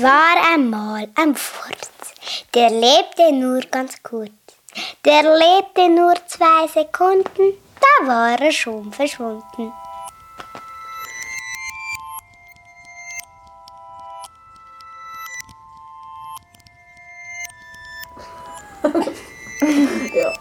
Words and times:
Es 0.00 0.06
war 0.06 0.54
einmal 0.54 1.08
ein 1.14 1.34
Furz, 1.34 1.90
der 2.54 2.70
lebte 2.70 3.34
nur 3.34 3.60
ganz 3.70 4.02
kurz. 4.02 4.30
Der 5.04 5.22
lebte 5.24 5.90
nur 5.90 6.14
zwei 6.26 6.66
Sekunden, 6.68 7.58
da 7.78 8.06
war 8.06 8.40
er 8.40 8.50
schon 8.50 8.90
verschwunden. 8.94 9.74
ja. 20.14 20.32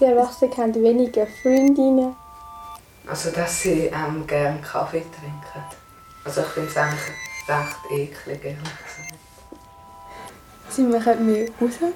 Die 0.00 0.04
Erwachsenen 0.04 0.56
haben 0.56 0.74
weniger 0.74 1.28
Freundinnen. 1.40 2.16
Also, 3.06 3.30
dass 3.30 3.62
sie 3.62 3.92
ähm, 3.94 4.26
gerne 4.26 4.60
Kaffee 4.60 5.02
trinken. 5.02 5.64
Also, 6.24 6.40
ich 6.40 6.48
finde 6.48 6.68
es 6.68 6.76
eigentlich 6.76 7.14
recht 7.48 7.90
eklig, 7.90 8.44
ehrlich 8.44 8.58
gesagt. 8.58 9.14
Sie 10.70 10.82
machen 10.82 11.26
mehr 11.26 11.48
Haushalt. 11.60 11.94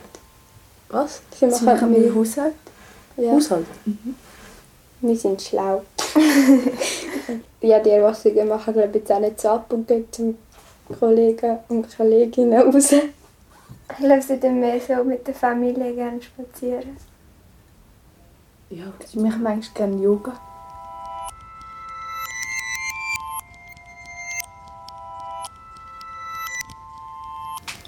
Was? 0.88 1.22
Sie 1.32 1.38
Sie 1.38 1.46
machen, 1.46 1.64
machen 1.64 1.92
mehr 1.92 2.14
Haushalt. 2.14 2.54
Ja. 3.16 3.32
Haushalt? 3.32 3.66
Wir 5.00 5.16
sind 5.16 5.42
schlau. 5.42 5.82
ja, 7.60 7.78
die 7.80 7.90
Erwachsenen 7.90 8.48
machen 8.48 8.74
glaube 8.74 8.88
ich 8.88 8.94
jetzt 8.96 9.12
auch 9.12 9.20
nicht 9.20 9.40
so 9.40 9.48
ab 9.48 9.72
und 9.72 9.86
gehen 9.86 10.06
zum 10.10 10.38
Kollegen 10.98 11.58
und 11.68 11.96
Kolleginnen 11.96 12.60
raus. 12.60 12.92
Ich 12.92 13.96
glaube, 13.96 14.22
sie 14.22 14.38
dann 14.38 14.60
mehr 14.60 14.80
so 14.80 15.02
mit 15.04 15.26
der 15.26 15.34
Familie 15.34 15.94
gerne 15.94 16.20
spazieren. 16.22 16.96
Ja. 18.70 18.84
Sie 19.06 19.18
machen 19.18 19.42
manchmal 19.42 19.88
gerne 19.88 20.02
Yoga. 20.02 20.47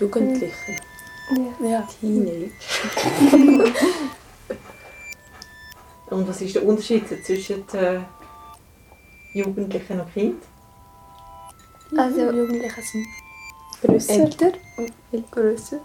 Jugendliche. 0.00 0.76
Ja. 1.60 1.68
Ja. 1.68 1.88
Teenage. 2.00 2.50
Und 6.10 6.28
was 6.28 6.40
ist 6.40 6.56
der 6.56 6.64
Unterschied 6.66 7.04
zwischen 7.24 7.64
äh, 7.72 8.00
Jugendlichen 9.32 10.00
und 10.00 10.12
Kind? 10.12 10.42
Also, 11.96 12.32
Jugendliche 12.32 12.82
sind 12.82 13.06
grösser 13.80 14.12
Älter. 14.14 14.52
und 14.76 14.92
viel 15.10 15.24
grösser. 15.30 15.78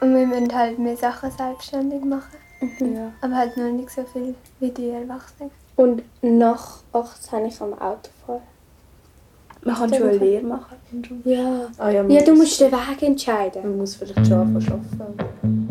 und 0.00 0.16
wir 0.16 0.26
müssen 0.26 0.52
halt 0.52 0.78
mehr 0.80 0.96
Sachen 0.96 1.30
selbstständig 1.30 2.04
machen. 2.04 2.38
Ja. 2.80 3.12
Aber 3.20 3.36
halt 3.36 3.56
noch 3.56 3.70
nicht 3.70 3.90
so 3.90 4.04
viel 4.04 4.34
wie 4.58 4.70
die 4.70 4.88
Erwachsenen. 4.88 5.52
Und 5.76 6.02
nach 6.22 6.80
18 6.92 7.32
habe 7.32 7.46
ich 7.46 7.60
am 7.60 7.72
Auto 7.74 8.10
fahren. 8.26 8.42
Man 9.62 9.74
kann 9.74 9.92
schon 9.92 10.08
eine 10.08 10.18
Lehre 10.18 10.44
machen. 10.44 10.76
Ja. 11.24 11.66
Ah, 11.78 11.90
ja, 11.90 12.02
Ja, 12.08 12.22
du 12.24 12.30
muss- 12.32 12.40
musst 12.40 12.60
den 12.60 12.72
Weg 12.72 13.02
entscheiden. 13.02 13.62
Man 13.62 13.78
muss 13.78 13.94
vielleicht 13.94 14.26
schon 14.26 14.38
anfangen 14.38 14.60
zu 14.96 15.02
arbeiten. 15.02 15.68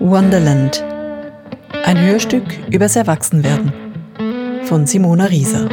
Wonderland. 0.00 0.84
Ein 1.84 2.00
Hörstück 2.00 2.44
übers 2.70 2.96
Erwachsenwerden 2.96 3.72
von 4.64 4.86
Simona 4.86 5.24
Rieser. 5.26 5.68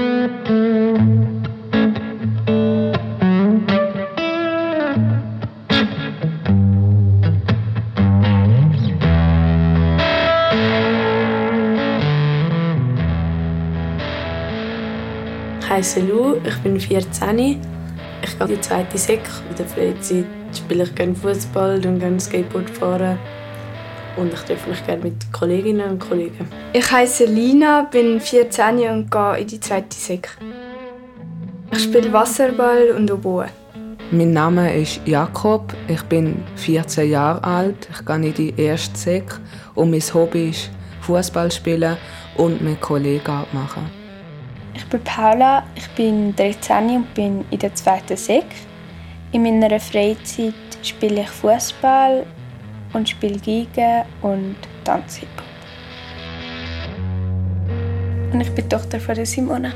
Heiße 15.81 16.01
Lu, 16.01 16.35
ich 16.47 16.57
bin 16.59 16.79
14. 16.79 17.59
Ich 18.21 18.37
gehe 18.37 18.47
in 18.47 18.53
die 18.53 18.61
zweite 18.61 18.99
Sek. 18.99 19.21
In 19.49 19.55
der 19.55 19.65
Freizeit 19.65 20.25
spiele 20.55 20.83
ich 20.83 20.93
gerne 20.93 21.15
Fußball 21.15 21.83
und 21.87 21.97
gerne 21.97 22.19
Skateboard 22.19 22.69
fahren. 22.69 23.17
Und 24.15 24.31
ich 24.31 24.41
treffe 24.41 24.69
mich 24.69 24.85
gerne 24.85 25.01
mit 25.01 25.33
Kolleginnen 25.33 25.89
und 25.89 25.99
Kollegen. 25.99 26.47
Ich 26.73 26.91
heiße 26.91 27.25
Lina, 27.25 27.87
bin 27.91 28.21
14 28.21 28.77
und 28.91 29.09
gehe 29.09 29.37
in 29.39 29.47
die 29.47 29.59
zweite 29.59 29.97
Sek. 29.97 30.29
Ich 31.71 31.81
spiele 31.81 32.13
Wasserball 32.13 32.91
und 32.95 33.09
Oboe. 33.09 33.47
Mein 34.11 34.33
Name 34.33 34.79
ist 34.79 35.01
Jakob, 35.05 35.73
ich 35.87 36.03
bin 36.03 36.43
14 36.57 37.09
Jahre 37.09 37.43
alt, 37.43 37.87
ich 37.89 38.05
gehe 38.05 38.15
in 38.17 38.33
die 38.35 38.53
erste 38.55 38.95
Sek 38.95 39.39
und 39.73 39.89
mein 39.89 40.01
Hobby 40.13 40.49
ist 40.49 40.69
Fußball 41.01 41.49
spielen 41.51 41.97
und 42.37 42.61
mit 42.61 42.79
Kollegen 42.81 43.31
abmachen. 43.31 44.00
Ich 44.73 44.85
bin 44.87 45.03
Paula, 45.03 45.63
ich 45.75 45.89
bin 45.91 46.35
13 46.35 46.89
und 46.95 47.13
bin 47.13 47.45
in 47.51 47.59
der 47.59 47.73
zweiten 47.75 48.15
Sek. 48.15 48.45
In 49.31 49.43
meiner 49.43 49.79
Freizeit 49.79 50.53
spiele 50.81 51.21
ich 51.21 51.29
Fußball 51.29 52.25
und 52.93 53.09
spiele 53.09 53.37
Geige 53.39 54.05
und 54.21 54.55
tanze 54.83 55.21
Hip-Hop. 55.21 55.45
Und 58.33 58.41
ich 58.41 58.51
bin 58.51 58.69
Tochter 58.69 58.99
von 58.99 59.15
der 59.15 59.25
Simone. 59.25 59.73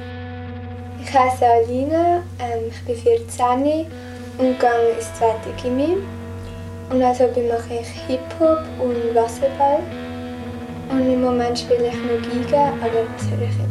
Ich 1.01 1.13
heiße 1.13 1.45
Alina, 1.45 2.23
ähm, 2.39 2.69
ich 2.69 2.81
bin 2.85 2.95
14 2.95 3.85
und 4.37 4.59
gehe 4.59 4.89
ins 4.95 5.13
zweite 5.13 5.49
Gimmi. 5.61 5.97
Und 6.89 7.01
als 7.01 7.19
Hobby 7.19 7.41
mache 7.41 7.81
ich 7.81 7.87
Hip-Hop 8.07 8.63
und 8.79 9.15
Wasserball. 9.15 9.79
Und 10.89 11.11
im 11.11 11.21
Moment 11.21 11.57
spiele 11.59 11.87
ich 11.87 11.95
nur 11.95 12.21
Geige, 12.21 12.57
aber 12.57 13.05
das 13.17 13.29
höre 13.29 13.47
ich 13.47 13.64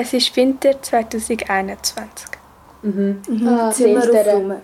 Es 0.00 0.12
ist 0.12 0.36
Winter 0.36 0.80
2021. 0.80 2.28
Mhm. 2.82 3.20
Ah, 3.44 3.68
Zimmer 3.72 3.98
aufräumen. 3.98 4.58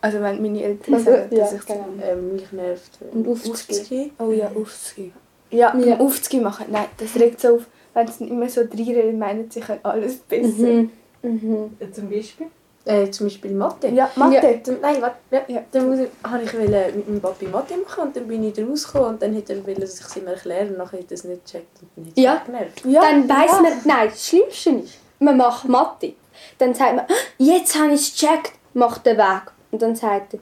Also 0.00 0.20
wenn 0.22 0.40
meine 0.40 0.62
Eltern 0.62 0.94
Also, 0.94 1.10
sagen, 1.10 1.28
ja, 1.36 1.38
dass 1.44 1.52
ich 1.52 1.66
genau. 1.66 1.86
Ähm, 2.02 2.32
mich 2.32 2.50
nervt. 2.50 2.98
Und 3.12 3.28
aufzugehen. 3.28 4.12
Oh 4.18 4.30
ja, 4.30 4.50
aufzugehen. 4.54 5.12
Ja, 5.50 5.76
Ja. 5.76 5.84
ja. 5.86 6.00
aufzugehen 6.00 6.42
machen. 6.44 6.64
Nein, 6.70 6.86
das 6.96 7.14
regt 7.16 7.40
so 7.42 7.56
auf. 7.56 7.66
Wenn 7.92 8.08
sie 8.08 8.24
immer 8.28 8.48
so 8.48 8.62
reinreden, 8.62 9.18
meinen 9.18 9.50
sie 9.50 9.60
können 9.60 9.80
alles 9.82 10.16
besser. 10.16 10.48
Mhm. 10.62 10.90
Mhm. 11.22 11.76
Äh, 11.78 11.90
Zum 11.90 12.08
Beispiel? 12.08 12.46
Äh, 12.86 13.10
zum 13.10 13.26
Beispiel 13.26 13.52
Mathe. 13.52 13.88
Ja, 13.88 14.10
Mathe. 14.14 14.34
Ja. 14.34 14.42
Dann, 14.62 14.80
nein, 14.82 15.00
warte. 15.00 15.16
Ja, 15.30 15.40
ja. 15.48 15.60
Dann 15.72 15.88
muss 15.88 15.98
ich, 16.00 16.08
habe 16.22 16.42
ich 16.42 16.52
wollte 16.52 16.92
mit 16.94 17.08
meinem 17.08 17.20
Papi 17.20 17.46
Mathe 17.46 17.76
machen 17.78 18.02
und 18.04 18.16
dann 18.16 18.28
bin 18.28 18.44
ich 18.44 18.58
rausgekommen 18.58 19.08
und 19.14 19.22
dann 19.22 19.34
hat 19.34 19.48
er 19.48 19.66
wollte, 19.66 19.80
dass 19.80 20.00
ich 20.00 20.06
es 20.06 20.16
ihm 20.16 20.26
erkläre 20.26 20.66
und 20.66 20.76
nachher 20.76 20.98
hat 20.98 21.06
er 21.10 21.14
es 21.14 21.24
nicht 21.24 21.44
gecheckt 21.46 21.78
und 21.96 22.04
nicht 22.04 22.18
Ja. 22.18 22.42
genervt. 22.44 22.82
Ja, 22.84 23.00
Dann 23.00 23.26
weiss 23.28 23.52
ja. 23.52 23.60
man, 23.62 23.72
nein, 23.86 24.08
das 24.10 24.26
Schlimmste 24.28 24.70
ist, 24.70 24.98
man 25.18 25.36
macht 25.38 25.66
Mathe. 25.66 26.12
Dann 26.58 26.74
sagt 26.74 26.96
man, 26.96 27.06
«Ah, 27.08 27.14
jetzt 27.38 27.74
habe 27.78 27.94
ich 27.94 28.00
es 28.02 28.20
gecheckt, 28.20 28.52
macht 28.74 29.06
den 29.06 29.16
Weg. 29.16 29.42
Und 29.70 29.80
dann 29.80 29.96
sagt 29.96 30.34
er, 30.34 30.40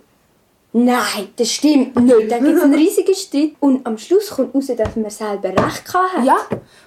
nein, 0.73 1.29
das 1.37 1.49
stimmt 1.49 1.95
nicht. 1.97 2.31
Dann 2.33 2.45
gibt 2.45 2.57
es 2.59 2.63
einen 2.65 2.75
riesigen 2.75 3.15
Streit 3.15 3.53
und 3.61 3.87
am 3.87 3.97
Schluss 3.99 4.31
kommt 4.31 4.55
raus, 4.55 4.67
dass 4.77 4.97
man 4.97 5.11
selber 5.11 5.51
recht 5.51 5.95
hat. 5.95 6.25
Ja. 6.25 6.37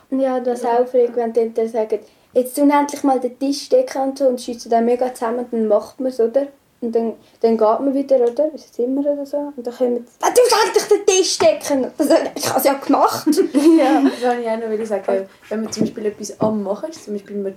Und 0.09 0.19
ja, 0.19 0.39
das 0.39 0.65
aufregt, 0.65 1.15
wenn 1.15 1.31
die 1.33 1.39
Eltern 1.39 1.69
sagen, 1.69 1.99
jetzt 2.35 2.55
tun 2.55 2.69
endlich 2.69 3.01
mal 3.03 3.19
den 3.19 3.39
Tisch 3.39 3.69
decken 3.69 4.01
und 4.03 4.17
so 4.19 4.27
und 4.27 4.39
schießen 4.39 4.69
dann 4.69 4.85
mega 4.85 5.11
zusammen 5.13 5.39
und 5.39 5.53
dann 5.53 5.67
macht 5.67 5.99
man 5.99 6.11
es, 6.11 6.19
oder? 6.19 6.47
Und 6.81 6.93
dann, 6.93 7.13
dann 7.41 7.57
geht 7.57 7.79
man 7.79 7.93
wieder, 7.93 8.17
oder? 8.17 8.51
Ins 8.51 8.71
Zimmer 8.71 9.01
oder 9.01 9.25
so. 9.25 9.37
Und 9.55 9.65
dann 9.65 9.73
kommen 9.73 10.05
sie, 10.05 10.13
«Ah, 10.21 10.29
du 10.29 10.41
endlich 10.67 10.83
den 10.85 11.05
Tisch 11.05 11.37
decken. 11.39 11.85
Und 11.85 11.91
dann 11.97 12.07
sage 12.07 12.31
ich, 12.35 12.43
ich 12.43 12.49
habe 12.49 12.59
es 12.59 12.65
ja 12.65 12.73
gemacht. 12.73 13.27
Ja, 13.79 14.01
das 14.03 14.21
wollte 14.21 14.41
ich 14.41 14.49
auch 14.49 14.57
noch 14.59 14.69
wollte 14.69 14.85
sagen. 14.85 15.29
Wenn 15.49 15.61
man 15.63 15.71
zum 15.71 15.83
Beispiel 15.83 16.05
etwas 16.05 16.39
am 16.41 16.61
machen 16.61 16.89
ist, 16.89 17.05
zum 17.05 17.13
Beispiel 17.13 17.37
man, 17.37 17.55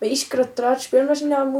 man 0.00 0.10
ist 0.10 0.30
gerade 0.30 0.50
dran, 0.54 0.76
die 0.78 0.82
Spülmaschine 0.84 1.38
am 1.38 1.56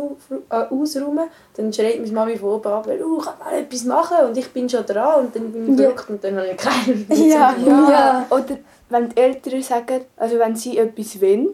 äh, 0.50 0.55
ausräumen, 0.55 1.29
dann 1.56 1.73
schreit 1.73 1.99
meine 1.99 2.12
Mami 2.12 2.37
von 2.37 2.50
oben 2.50 2.69
ab, 2.73 2.87
«Uh, 2.87 3.19
kann 3.19 3.35
mal 3.41 3.59
etwas 3.59 3.85
machen?» 3.85 4.26
und 4.29 4.37
ich 4.37 4.49
bin 4.53 4.69
schon 4.69 4.87
dran 4.87 5.25
und 5.25 5.35
dann 5.35 5.50
bin 5.50 5.75
ich 5.75 5.81
Ja. 5.81 5.91
und 6.09 6.23
dann 6.23 6.37
habe 6.37 6.49
ich 6.49 6.56
keine 6.56 7.26
Ja, 7.29 7.55
ja. 7.67 7.91
Ja. 7.91 8.26
Oder 8.31 8.59
wenn 8.91 9.09
die 9.09 9.17
Eltern 9.21 9.62
sagen, 9.62 10.03
also 10.17 10.38
wenn 10.38 10.55
sie 10.55 10.79
etwas 10.79 11.21
wollen, 11.21 11.49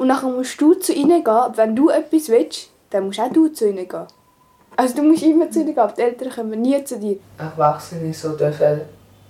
und 0.00 0.06
nachher 0.06 0.30
musst 0.30 0.58
du 0.58 0.72
zu 0.72 0.94
ihnen 0.94 1.22
gehen, 1.22 1.34
und 1.34 1.58
wenn 1.58 1.76
du 1.76 1.90
etwas 1.90 2.30
willst, 2.30 2.70
dann 2.88 3.04
musst 3.04 3.20
auch 3.20 3.30
du 3.30 3.48
zu 3.48 3.68
ihnen 3.68 3.86
gehen. 3.86 4.06
Also 4.74 4.96
du 4.96 5.02
musst 5.02 5.22
immer 5.22 5.50
zu 5.50 5.60
ihnen 5.60 5.74
gehen, 5.74 5.92
die 5.94 6.00
Eltern 6.00 6.30
kommen 6.30 6.62
nie 6.62 6.82
zu 6.82 6.98
dir. 6.98 7.18
Erwachsene 7.36 8.14
so 8.14 8.34
dürfen 8.34 8.80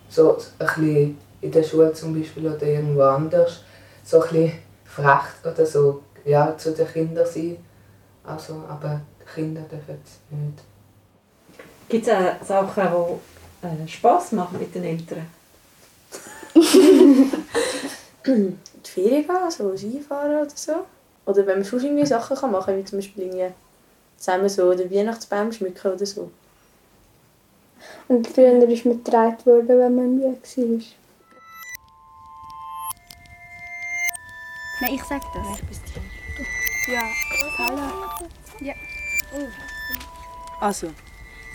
so 0.08 0.38
ein 0.60 0.66
bisschen 0.66 1.18
in 1.40 1.50
der 1.50 1.64
Schule 1.64 1.92
zum 1.92 2.16
Beispiel 2.16 2.46
oder 2.46 2.62
irgendwo 2.62 3.02
anders 3.02 3.64
so 4.04 4.22
ein 4.22 4.28
bisschen 4.28 4.52
frech 4.84 5.44
oder 5.44 5.66
so 5.66 6.02
ja, 6.24 6.56
zu 6.56 6.72
den 6.72 6.86
Kindern 6.86 7.26
sein. 7.26 7.56
Also, 8.22 8.62
aber 8.68 9.00
die 9.20 9.24
Kinder 9.34 9.62
dürfen 9.62 9.98
es 10.04 10.20
nicht. 10.30 10.62
Gibt 11.88 12.06
es 12.06 12.12
auch 12.12 12.46
Sachen, 12.46 13.18
die 13.64 13.66
äh, 13.66 13.88
Spass 13.88 14.30
machen 14.30 14.60
mit 14.60 14.72
den 14.72 14.84
Eltern? 14.84 15.26
in 18.80 18.84
die 18.84 18.90
Ferien 18.90 19.26
gehen, 19.26 19.50
so 19.50 19.76
Skifahren 19.76 20.42
oder 20.42 20.50
so. 20.54 20.86
Oder 21.26 21.46
wenn 21.46 21.58
man 21.58 21.64
schon 21.64 21.82
irgendwie 21.82 22.06
Sachen 22.06 22.36
kann 22.36 22.50
machen 22.50 22.66
kann, 22.66 22.78
wie 22.78 22.84
zum 22.84 22.98
Beispiel 22.98 23.24
irgendwie 23.24 23.54
zusammen 24.16 24.48
so 24.48 24.74
den 24.74 24.90
Weihnachtsbaum 24.90 25.52
schmücken 25.52 25.92
oder 25.92 26.06
so. 26.06 26.30
Und 28.08 28.26
früher 28.26 28.62
ist 28.68 28.84
man 28.84 29.02
getragen 29.02 29.46
worden, 29.46 29.68
wenn 29.68 29.94
man 29.94 30.20
weg 30.20 30.42
war. 30.56 30.80
Nein, 34.80 34.94
ich 34.94 35.02
sag 35.04 35.20
das. 35.34 35.80
Ja, 36.88 37.02
hallo. 37.58 37.82
Ja. 38.60 38.74
Also, 40.60 40.90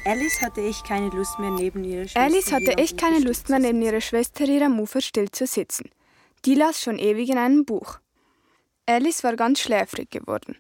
Alice 0.05 0.41
hatte 0.41 0.61
echt 0.61 0.85
keine 0.85 1.09
Lust 1.09 1.39
mehr 1.39 1.49
neben 1.51 1.83
ihrer 1.83 2.03
Schwester. 2.03 2.21
Alice 2.21 2.51
hatte 2.51 2.77
echt 2.77 2.97
keine 2.97 3.19
Lust 3.19 3.49
mehr, 3.49 3.59
neben 3.59 3.81
ihrer 3.81 4.01
Schwester 4.01 4.45
hier 4.45 4.65
am 4.65 4.79
Ufer 4.79 5.01
still 5.01 5.29
zu 5.31 5.47
sitzen. 5.47 5.89
Die 6.45 6.53
las 6.53 6.79
schon 6.79 6.99
ewig 6.99 7.29
in 7.29 7.39
einem 7.39 7.65
Buch. 7.65 7.99
Alice 8.85 9.23
war 9.23 9.35
ganz 9.35 9.59
schläfrig 9.59 10.11
geworden. 10.11 10.55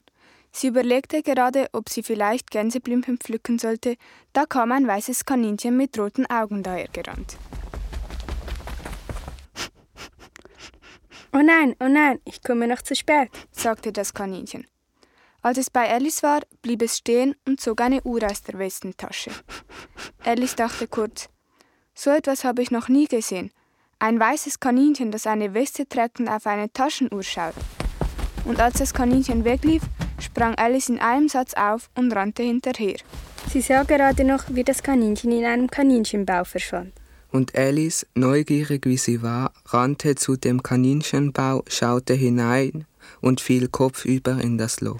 Sie 0.51 0.67
überlegte 0.67 1.21
gerade, 1.21 1.67
ob 1.73 1.89
sie 1.89 2.01
vielleicht 2.01 2.49
Gänseblümchen 2.49 3.19
pflücken 3.19 3.59
sollte, 3.59 3.97
da 4.33 4.47
kam 4.47 4.71
ein 4.71 4.87
weißes 4.87 5.25
Kaninchen 5.25 5.77
mit 5.77 5.99
roten 5.99 6.25
Augen 6.25 6.63
dahergerannt. 6.63 7.37
Oh 11.33 11.43
nein, 11.43 11.75
oh 11.79 11.87
nein, 11.87 12.19
ich 12.25 12.41
komme 12.41 12.67
noch 12.67 12.81
zu 12.81 12.95
spät, 12.95 13.29
sagte 13.51 13.91
das 13.91 14.13
Kaninchen. 14.13 14.65
Als 15.41 15.59
es 15.59 15.69
bei 15.69 15.93
Alice 15.93 16.23
war, 16.23 16.41
blieb 16.63 16.81
es 16.81 16.97
stehen 16.97 17.35
und 17.45 17.59
zog 17.59 17.81
eine 17.81 18.01
Uhr 18.03 18.23
aus 18.23 18.41
der 18.41 18.57
Westentasche. 18.57 19.29
Alice 20.23 20.55
dachte 20.55 20.87
kurz, 20.87 21.29
so 21.93 22.09
etwas 22.09 22.43
habe 22.43 22.63
ich 22.63 22.71
noch 22.71 22.87
nie 22.87 23.07
gesehen. 23.07 23.51
Ein 23.99 24.19
weißes 24.19 24.59
Kaninchen, 24.59 25.11
das 25.11 25.25
eine 25.25 25.53
Weste 25.53 25.87
trägt 25.87 26.19
und 26.19 26.27
auf 26.27 26.45
eine 26.47 26.71
Taschenuhr 26.71 27.23
schaut. 27.23 27.53
Und 28.43 28.59
als 28.59 28.79
das 28.79 28.93
Kaninchen 28.93 29.45
weglief, 29.45 29.83
sprang 30.19 30.55
Alice 30.55 30.89
in 30.89 30.99
einem 30.99 31.29
Satz 31.29 31.53
auf 31.53 31.89
und 31.95 32.11
rannte 32.11 32.43
hinterher. 32.43 32.97
Sie 33.51 33.61
sah 33.61 33.83
gerade 33.83 34.23
noch, 34.23 34.43
wie 34.49 34.63
das 34.63 34.83
Kaninchen 34.83 35.31
in 35.31 35.45
einem 35.45 35.69
Kaninchenbau 35.69 36.43
verschwand. 36.43 36.93
Und 37.31 37.55
Alice, 37.55 38.05
neugierig 38.15 38.85
wie 38.85 38.97
sie 38.97 39.21
war, 39.21 39.51
rannte 39.67 40.15
zu 40.15 40.35
dem 40.35 40.61
Kaninchenbau, 40.61 41.63
schaute 41.67 42.13
hinein 42.13 42.85
und 43.21 43.41
fiel 43.41 43.67
kopfüber 43.67 44.39
in 44.41 44.57
das 44.57 44.81
Loch. 44.81 44.99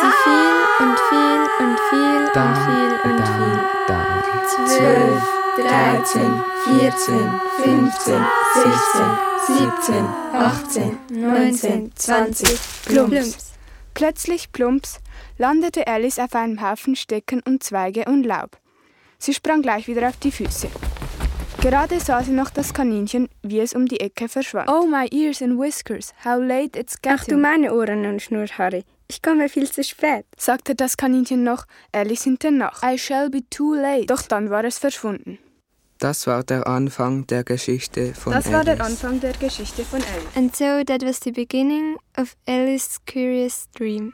Sie 0.00 0.10
fiel 0.22 0.86
und 0.86 0.98
fiel 1.08 1.66
und 1.66 1.80
fiel 1.90 2.30
Down, 2.34 2.48
und 2.48 2.56
fiel 2.56 3.10
und 3.10 3.18
down, 3.20 3.58
fiel. 3.58 3.88
down. 3.88 4.66
Zwölf, 4.66 5.37
dreizehn, 5.58 6.44
vierzehn, 6.64 7.40
fünfzehn, 7.56 8.24
sechzehn, 8.54 9.18
siebzehn, 9.46 10.04
achtzehn, 10.32 10.98
neunzehn, 11.10 11.90
zwanzig. 11.96 12.58
Plumps. 12.86 13.54
Plötzlich 13.94 14.52
plumps 14.52 15.00
landete 15.36 15.88
Alice 15.88 16.20
auf 16.20 16.34
einem 16.34 16.62
Haufen 16.62 16.94
Stecken 16.94 17.42
und 17.44 17.64
Zweige 17.64 18.04
und 18.04 18.22
Laub. 18.24 18.56
Sie 19.18 19.34
sprang 19.34 19.62
gleich 19.62 19.88
wieder 19.88 20.08
auf 20.08 20.16
die 20.18 20.30
Füße. 20.30 20.68
Gerade 21.60 21.98
sah 21.98 22.22
sie 22.22 22.30
noch 22.30 22.50
das 22.50 22.72
Kaninchen, 22.72 23.28
wie 23.42 23.58
es 23.58 23.74
um 23.74 23.86
die 23.86 23.98
Ecke 23.98 24.28
verschwand. 24.28 24.70
Oh, 24.70 24.86
my 24.86 25.08
ears 25.10 25.42
and 25.42 25.58
whiskers, 25.58 26.14
how 26.24 26.40
late 26.40 26.78
it's 26.78 27.02
getting. 27.02 27.18
Ach 27.20 27.24
du 27.24 27.36
meine 27.36 27.74
Ohren 27.74 28.06
und 28.06 28.22
Schnurrhaare. 28.22 28.84
Ich 29.08 29.22
komme 29.22 29.48
viel 29.48 29.68
zu 29.68 29.82
spät. 29.82 30.24
sagte 30.36 30.76
das 30.76 30.96
Kaninchen 30.96 31.42
noch 31.42 31.64
Alice 31.90 32.22
hinter 32.22 32.52
nach. 32.52 32.84
I 32.84 32.96
shall 32.96 33.28
be 33.28 33.40
too 33.50 33.74
late. 33.74 34.06
Doch 34.06 34.22
dann 34.22 34.50
war 34.50 34.62
es 34.64 34.78
verschwunden. 34.78 35.40
Das 35.98 36.28
war 36.28 36.44
der 36.44 36.68
Anfang 36.68 37.26
der 37.26 37.42
Geschichte 37.42 38.14
von 38.14 38.32
Das 38.32 38.52
war 38.52 38.62
der 38.62 38.80
Alice. 38.80 39.02
Anfang 39.02 39.18
der 39.18 39.32
Geschichte 39.32 39.84
von 39.84 40.00
Alice. 40.00 40.36
And 40.36 40.54
so 40.54 40.84
that 40.84 41.02
was 41.02 41.18
the 41.24 41.32
beginning 41.32 41.96
of 42.16 42.36
Alice's 42.46 43.00
curious 43.04 43.68
dream. 43.74 44.12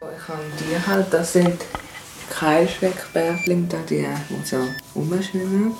Ich 0.00 0.28
habe 0.28 0.44
die 0.60 0.86
halt, 0.86 1.12
das 1.12 1.32
sind 1.32 1.60
die, 2.28 3.82
die 3.88 4.06
so 4.46 4.58
rumschwimmen. 4.94 5.74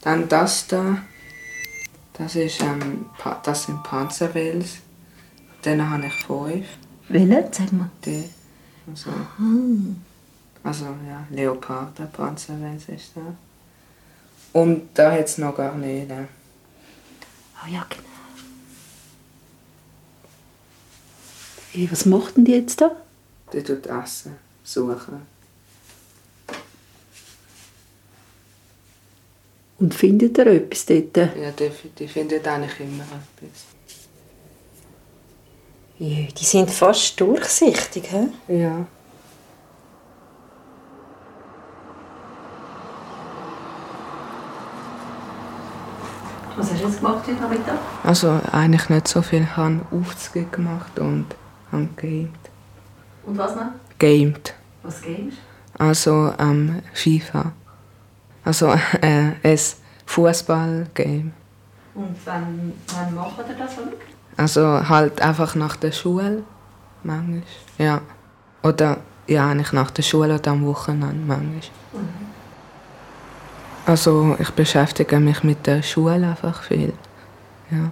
Dann 0.00 0.28
das 0.28 0.66
da, 0.66 0.98
das, 2.18 2.34
ist, 2.36 2.60
ähm, 2.60 3.06
das 3.42 3.64
sind 3.64 3.82
Panzerwels. 3.82 4.78
Dann 5.62 5.88
habe 5.88 6.06
ich 6.06 6.12
fünf. 6.24 6.66
Welche? 7.08 7.48
Sag 7.52 7.72
mal. 7.72 7.90
Die. 8.04 8.28
Also, 8.86 9.10
also 10.62 10.84
ja, 10.84 11.26
Leoparden, 11.30 12.10
Panzerwels 12.10 12.88
ist 12.88 13.12
das. 13.14 13.24
Und 14.52 14.88
da 14.94 15.12
hat 15.12 15.26
es 15.26 15.38
noch 15.38 15.56
Garnelen. 15.56 16.28
Ah 17.62 17.68
ja, 17.68 17.86
genau. 17.88 18.04
Hey, 21.72 21.88
was 21.90 22.06
machten 22.06 22.44
die 22.44 22.52
jetzt 22.52 22.80
da? 22.80 22.90
Die 23.52 23.62
tut 23.62 23.86
Essen 23.86 24.36
suchen. 24.64 25.22
Und 29.78 29.94
findet 29.94 30.36
ihr 30.38 30.46
etwas 30.46 30.86
dort? 30.86 31.16
Ja, 31.16 31.50
die, 31.56 31.70
die 31.98 32.08
findet 32.08 32.46
eigentlich 32.48 32.80
immer 32.80 33.04
etwas. 33.04 33.64
Jö, 35.98 36.26
die 36.26 36.44
sind 36.44 36.70
fast 36.70 37.20
durchsichtig, 37.20 38.10
hä? 38.10 38.28
Ja. 38.48 38.86
Was 46.56 46.72
hast 46.72 46.80
du 46.82 46.86
jetzt 46.86 46.98
gemacht 46.98 47.26
heute 47.26 47.40
Nachmittag? 47.40 47.78
Also 48.02 48.40
eigentlich 48.50 48.88
nicht 48.88 49.06
so 49.06 49.22
viel. 49.22 49.42
Ich 49.42 49.56
habe 49.56 49.80
Aufzüge 49.92 50.46
gemacht 50.46 50.98
und 50.98 51.26
habe 51.70 51.88
gamed. 51.96 52.30
Und 53.24 53.38
was 53.38 53.54
noch? 53.54 53.70
Gamed. 53.98 54.54
Was 54.82 55.00
games? 55.02 55.34
Also 55.78 56.32
ähm, 56.38 56.82
FIFA. 56.94 57.52
Also 58.48 58.68
äh, 59.02 59.32
ein 59.42 59.58
Fußballgame. 60.06 61.32
Und 61.94 62.16
wann, 62.24 62.72
wann 62.94 63.14
macht 63.14 63.38
ihr 63.46 63.54
das, 63.54 63.76
oder? 63.76 63.92
Also 64.38 64.88
halt 64.88 65.20
einfach 65.20 65.54
nach 65.54 65.76
der 65.76 65.92
Schule. 65.92 66.44
Manchmal. 67.02 67.42
Ja. 67.76 68.00
Oder 68.62 68.98
ja, 69.26 69.50
eigentlich 69.50 69.72
nach 69.72 69.90
der 69.90 70.02
Schule 70.02 70.36
oder 70.36 70.50
am 70.50 70.64
Wochenende 70.64 71.26
manchmal. 71.26 71.60
Also 73.84 74.34
ich 74.38 74.50
beschäftige 74.52 75.20
mich 75.20 75.44
mit 75.44 75.66
der 75.66 75.82
Schule 75.82 76.14
einfach 76.14 76.62
viel. 76.62 76.94
Ja. 77.70 77.90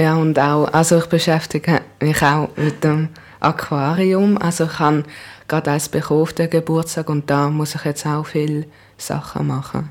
Ja, 0.00 0.16
und 0.16 0.36
auch, 0.36 0.66
also 0.72 0.98
ich 0.98 1.06
beschäftige 1.06 1.80
mich 2.00 2.20
auch 2.22 2.48
mit 2.56 2.82
dem 2.82 3.10
Aquarium. 3.38 4.36
Also 4.38 4.64
ich 4.64 4.78
habe 4.80 5.04
gerade 5.48 5.70
eins 5.70 5.88
bekommen 5.88 6.22
auf 6.22 6.32
den 6.32 6.50
Geburtstag 6.50 7.08
und 7.08 7.28
da 7.28 7.48
muss 7.48 7.74
ich 7.74 7.84
jetzt 7.84 8.06
auch 8.06 8.26
viele 8.26 8.66
Sachen 8.96 9.46
machen. 9.46 9.90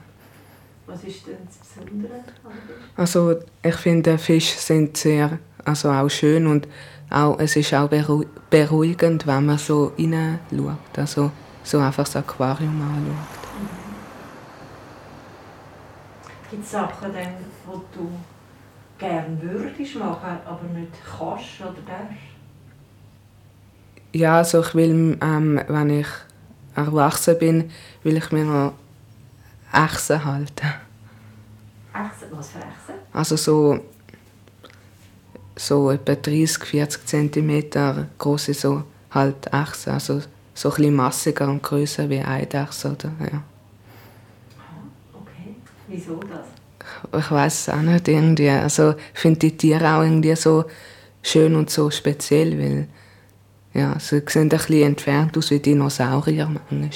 Was 0.85 1.03
ist 1.03 1.27
denn 1.27 1.37
das 1.45 1.83
Besondere? 1.83 2.11
Also 2.95 3.35
ich 3.61 3.75
finde, 3.75 4.17
Fische 4.17 4.59
sind 4.59 4.97
sehr, 4.97 5.39
also 5.65 5.89
auch 5.89 6.09
schön 6.09 6.47
und 6.47 6.67
auch, 7.09 7.39
es 7.39 7.55
ist 7.55 7.73
auch 7.73 7.87
beru 7.87 8.25
beruhigend, 8.49 9.25
wenn 9.25 9.45
man 9.45 9.57
so 9.57 9.91
hineinschaut. 9.95 10.97
Also 10.97 11.31
so 11.63 11.79
einfach 11.79 12.03
das 12.03 12.15
Aquarium 12.17 12.81
anschaut. 12.81 13.43
Gibt 16.51 16.63
es 16.63 16.71
Sachen, 16.71 17.13
dann, 17.13 17.33
die 17.65 17.97
du 17.97 18.11
gerne 18.99 19.41
würdest 19.41 19.95
machen, 19.95 20.37
aber 20.45 20.63
nicht 20.73 20.91
kannst 21.03 21.61
oder 21.61 21.81
darfst? 21.87 22.32
Ja, 24.13 24.37
also 24.37 24.61
ich 24.61 24.75
will, 24.75 25.17
ähm, 25.21 25.59
wenn 25.67 25.89
ich 25.89 26.07
erwachsen 26.75 27.37
bin, 27.39 27.71
will 28.03 28.17
ich 28.17 28.31
mir 28.31 28.43
noch 28.43 28.73
Echsen 29.73 30.23
halten. 30.23 30.67
Echsen? 31.93 32.27
Was 32.31 32.49
für 32.49 32.59
Echsen? 32.59 32.95
Also 33.11 33.35
so, 33.37 33.79
so 35.55 35.89
etwa 35.89 36.13
30, 36.13 36.63
40 36.63 37.07
cm 37.07 38.07
große 38.19 38.53
so 38.53 38.83
halt 39.09 39.47
Echsen. 39.51 39.93
Also 39.93 40.21
so 40.53 40.69
ein 40.69 40.75
bisschen 40.75 40.93
massiger 40.93 41.47
und 41.49 41.63
größer 41.63 42.07
wie 42.07 42.21
Eidechse. 42.21 42.91
Oder, 42.91 43.11
ja. 43.19 43.41
Okay. 45.11 45.55
Wieso 45.87 46.19
das? 46.19 47.19
Ich 47.19 47.31
weiß 47.31 47.67
es 47.67 47.69
auch 47.69 47.81
nicht 47.81 48.07
irgendwie. 48.07 48.49
Also 48.49 48.93
ich 49.13 49.19
finde 49.19 49.39
die 49.39 49.57
Tiere 49.57 49.95
auch 49.95 50.03
irgendwie 50.03 50.35
so 50.35 50.65
schön 51.23 51.55
und 51.55 51.71
so 51.71 51.89
speziell, 51.89 52.59
weil 52.59 52.87
ja, 53.73 53.95
sie 53.99 54.21
sehen 54.27 54.43
ein 54.43 54.49
bisschen 54.49 54.83
entfernt 54.83 55.37
aus 55.37 55.51
wie 55.51 55.59
Dinosaurier 55.59 56.47
manchmal. 56.47 56.89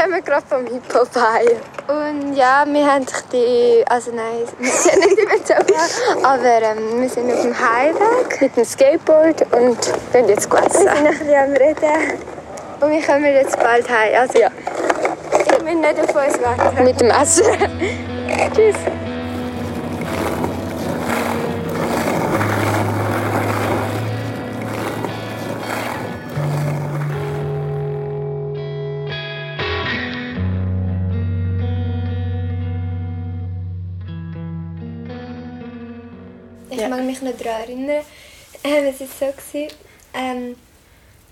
Kommen 0.00 0.24
gerade 0.24 0.46
vom 0.46 0.66
Hip-Hop 0.66 1.08
heim. 1.14 1.56
Und 1.88 2.34
ja, 2.34 2.64
wir 2.66 2.86
haben 2.86 3.04
die, 3.32 3.84
also 3.86 4.12
nein, 4.12 4.46
wir 4.58 4.70
sind 4.70 4.98
nicht 4.98 5.18
über 5.18 5.36
den 5.36 5.44
Sofa, 5.44 6.28
aber 6.28 6.62
ähm, 6.62 7.02
wir 7.02 7.08
sind 7.08 7.30
auf 7.30 7.42
dem 7.42 7.54
Heimweg 7.54 8.40
mit 8.40 8.56
dem 8.56 8.64
Skateboard 8.64 9.42
und 9.52 9.78
gehen 10.12 10.28
jetzt 10.28 10.48
gut 10.48 10.64
essen. 10.64 10.86
Wir 10.86 10.94
sind 10.94 11.06
ein 11.06 11.18
bisschen 11.18 11.34
am 11.34 11.52
Reden 11.52 12.18
und 12.80 12.90
wir 12.90 13.02
kommen 13.02 13.24
jetzt 13.24 13.58
bald 13.58 13.90
heim. 13.90 14.20
Also 14.20 14.38
ja. 14.38 14.50
Wir 15.50 15.64
müssen 15.64 15.80
nicht 15.80 16.00
auf 16.00 16.26
uns 16.26 16.40
warten. 16.40 16.84
Mit 16.84 17.00
dem 17.00 17.10
Essen. 17.10 17.44
Tschüss. 18.54 18.76
Ich 36.72 36.88
mag 36.88 37.02
mich 37.04 37.20
noch 37.22 37.32
daran 37.36 37.60
erinnern, 37.62 38.04
ähm, 38.64 38.84
es 38.86 39.00
war 39.00 39.06
so, 39.06 39.26
gewesen, 39.26 39.74
ähm, 40.14 40.56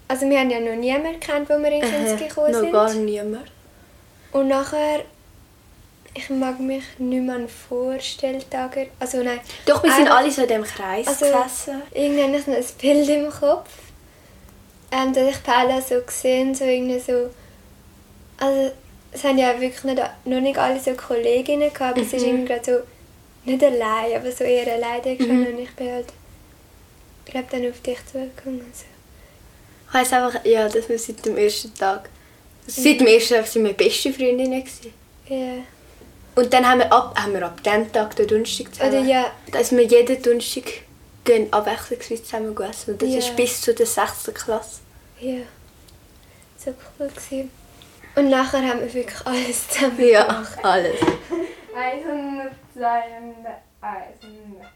also 0.08 0.28
wir 0.28 0.40
haben 0.40 0.50
ja 0.50 0.60
noch 0.60 0.74
niemanden 0.74 1.20
kennt, 1.20 1.50
als 1.50 1.62
wir 1.62 1.72
in 1.72 1.80
Kinski 1.80 2.28
gekommen 2.28 2.52
noch 2.52 2.60
sind. 2.60 2.72
gar 2.72 2.94
niemand. 2.94 3.50
Und 4.32 4.48
nachher, 4.48 5.04
ich 6.18 6.30
mag 6.30 6.58
mich 6.60 6.84
nicht 6.98 7.22
mehr 7.22 7.36
an 7.36 7.48
Vorstelltage, 7.48 8.88
also 8.98 9.22
nein. 9.22 9.40
Doch, 9.66 9.82
wir 9.82 9.90
sind 9.92 10.02
einfach- 10.02 10.16
alle 10.18 10.30
so 10.30 10.42
in 10.42 10.48
diesem 10.48 10.64
Kreis 10.64 11.06
also, 11.06 11.24
gesessen. 11.26 11.82
Irgendwie 11.92 12.22
habe 12.22 12.36
ich 12.36 12.46
noch 12.46 12.56
ein 12.56 12.64
Bild 12.80 13.08
im 13.08 13.30
Kopf, 13.30 13.68
ähm, 14.92 15.12
dass 15.12 15.28
ich 15.36 15.42
Paula 15.42 15.80
so 15.80 16.00
gesehen 16.00 16.54
so 16.54 16.64
irgendwie 16.64 16.98
so, 16.98 17.30
also 18.38 18.70
es 19.12 19.24
haben 19.24 19.38
ja 19.38 19.60
wirklich 19.60 19.84
nicht, 19.84 20.02
noch 20.24 20.40
nicht 20.40 20.58
alle 20.58 20.80
so 20.80 20.92
Kolleginnen 20.94 21.72
gehabt, 21.72 21.96
aber 21.96 22.00
es 22.02 22.12
ist 22.12 22.22
Mhm. 22.22 22.28
irgendwie 22.28 22.48
gerade 22.54 22.64
so, 23.44 23.50
nicht 23.50 23.62
allein, 23.64 24.16
aber 24.16 24.32
so 24.32 24.44
eher 24.44 24.64
gestanden 24.64 25.40
Mhm. 25.40 25.46
und 25.46 25.58
ich 25.60 25.70
bin 25.76 25.92
halt, 25.92 26.06
glaube 27.26 27.46
dann 27.50 27.70
auf 27.70 27.80
dich 27.80 27.98
zugekommen. 28.10 28.60
Also. 28.70 28.84
Ich 29.88 29.94
weiss 29.94 30.12
einfach, 30.12 30.44
ja, 30.44 30.68
dass 30.68 30.88
wir 30.88 30.98
seit 30.98 31.24
dem 31.24 31.36
ersten 31.36 31.74
Tag, 31.74 32.08
also 32.66 32.82
seit 32.82 33.00
dem 33.00 33.06
ersten 33.06 33.34
Tag 33.34 33.46
sind 33.46 33.64
wir 33.64 33.72
beste 33.72 34.12
Freundinnen. 34.12 34.64
Ja. 35.28 35.54
Und 36.38 36.52
dann 36.52 36.64
haben 36.68 36.78
wir 36.78 36.92
ab, 36.92 37.18
haben 37.20 37.32
wir 37.32 37.44
ab 37.44 37.60
dem 37.64 37.90
Tag 37.90 38.14
den 38.14 38.28
Donnerstag 38.28 38.72
zusammen. 38.72 38.92
Oder 38.92 39.00
ja. 39.00 39.26
Dass 39.50 39.72
wir 39.72 39.82
jeden 39.82 40.22
Donnerstag 40.22 40.66
gehen 41.24 41.52
abwechslungsweise 41.52 42.22
zusammen 42.22 42.56
essen. 42.62 42.92
Und 42.92 43.02
das 43.02 43.08
Ja. 43.08 43.18
ist 43.18 43.34
bis 43.34 43.60
zu 43.60 43.74
der 43.74 43.86
6. 43.86 44.30
Klasse. 44.32 44.78
Ja, 45.18 45.38
so 46.56 46.72
cool 47.00 47.08
gewesen. 47.08 47.50
Und 48.14 48.28
nachher 48.30 48.62
haben 48.62 48.78
wir 48.82 48.94
wirklich 48.94 49.26
alles 49.26 49.68
zusammen 49.68 49.98
Ja, 50.08 50.22
gemacht. 50.22 50.58
alles. 50.64 51.00
100, 51.74 52.52
200, 52.72 53.62
100. 53.80 54.68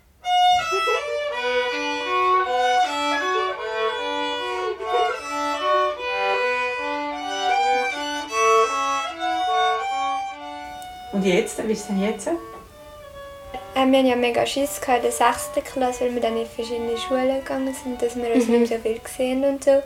Und 11.13 11.25
jetzt? 11.25 11.67
Wie 11.67 11.73
ist 11.73 11.81
es 11.81 11.87
denn 11.89 12.03
jetzt? 12.03 12.27
Äh, 12.27 12.33
wir 13.75 13.99
haben 13.99 14.07
ja 14.07 14.17
mega 14.17 14.45
Schiss 14.47 14.81
gehabt 14.81 14.99
in 14.99 15.03
der 15.05 15.13
6. 15.13 15.51
Klasse, 15.73 16.01
weil 16.05 16.15
wir 16.15 16.21
dann 16.23 16.37
in 16.37 16.47
verschiedene 16.47 16.97
Schulen 16.97 17.39
gegangen 17.41 17.75
sind, 17.83 18.01
dass 18.03 18.17
wir 18.17 18.35
uns 18.35 18.47
Mhm. 18.47 18.61
nicht 18.61 18.71
mehr 18.71 18.79
so 18.79 18.83
viel 18.83 18.99
gesehen 18.99 19.45
und 19.45 19.65
so. 19.65 19.83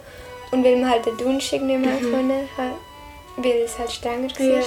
Und 0.53 0.65
weil 0.65 0.77
wir 0.77 0.89
halt 0.89 1.07
den 1.07 1.17
Donnerstag 1.17 1.61
nicht 1.63 1.81
mehr 1.81 1.91
Mhm. 2.01 2.11
können, 2.11 2.49
weil 3.37 3.53
es 3.65 3.79
halt 3.79 3.91
strenger 3.93 4.29
war. 4.39 4.47
Ja. 4.47 4.63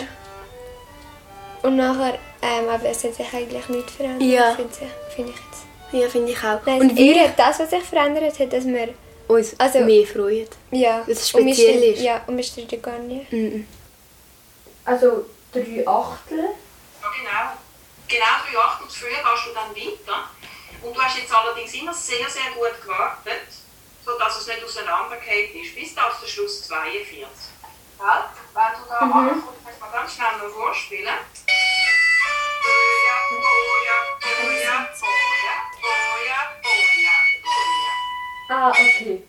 Und 1.64 1.76
nachher, 1.78 2.14
ähm, 2.42 2.70
aber 2.70 2.86
es 2.90 3.04
hat 3.04 3.16
sich 3.16 3.34
eigentlich 3.34 3.68
nichts 3.70 3.94
verändert, 3.94 4.22
Ja. 4.30 4.52
finde 4.56 4.72
ich, 4.82 5.14
finde 5.16 5.32
ich 5.32 5.38
jetzt. 5.38 5.64
Ja, 6.04 6.08
finde 6.10 6.32
ich 6.32 6.38
auch. 6.38 6.60
Nein, 6.66 6.82
und 6.82 6.90
und 6.92 6.98
wir 6.98 7.28
das, 7.36 7.60
was 7.60 7.70
sich 7.70 7.84
verändert 7.84 8.40
hat, 8.40 8.54
dass 8.54 8.66
wir 8.66 8.90
uns 9.28 9.56
also- 9.60 9.80
mehr 9.80 10.06
freuen. 10.06 10.48
Ja. 10.72 11.00
Dass 11.08 11.20
es 11.24 11.34
und 11.34 11.46
wir 11.46 11.54
speziell 11.54 11.78
streiten- 11.78 11.94
ist. 11.96 12.02
Ja, 12.04 12.22
und 12.28 12.38
wir 12.38 12.44
streiten 12.44 12.82
gar 12.82 13.00
nicht. 13.00 13.32
Mhm. 13.34 13.66
Also 14.86 15.26
drei 15.54 15.88
Achtel. 15.88 16.56
Ja, 17.02 17.10
genau. 17.18 17.58
Genau 18.08 18.26
drei 18.46 18.60
Achtel 18.60 18.90
früher 18.90 19.10
gehst 19.24 19.46
du 19.48 19.54
dann 19.54 19.76
weiter. 19.76 20.30
Und 20.82 20.96
du 20.96 21.02
hast 21.02 21.18
jetzt 21.18 21.34
allerdings 21.34 21.74
immer 21.74 21.94
sehr, 21.94 22.30
sehr 22.30 22.52
gut 22.52 22.82
gewartet, 22.82 23.48
sodass 24.06 24.38
es 24.40 24.48
nicht 24.48 24.64
auseinandergefallen 24.64 25.56
ist, 25.62 25.76
bis 25.76 25.98
auf 25.98 26.20
den 26.20 26.30
Schluss 26.30 26.68
42. 26.68 27.20
Ja, 28.00 28.34
wenn 28.54 28.82
du 28.82 28.90
da 28.90 29.06
Mhm. 29.06 29.14
ankommst, 29.14 29.64
kannst 29.64 29.80
du 29.82 29.86
mal 29.86 29.92
ganz 29.92 30.14
schnell 30.16 30.38
noch 30.38 30.54
vorspielen. 30.56 31.14
Ah, 38.50 38.70
okay. 38.72 39.24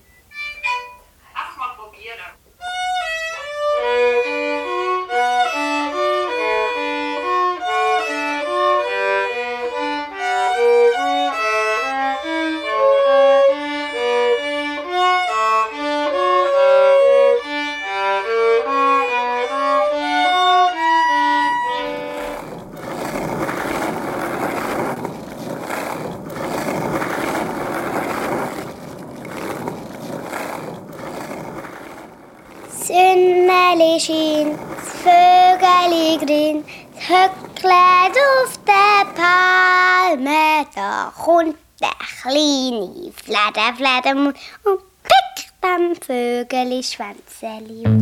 Höcklet 37.70 38.16
auf 38.42 38.58
der 38.66 39.04
Palme, 39.14 40.66
da 40.74 41.12
kommt 41.16 41.56
der 41.80 41.90
kleine 42.20 43.12
Flatter, 43.12 43.76
Flattermund 43.76 44.36
und 44.64 44.80
pickt 45.04 45.52
am 45.62 45.94
Vögeli 45.94 46.82
Schwänzeli 46.82 47.99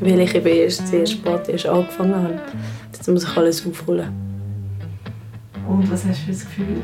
Weil 0.00 0.20
ich 0.20 0.34
eben 0.34 0.46
erst 0.46 0.88
sehr 0.88 1.06
spät 1.06 1.48
erst 1.48 1.66
angefangen 1.66 2.14
habe. 2.14 2.40
Jetzt 2.92 3.08
muss 3.08 3.24
ich 3.24 3.36
alles 3.36 3.66
aufholen. 3.66 4.10
Und 5.68 5.90
was 5.90 6.04
hast 6.04 6.20
du 6.20 6.24
für 6.24 6.32
das 6.32 6.40
Gefühl? 6.40 6.82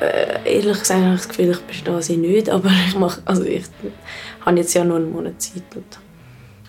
Äh, 0.00 0.56
ehrlich 0.56 0.78
gesagt 0.80 1.00
habe 1.00 1.14
ich 1.14 1.20
das 1.20 1.28
Gefühl, 1.28 1.50
ich 1.50 1.60
bestehe 1.60 2.02
sie 2.02 2.16
nicht, 2.16 2.50
aber 2.50 2.70
ich, 2.88 2.96
mache, 2.96 3.20
also 3.24 3.44
ich 3.44 3.64
habe 4.44 4.56
jetzt 4.58 4.74
ja 4.74 4.84
noch 4.84 4.96
einen 4.96 5.12
Monat 5.12 5.40
Zeit. 5.40 5.62
Und 5.74 5.98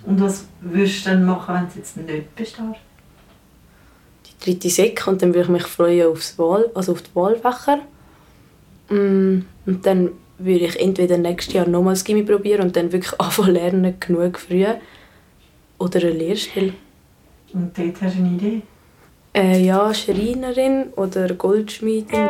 Und 0.06 0.22
was 0.22 0.46
würdest 0.62 1.06
du 1.06 1.10
dann 1.12 1.26
machen, 1.26 1.56
wenn 1.56 1.68
du 1.68 1.78
jetzt 1.78 1.98
nicht 1.98 2.36
bestehst? 2.36 2.82
die 4.40 4.46
dritte 4.52 4.70
Sek 4.70 5.08
und 5.08 5.22
dann 5.22 5.30
würde 5.34 5.42
ich 5.42 5.50
mich 5.50 5.64
freuen 5.64 6.08
aufs 6.08 6.38
Wahl, 6.38 6.70
also 6.74 6.92
auf 6.94 7.02
die 7.02 7.16
Wahlfächer. 7.16 7.80
Mm, 8.90 9.40
Und 9.66 9.86
dann 9.86 10.12
würde 10.38 10.66
ich 10.66 10.80
entweder 10.80 11.18
nächstes 11.18 11.54
Jahr 11.54 11.68
nochmals 11.68 12.04
Gimmi 12.04 12.24
probieren 12.24 12.62
und 12.62 12.76
dann 12.76 12.92
wirklich 12.92 13.20
anfangen 13.20 13.54
lernen, 13.54 13.96
genug 14.00 14.40
früh. 14.40 14.66
Oder 15.80 16.00
eine 16.02 16.12
Lehrstelle. 16.12 16.74
Und 17.54 17.78
dort 17.78 18.02
hast 18.02 18.16
du 18.16 18.20
eine 18.20 18.36
Idee? 18.36 18.62
Äh, 19.34 19.64
ja, 19.64 19.94
Schreinerin 19.94 20.88
oder 20.96 21.34
Goldschmiedin. 21.34 22.30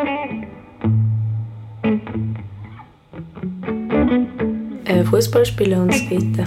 Äh, 4.85 5.03
Fußball 5.03 5.45
spielen 5.45 5.81
und 5.81 5.93
skaten. 5.93 6.45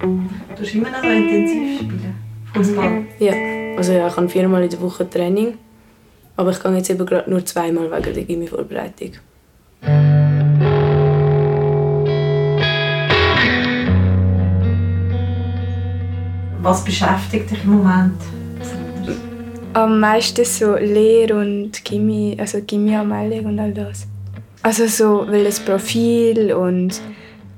Du 0.00 0.62
hast 0.62 0.74
immer 0.74 0.90
noch 0.90 1.02
so 1.02 1.08
intensiv 1.08 1.78
spielen. 1.80 2.14
Fußball. 2.52 3.04
Ja, 3.18 3.32
also 3.76 3.92
ja, 3.92 4.08
ich 4.08 4.16
habe 4.16 4.28
viermal 4.28 4.64
in 4.64 4.70
der 4.70 4.80
Woche 4.80 5.08
Training. 5.08 5.54
Aber 6.36 6.50
ich 6.50 6.62
gehe 6.62 6.76
jetzt 6.76 6.90
eben 6.90 7.04
gerade 7.04 7.28
nur 7.28 7.44
zweimal 7.44 7.90
wegen 7.90 8.14
der 8.14 8.24
Gimmi-Vorbereitung. 8.24 9.12
Was 16.68 16.84
beschäftigt 16.84 17.50
dich 17.50 17.64
im 17.64 17.78
Moment? 17.78 18.20
am 19.72 20.00
meisten 20.00 20.44
so 20.44 20.74
Lehr- 20.76 21.34
und 21.34 21.82
Gimmi, 21.82 22.36
also 22.38 22.60
Gimmi-Anmeldung 22.60 23.46
und 23.46 23.58
all 23.58 23.72
das. 23.72 24.06
Also 24.62 24.86
so, 24.86 25.26
weil 25.28 25.44
das 25.44 25.60
Profil 25.60 26.52
und 26.52 27.00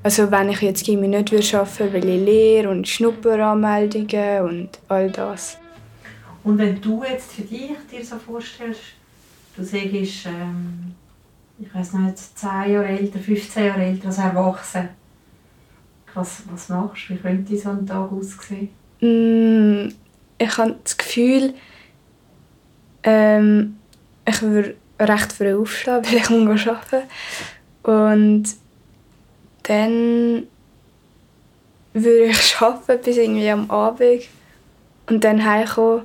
also 0.01 0.31
wenn 0.31 0.47
ich 0.47 0.61
jetzt 0.61 0.85
Gimmi 0.85 1.09
nicht 1.09 1.29
würde 1.33 1.59
arbeiten, 1.59 1.91
will 1.91 2.07
ich 2.07 2.25
Lehr- 2.25 2.69
und 2.69 2.87
Schnupperanmeldungen 2.87 4.45
und 4.45 4.69
all 4.87 5.11
das. 5.11 5.57
Und 6.45 6.57
wenn 6.57 6.79
du 6.79 7.03
jetzt 7.03 7.33
für 7.33 7.41
dich 7.41 7.71
dir 7.91 8.05
so 8.05 8.15
vorstellst, 8.15 8.79
du 9.57 9.63
sagst, 9.63 10.25
ähm, 10.27 10.95
ich 11.59 11.75
weiß 11.75 11.93
nicht, 11.95 12.17
10 12.17 12.49
Jahre 12.49 12.85
älter, 12.85 13.19
15 13.19 13.65
Jahre 13.65 13.83
älter 13.83 14.07
als 14.07 14.19
erwachsen, 14.19 14.87
was, 16.13 16.43
was 16.49 16.69
machst 16.69 17.09
du? 17.09 17.13
Wie 17.13 17.17
könnte 17.17 17.57
so 17.57 17.71
ein 17.71 17.85
Tag 17.85 18.09
aussehen? 18.09 18.69
Mm, 19.01 19.89
ich 20.37 20.57
habe 20.57 20.75
das 20.83 20.97
Gefühl, 20.97 21.53
ähm, 23.03 23.77
ich 24.27 24.41
würde 24.41 24.75
recht 24.99 25.33
früh 25.33 25.55
aufstehen, 25.55 26.01
weil 26.03 26.17
ich 26.17 26.29
muss 26.29 26.67
arbeiten 26.67 27.07
Und 27.83 28.45
dann 29.63 30.47
würde 31.93 32.25
ich 32.25 32.55
arbeiten 32.59 33.03
bis 33.03 33.17
irgendwie 33.17 33.49
am 33.49 33.69
Abend 33.69 34.23
und 35.07 35.23
dann 35.23 35.43
heimkommen 35.43 36.03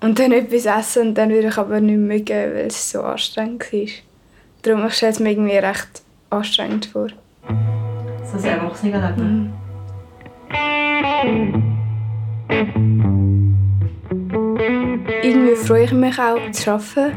und 0.00 0.18
dann 0.18 0.32
etwas 0.32 0.64
essen 0.66 1.08
und 1.08 1.14
dann 1.14 1.30
würde 1.30 1.48
ich 1.48 1.58
aber 1.58 1.80
nicht 1.80 1.98
mögen, 1.98 2.54
weil 2.54 2.66
es 2.68 2.90
so 2.90 3.02
anstrengend 3.02 3.72
war. 3.72 3.88
Darum 4.62 4.86
ich 4.86 4.94
stelle 4.94 5.12
es 5.12 5.20
mir 5.20 5.30
irgendwie 5.30 5.56
recht 5.56 6.02
anstrengend 6.30 6.86
vor. 6.86 7.08
So 8.24 8.38
ein 8.38 8.44
Erwachsenenleben? 8.44 9.52
Irgendwie 15.22 15.54
freue 15.54 15.84
ich 15.84 15.92
mich 15.92 16.18
auch 16.18 16.50
zu 16.50 16.70
arbeiten, 16.72 17.12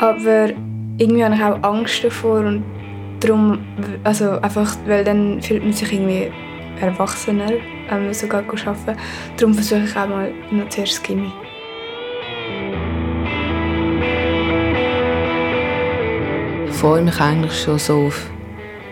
aber 0.00 0.50
irgendwie 0.98 1.24
habe 1.24 1.34
ich 1.34 1.42
auch 1.42 1.62
Angst 1.62 2.04
davor 2.04 2.40
und 2.40 2.64
darum, 3.20 3.58
also 4.04 4.32
einfach, 4.40 4.76
weil 4.86 5.04
dann 5.04 5.40
fühlt 5.40 5.62
man 5.62 5.72
sich 5.72 5.92
irgendwie 5.92 6.30
erwachsener, 6.80 7.50
wenn 7.88 8.04
man 8.04 8.14
sogar 8.14 8.42
arbeiten 8.42 8.96
Darum 9.36 9.54
versuche 9.54 9.84
ich 9.84 9.96
auch 9.96 10.08
mal 10.08 10.32
noch 10.50 10.68
zuerst 10.68 11.02
Gimmi. 11.02 11.32
Ich 16.68 16.74
freue 16.74 17.02
mich 17.02 17.20
eigentlich 17.20 17.60
schon 17.60 17.78
so 17.78 18.06
auf 18.06 18.30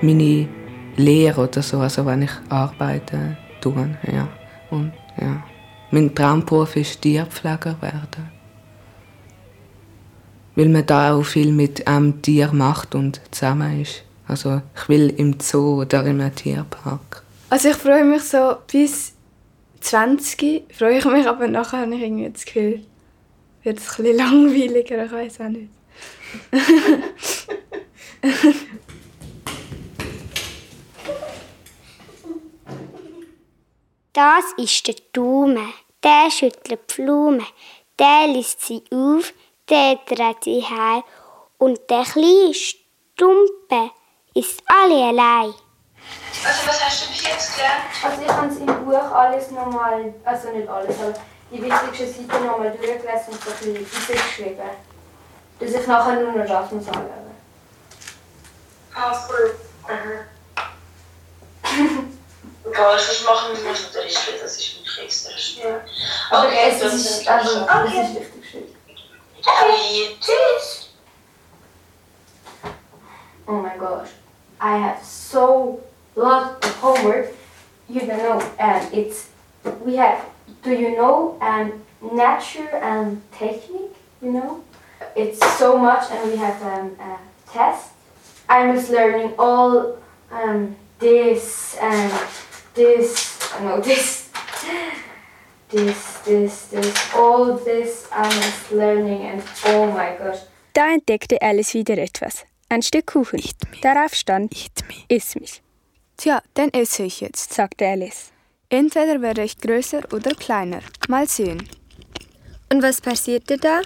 meine 0.02 0.48
Lehre 0.96 1.42
oder 1.42 1.62
so, 1.62 1.78
also 1.78 2.04
wenn 2.06 2.22
ich 2.22 2.32
arbeite 2.48 3.36
tue, 3.60 3.88
ja. 4.12 4.26
Und, 4.70 4.92
ja. 5.20 5.42
Mein 5.90 6.14
Traumberuf 6.14 6.76
ist 6.76 7.02
Tierpfleger 7.02 7.80
werden. 7.80 8.30
Weil 10.54 10.68
man 10.68 10.86
da 10.86 11.14
auch 11.14 11.22
viel 11.22 11.52
mit 11.52 11.86
einem 11.86 12.22
Tier 12.22 12.52
macht 12.52 12.94
und 12.94 13.20
zusammen 13.30 13.80
ist. 13.80 14.02
Also 14.26 14.62
ich 14.74 14.88
will 14.88 15.10
im 15.16 15.38
Zoo 15.40 15.82
oder 15.82 16.04
in 16.04 16.20
einem 16.20 16.34
Tierpark. 16.34 17.22
Also 17.50 17.68
ich 17.68 17.76
freue 17.76 18.04
mich 18.04 18.24
so 18.24 18.56
bis 18.70 19.12
20 19.80 20.64
freue 20.76 20.98
ich 20.98 21.04
mich, 21.04 21.28
aber 21.28 21.46
nachher 21.46 21.82
habe 21.82 21.94
ich 21.94 22.02
irgendwie 22.02 22.28
das 22.28 22.44
Gefühl, 22.44 22.80
wird 23.62 23.78
es 23.78 23.98
ein 23.98 24.04
bisschen 24.04 24.16
langweiliger, 24.18 25.04
ich 25.04 25.12
weiß 25.12 25.40
auch 25.40 25.48
nicht. 25.48 25.70
Das 34.16 34.46
ist 34.56 34.88
der 34.88 34.94
Daumen. 35.12 35.74
Der 36.02 36.30
schüttelt 36.30 36.70
die 36.70 36.94
Blume. 36.94 37.44
Der 37.98 38.26
liest 38.28 38.62
sie 38.64 38.82
auf, 38.90 39.34
der 39.68 39.96
dreht 40.06 40.42
sie 40.42 40.64
heim. 40.64 41.02
Und 41.58 41.78
der 41.90 42.02
kleine 42.02 42.54
Stumpe 42.54 43.90
ist 44.32 44.62
alle 44.68 45.08
allein. 45.08 45.52
Also 46.42 46.66
was 46.66 46.82
hast 46.82 47.04
du 47.04 47.12
bis 47.12 47.24
jetzt 47.24 47.56
gelernt? 47.56 47.82
Also 48.02 48.22
ich 48.22 48.28
habe 48.28 48.46
es 48.46 48.56
im 48.56 48.66
Buch 48.86 49.12
alles 49.12 49.50
nochmal, 49.50 50.14
also 50.24 50.50
nicht 50.50 50.66
alles, 50.66 50.98
aber 50.98 51.14
die 51.50 51.62
wichtigsten 51.62 52.26
Seiten 52.26 52.46
nochmal 52.46 52.70
durchgelesen 52.70 53.32
und 53.32 53.42
so 53.42 53.50
ein 53.50 53.74
bisschen 53.74 54.16
geschrieben. 54.16 54.70
Dass 55.60 55.70
ich 55.70 55.86
nachher 55.86 56.20
nur 56.22 56.32
noch 56.32 56.46
das 56.46 56.72
muss 56.72 56.88
anlernen. 56.88 57.36
Ah, 58.94 59.28
cool. 59.28 59.58
Mhm. 61.74 62.15
Egal, 62.68 62.94
was 62.96 63.24
machen 63.24 63.56
wir 63.56 63.68
muss 63.70 63.82
natürlich 63.84 64.18
schön, 64.18 64.34
das 64.42 64.56
ist 64.56 64.76
wirklich 64.76 65.04
extra 65.04 65.38
schön. 65.38 65.62
Ja. 65.64 65.80
Aber 66.30 66.48
Okay, 66.48 66.70
es 66.70 66.80
das 66.80 66.94
ist, 66.94 67.20
ist 67.20 67.28
also, 67.28 67.62
okay. 67.62 68.18
es 68.20 68.50
schön. 68.50 68.74
Okay, 69.38 70.16
tschüss. 70.20 70.90
Oh 73.46 73.52
my 73.52 73.76
gosh, 73.78 74.08
I 74.60 74.76
have 74.78 75.04
so 75.04 75.80
lot 76.16 76.64
of 76.64 76.80
homework. 76.80 77.28
You 77.88 78.00
don't 78.00 78.18
know, 78.18 78.42
and 78.58 78.92
it's 78.92 79.28
we 79.84 79.96
have. 79.96 80.24
Do 80.62 80.72
you 80.72 80.96
know 80.96 81.38
um, 81.40 81.84
nature 82.00 82.68
and 82.82 83.22
technique? 83.38 83.94
You 84.20 84.32
know, 84.32 84.64
it's 85.14 85.38
so 85.58 85.76
much, 85.78 86.10
and 86.10 86.28
we 86.32 86.36
have 86.38 86.60
um, 86.62 86.96
a 86.98 87.18
test. 87.52 87.90
I 88.48 88.66
was 88.72 88.90
learning 88.90 89.34
all 89.38 89.96
um, 90.32 90.74
this 90.98 91.76
and 91.80 92.12
this. 92.76 93.38
No, 93.60 93.80
this. 93.80 94.30
This, 95.68 96.20
this, 96.24 96.66
this, 96.70 97.14
all 97.14 97.56
this 97.56 98.06
was 98.12 98.70
learning 98.70 99.26
and 99.26 99.42
oh 99.66 99.86
my 99.90 100.16
gosh. 100.16 100.38
Da 100.72 100.92
entdeckte 100.92 101.42
Alice 101.42 101.74
wieder 101.74 101.98
etwas. 101.98 102.44
Ein 102.68 102.82
Stück 102.82 103.06
Kuchen. 103.06 103.42
Darauf 103.82 104.14
stand 104.14 104.52
Iss 105.08 105.34
mich. 105.34 105.62
Tja, 106.16 106.40
dann 106.54 106.70
esse 106.70 107.02
ich 107.02 107.20
jetzt, 107.20 107.52
sagte 107.52 107.86
Alice. 107.86 108.30
Entweder 108.68 109.20
werde 109.22 109.42
ich 109.42 109.58
größer 109.58 110.02
oder 110.12 110.34
kleiner. 110.34 110.80
Mal 111.08 111.28
sehen. 111.28 111.68
Und 112.72 112.82
was 112.82 113.00
passierte 113.00 113.56
da? 113.56 113.82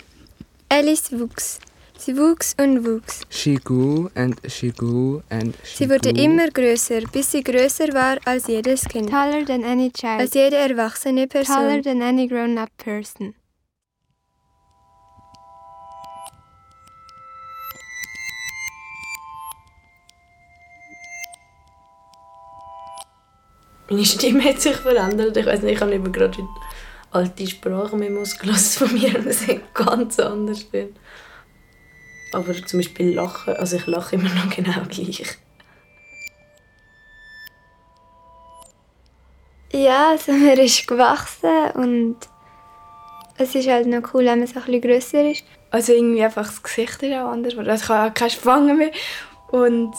Alice 0.68 1.12
wuchs. 1.12 1.60
Sie 2.02 2.16
wuchs 2.16 2.54
und 2.58 2.86
wuchs. 2.86 3.20
She 3.28 3.56
grew 3.56 4.08
and 4.14 4.34
she 4.48 4.70
grew 4.72 5.20
and 5.28 5.54
she 5.64 5.84
Sie 5.84 5.90
wurde 5.90 6.12
grew. 6.14 6.22
immer 6.24 6.48
größer, 6.48 7.02
bis 7.12 7.30
sie 7.32 7.42
größer 7.44 7.88
war 7.92 8.16
als 8.24 8.46
jedes 8.46 8.84
Kind. 8.88 9.10
Taller 9.10 9.44
than 9.44 9.62
any 9.64 9.90
child. 9.92 10.20
Als 10.20 10.32
jede 10.32 10.56
erwachsene 10.56 11.26
Person. 11.26 11.56
Taller 11.56 11.82
than 11.82 12.00
any 12.00 12.26
grown-up 12.26 12.70
person. 12.78 13.34
Meine 23.88 24.04
Stimme 24.04 24.44
hat 24.44 24.60
sich 24.60 24.76
verändert. 24.76 25.36
Ich 25.36 25.46
weiß 25.46 25.62
nicht, 25.62 25.74
ich 25.74 25.80
habe 25.80 25.94
eben 25.94 26.12
gerade 26.12 26.38
wieder 26.38 26.48
alte 27.10 27.46
Sprachmemos 27.46 28.38
gelassen 28.38 28.86
von 28.86 28.98
mir 28.98 29.18
und 29.18 29.26
es 29.32 29.46
hat 29.46 29.74
ganz 29.74 30.18
anders 30.20 30.62
bin. 30.64 30.94
Aber 32.32 32.54
zum 32.54 32.78
Beispiel 32.78 33.14
Lachen, 33.14 33.54
also 33.56 33.76
ich 33.76 33.86
lache 33.86 34.16
immer 34.16 34.28
noch 34.34 34.50
genau 34.54 34.82
gleich. 34.88 35.38
Ja, 39.72 40.10
also 40.10 40.32
man 40.32 40.58
ist 40.58 40.86
gewachsen 40.86 41.70
und 41.74 42.16
es 43.38 43.54
ist 43.54 43.68
halt 43.68 43.86
noch 43.86 44.12
cool, 44.12 44.26
wenn 44.26 44.40
man 44.40 44.46
so 44.46 44.58
ein 44.60 44.64
bisschen 44.66 44.80
grösser 44.80 45.30
ist. 45.30 45.44
Also 45.70 45.92
irgendwie 45.92 46.22
einfach 46.22 46.46
das 46.46 46.62
Gesicht 46.62 47.02
ist 47.02 47.14
auch 47.14 47.30
anders 47.30 47.52
geworden. 47.52 47.70
Also 47.70 47.84
ich 47.84 47.88
habe 47.88 48.10
auch 48.10 48.14
keine 48.14 48.30
Spangen 48.30 48.76
mehr. 48.76 48.90
Und 49.50 49.94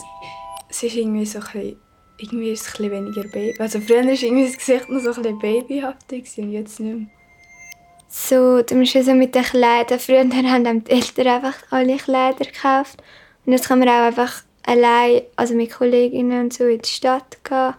es 0.68 0.82
ist 0.82 0.94
irgendwie 0.94 1.26
so 1.26 1.38
ein 1.38 1.44
bisschen, 1.44 1.76
irgendwie 2.18 2.50
ist 2.50 2.60
es 2.60 2.68
ein 2.68 2.72
bisschen 2.72 2.90
weniger 2.92 3.28
Baby. 3.28 3.54
Also 3.58 3.80
früher 3.80 4.04
war 4.04 4.12
irgendwie 4.12 4.46
das 4.46 4.56
Gesicht 4.56 4.88
noch 4.88 5.00
so 5.00 5.10
ein 5.10 5.22
bisschen 5.22 5.38
babyhaftig 5.38 6.30
und 6.38 6.52
jetzt 6.52 6.78
nicht 6.78 6.96
mehr. 6.96 7.21
So, 8.14 8.60
du 8.60 8.74
musst 8.74 8.92
ja 8.92 9.02
so 9.02 9.14
mit 9.14 9.34
den 9.34 9.42
Kleidern. 9.42 9.98
Früher 9.98 10.18
haben 10.30 10.84
die 10.84 10.90
Eltern 10.90 11.28
einfach 11.28 11.54
alle 11.70 11.96
Kleider 11.96 12.44
gekauft. 12.44 13.02
Und 13.46 13.52
jetzt 13.52 13.68
kann 13.68 13.78
man 13.78 13.88
auch 13.88 14.06
einfach 14.06 14.42
allein, 14.66 15.22
also 15.34 15.54
mit 15.54 15.72
Kolleginnen 15.72 16.42
und 16.42 16.52
so, 16.52 16.64
in 16.64 16.82
die 16.82 16.88
Stadt 16.90 17.42
gehen 17.42 17.72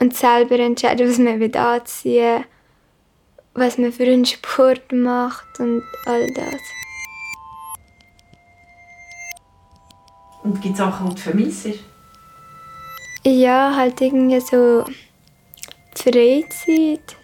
und 0.00 0.16
selber 0.16 0.58
entscheiden, 0.58 1.06
was 1.06 1.18
man 1.18 1.40
will 1.40 1.54
anziehen 1.54 2.44
was 3.52 3.76
man 3.76 3.92
für 3.92 4.04
einen 4.04 4.24
Sport 4.24 4.92
macht 4.92 5.58
und 5.58 5.82
all 6.06 6.26
das. 6.32 6.60
Und 10.42 10.62
gibt 10.62 10.72
es 10.72 10.78
Sachen, 10.78 11.10
die 11.10 11.14
du 11.16 11.20
vermisst? 11.20 11.68
Ja, 13.26 13.74
halt 13.76 14.00
irgendwie 14.00 14.40
so 14.40 14.84
die 15.98 16.02
Freizeit. 16.02 17.19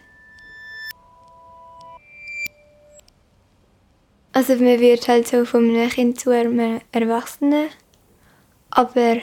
Also 4.37 4.53
man 4.57 4.79
wird 4.81 5.09
halt 5.09 5.27
so 5.27 5.47
von 5.47 5.71
einem 5.71 5.89
Kind 5.89 6.21
zu 6.21 6.29
einem 6.29 6.83
Erwachsenen. 6.93 7.69
Aber 8.69 9.17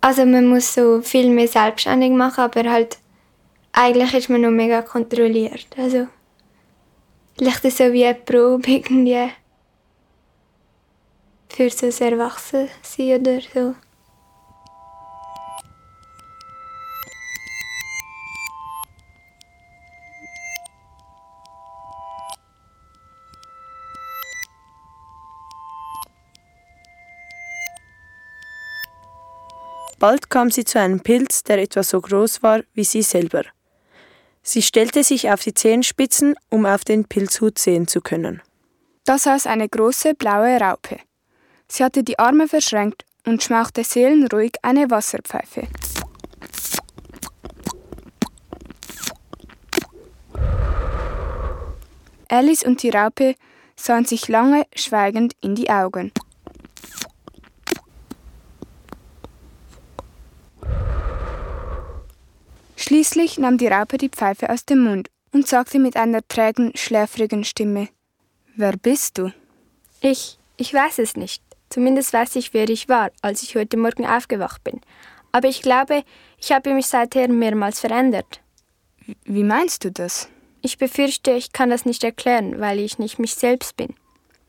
also 0.00 0.24
man 0.24 0.46
muss 0.46 0.72
so 0.72 1.00
viel 1.02 1.28
mehr 1.28 1.48
selbstständig 1.48 2.12
machen, 2.12 2.44
aber 2.44 2.70
halt 2.70 2.98
eigentlich 3.72 4.14
ist 4.14 4.30
man 4.30 4.42
noch 4.42 4.52
mega 4.52 4.82
kontrolliert. 4.82 5.66
Also 5.76 6.06
Vielleicht 7.36 7.62
so 7.62 7.92
wie 7.92 8.04
eine 8.04 8.14
Probe 8.14 8.70
irgendwie 8.70 9.32
für 11.48 11.68
so 11.70 11.86
ein 11.86 12.12
Erwachsensein 12.12 13.20
oder 13.20 13.40
so. 13.40 13.74
Bald 30.00 30.30
kam 30.30 30.50
sie 30.50 30.64
zu 30.64 30.80
einem 30.80 31.00
Pilz, 31.00 31.44
der 31.44 31.58
etwa 31.58 31.82
so 31.82 32.00
groß 32.00 32.42
war 32.42 32.62
wie 32.72 32.84
sie 32.84 33.02
selber. 33.02 33.44
Sie 34.42 34.62
stellte 34.62 35.04
sich 35.04 35.30
auf 35.30 35.42
die 35.42 35.52
Zehenspitzen, 35.52 36.36
um 36.48 36.64
auf 36.64 36.84
den 36.84 37.04
Pilzhut 37.04 37.58
sehen 37.58 37.86
zu 37.86 38.00
können. 38.00 38.40
Da 39.04 39.18
saß 39.18 39.46
eine 39.46 39.68
große 39.68 40.14
blaue 40.14 40.58
Raupe. 40.58 40.96
Sie 41.68 41.84
hatte 41.84 42.02
die 42.02 42.18
Arme 42.18 42.48
verschränkt 42.48 43.04
und 43.26 43.42
schmauchte 43.42 43.84
seelenruhig 43.84 44.52
eine 44.62 44.90
Wasserpfeife. 44.90 45.68
Alice 52.30 52.64
und 52.64 52.82
die 52.82 52.90
Raupe 52.90 53.34
sahen 53.76 54.06
sich 54.06 54.28
lange 54.28 54.64
schweigend 54.74 55.34
in 55.42 55.54
die 55.54 55.68
Augen. 55.68 56.10
Schließlich 62.80 63.38
nahm 63.38 63.58
die 63.58 63.66
Raupe 63.66 63.98
die 63.98 64.08
Pfeife 64.08 64.48
aus 64.48 64.64
dem 64.64 64.84
Mund 64.84 65.10
und 65.32 65.46
sagte 65.46 65.78
mit 65.78 65.96
einer 65.96 66.26
trägen, 66.26 66.72
schläfrigen 66.74 67.44
Stimme 67.44 67.88
Wer 68.56 68.72
bist 68.72 69.18
du? 69.18 69.34
Ich, 70.00 70.38
ich 70.56 70.72
weiß 70.72 70.98
es 70.98 71.14
nicht. 71.14 71.42
Zumindest 71.68 72.14
weiß 72.14 72.36
ich, 72.36 72.54
wer 72.54 72.70
ich 72.70 72.88
war, 72.88 73.10
als 73.20 73.42
ich 73.42 73.54
heute 73.54 73.76
Morgen 73.76 74.06
aufgewacht 74.06 74.64
bin. 74.64 74.80
Aber 75.30 75.46
ich 75.46 75.60
glaube, 75.60 76.04
ich 76.40 76.52
habe 76.52 76.72
mich 76.72 76.86
seither 76.86 77.28
mehrmals 77.28 77.80
verändert. 77.80 78.40
Wie 79.24 79.44
meinst 79.44 79.84
du 79.84 79.90
das? 79.90 80.30
Ich 80.62 80.78
befürchte, 80.78 81.32
ich 81.32 81.52
kann 81.52 81.68
das 81.68 81.84
nicht 81.84 82.02
erklären, 82.02 82.60
weil 82.60 82.78
ich 82.78 82.98
nicht 82.98 83.18
mich 83.18 83.34
selbst 83.34 83.76
bin. 83.76 83.94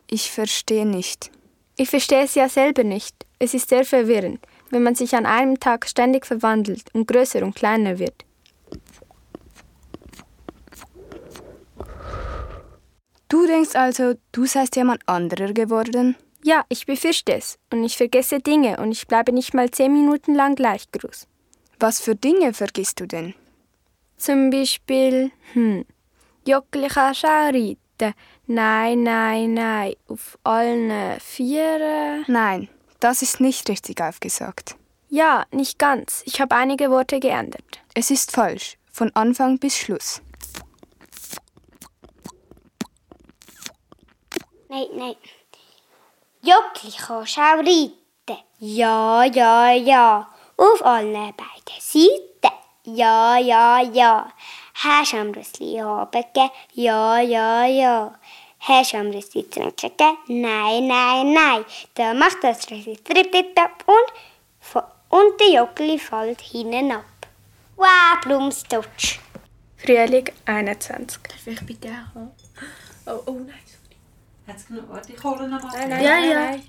Ich 0.09 0.31
verstehe 0.31 0.85
nicht. 0.85 1.31
Ich 1.75 1.89
verstehe 1.89 2.23
es 2.23 2.35
ja 2.35 2.47
selber 2.47 2.85
nicht. 2.85 3.13
Es 3.39 3.53
ist 3.53 3.67
sehr 3.67 3.83
verwirrend, 3.83 4.39
wenn 4.71 4.83
man 4.83 4.95
sich 4.95 5.15
an 5.15 5.25
einem 5.25 5.59
Tag 5.59 5.87
ständig 5.87 6.25
verwandelt 6.25 6.83
und 6.93 7.07
größer 7.07 7.43
und 7.43 7.55
kleiner 7.55 7.99
wird. 7.99 8.25
Du 13.29 13.45
denkst 13.47 13.75
also, 13.75 14.15
du 14.33 14.45
seist 14.45 14.75
jemand 14.75 15.07
anderer 15.07 15.53
geworden? 15.53 16.15
Ja, 16.43 16.65
ich 16.69 16.85
befürchte 16.85 17.33
es. 17.33 17.57
Und 17.71 17.83
ich 17.83 17.95
vergesse 17.95 18.39
Dinge 18.39 18.77
und 18.77 18.91
ich 18.91 19.07
bleibe 19.07 19.31
nicht 19.31 19.53
mal 19.53 19.69
zehn 19.71 19.93
Minuten 19.93 20.35
lang 20.35 20.55
gleich 20.55 20.91
groß. 20.91 21.27
Was 21.79 22.01
für 22.01 22.15
Dinge 22.15 22.53
vergisst 22.53 22.99
du 22.99 23.05
denn? 23.05 23.33
Zum 24.17 24.49
Beispiel, 24.49 25.31
hm, 25.53 25.85
Jockli 26.45 26.87
kannst 26.87 27.23
du 27.23 27.27
auch 27.27 27.53
reiten. 27.53 28.13
Nein, 28.47 29.03
nein, 29.03 29.53
nein. 29.53 29.93
Auf 30.07 30.37
allen 30.43 31.19
Vieren. 31.19 32.25
Nein, 32.27 32.67
das 33.01 33.21
ist 33.21 33.41
nicht 33.41 33.67
richtig 33.69 34.01
aufgesagt. 34.01 34.75
Ja, 35.09 35.45
nicht 35.51 35.77
ganz. 35.77 36.23
Ich 36.25 36.39
habe 36.39 36.55
einige 36.55 36.89
Worte 36.89 37.19
geändert. 37.19 37.81
Es 37.93 38.11
ist 38.11 38.31
falsch. 38.31 38.77
Von 38.91 39.11
Anfang 39.15 39.59
bis 39.59 39.77
Schluss. 39.77 40.21
Nein, 44.69 44.87
nein. 44.95 45.15
Jockli 46.41 46.91
kannst 46.97 47.37
auch 47.37 47.57
reiten. 47.57 48.43
Ja, 48.59 49.23
ja, 49.25 49.71
ja. 49.73 50.29
Auf 50.55 50.85
allen 50.85 51.13
beiden 51.13 51.79
Seiten. 51.79 52.55
Ja, 52.85 53.37
ja, 53.37 53.81
ja. 53.81 54.31
Hast 54.75 55.13
du 55.13 55.17
am 55.17 55.31
Rüssli 55.31 55.77
haben 55.77 56.09
gegeben? 56.11 56.49
Ja, 56.73 57.19
ja, 57.19 57.65
ja. 57.65 58.13
Hast 58.63 58.93
du 58.93 58.97
am 58.97 59.09
Rüssli 59.09 59.43
trinken 59.49 59.75
gegeben? 59.75 60.17
Nein, 60.27 60.87
nein, 60.87 61.33
nein. 61.33 61.65
Dann 61.95 62.19
macht 62.19 62.43
das 62.43 62.59
tritt 62.59 63.57
ab 63.57 63.83
und, 63.87 64.83
und 65.09 65.39
der 65.39 65.51
Jockli 65.51 65.97
fällt 65.97 66.41
hinten 66.41 66.91
ab. 66.91 67.05
Wow, 67.75 68.21
Blumstutsch. 68.23 69.19
Frühling 69.77 70.29
21. 70.45 71.23
Darf 71.23 71.47
ich 71.47 71.61
bitte 71.65 71.87
auch 71.89 72.15
haben? 72.15 72.31
Oh, 73.07 73.23
oh 73.25 73.31
nein, 73.31 73.59
sorry. 73.65 73.97
Hat's 74.45 74.67
genug? 74.67 74.83
Warte, 74.89 75.11
ich 75.13 75.23
hole 75.23 75.47
noch 75.47 75.63
mal. 75.63 75.71
Nein, 75.71 75.89
nein, 75.89 76.03
Ja, 76.03 76.19
nein, 76.19 76.29
ja. 76.29 76.39
nein. 76.51 76.63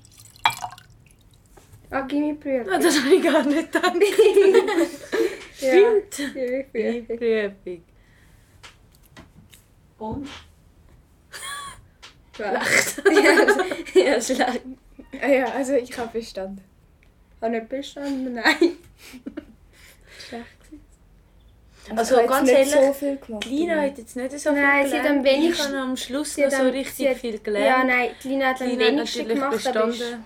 Ah, 1.91 2.01
gib 2.01 2.19
mir 2.21 2.33
Brühe. 2.33 2.65
Ah, 2.71 2.79
das 2.79 2.97
habe 2.97 3.13
ich 3.13 3.23
gar 3.23 3.43
nicht 3.43 3.71
gedacht. 3.71 3.93
Stimmt. 5.55 6.17
Ja, 6.73 7.49
Prüfung. 7.53 7.83
Und? 9.99 10.29
Schlecht. 12.35 13.03
ja, 13.95 14.01
ja, 14.13 14.21
schlecht. 14.21 14.61
Ah 15.21 15.27
Ja, 15.27 15.45
also 15.45 15.73
ich 15.73 15.97
habe 15.97 16.09
bestanden. 16.19 16.61
Habe 17.41 17.51
nicht 17.51 17.69
bestanden? 17.69 18.33
Nein. 18.33 18.55
Schlecht. 20.27 20.45
Also 21.95 22.15
Ich 22.15 22.19
habe 22.21 22.29
ganz 22.29 22.49
ehrlich, 22.49 22.71
so 22.71 22.93
viel 22.93 23.17
gemacht. 23.17 23.45
Lina 23.45 23.81
hat 23.81 23.97
jetzt 23.97 24.15
nicht 24.15 24.39
so 24.39 24.53
viel 24.53 24.61
Nein, 24.61 24.87
sie 24.89 24.97
hat 24.99 25.05
am 25.09 25.21
gelernt. 25.21 25.27
Ich 25.27 25.43
wenigsten- 25.43 25.67
habe 25.73 25.77
am 25.89 25.97
Schluss 25.97 26.33
sie 26.35 26.41
noch 26.45 26.51
hat 26.53 26.59
so 26.61 26.63
richtig 26.69 26.95
sie 26.95 27.09
hat- 27.09 27.17
viel 27.17 27.39
gelernt. 27.39 27.67
Ja, 27.67 27.83
nein, 27.83 28.09
die 28.23 28.27
Lina 28.29 28.45
hat 28.47 28.61
am 28.61 28.69
hat 28.71 28.79
wenigsten 28.79 29.27
gemacht, 29.27 29.51
bestanden. 29.51 30.25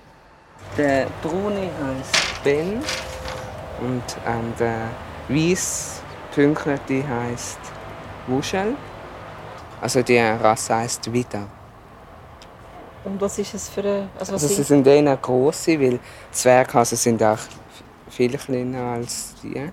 Der 0.78 1.08
braune 1.24 1.62
heisst 1.82 2.44
Ben 2.44 2.80
und 3.82 4.04
ähm, 4.28 4.54
der 4.60 4.90
weiß 5.30 6.02
pünktliche 6.34 7.08
heisst 7.10 7.60
Wuschel. 8.28 8.76
Also 9.82 10.04
die 10.04 10.20
Rasse 10.20 10.76
heisst 10.76 11.12
Vida. 11.12 11.48
Und 13.08 13.22
was 13.22 13.40
ist 13.40 13.54
es 13.54 13.70
für 13.70 13.82
eine... 13.82 14.10
Also 14.20 14.34
Also 14.34 14.48
sie 14.48 14.64
sind- 14.64 14.86
eher 14.86 15.18
grosse, 15.18 15.80
weil 15.80 16.00
Zwerghasen 16.32 16.98
sind 16.98 17.24
auch 17.24 17.40
viel 18.10 18.38
kleiner 18.38 18.94
als 18.94 19.36
die. 19.42 19.54
Die 19.54 19.72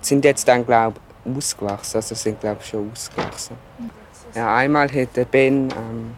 sind 0.00 0.24
jetzt 0.24 0.46
dann 0.48 0.64
glaube 0.64 0.96
ich 1.24 1.36
ausgewachsen, 1.36 1.96
also 1.96 2.14
sind 2.14 2.40
glaube 2.40 2.58
ich 2.62 2.68
schon 2.68 2.90
ausgewachsen. 2.90 3.56
Ja, 4.34 4.54
einmal 4.56 4.88
hat 4.90 5.16
der 5.16 5.24
Ben 5.26 5.68
ähm, 5.70 6.14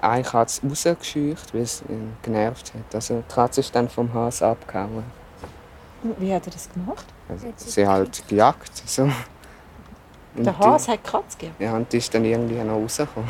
eine 0.00 0.22
Katze 0.22 0.60
rausgescheucht, 0.66 1.52
weil 1.52 1.62
es 1.62 1.82
ihn 1.88 2.16
genervt 2.22 2.72
hat. 2.74 2.94
Also 2.94 3.22
die 3.28 3.34
Katze 3.34 3.60
ist 3.60 3.74
dann 3.74 3.88
vom 3.88 4.12
Hase 4.14 4.46
abgehauen. 4.46 5.04
Wie 6.18 6.32
hat 6.32 6.46
er 6.46 6.52
das 6.52 6.68
gemacht? 6.72 7.04
Also, 7.28 7.46
sie 7.56 7.86
halt 7.86 8.26
gejagt. 8.28 8.82
So. 8.86 9.10
Der 10.36 10.52
die- 10.52 10.58
Hase 10.58 10.92
hat 10.92 11.04
Katz 11.04 11.36
gegeben. 11.36 11.56
Ja, 11.58 11.74
und 11.74 11.92
die 11.92 11.98
ist 11.98 12.14
dann 12.14 12.24
irgendwie 12.24 12.54
noch 12.62 12.74
rausgekommen. 12.76 13.28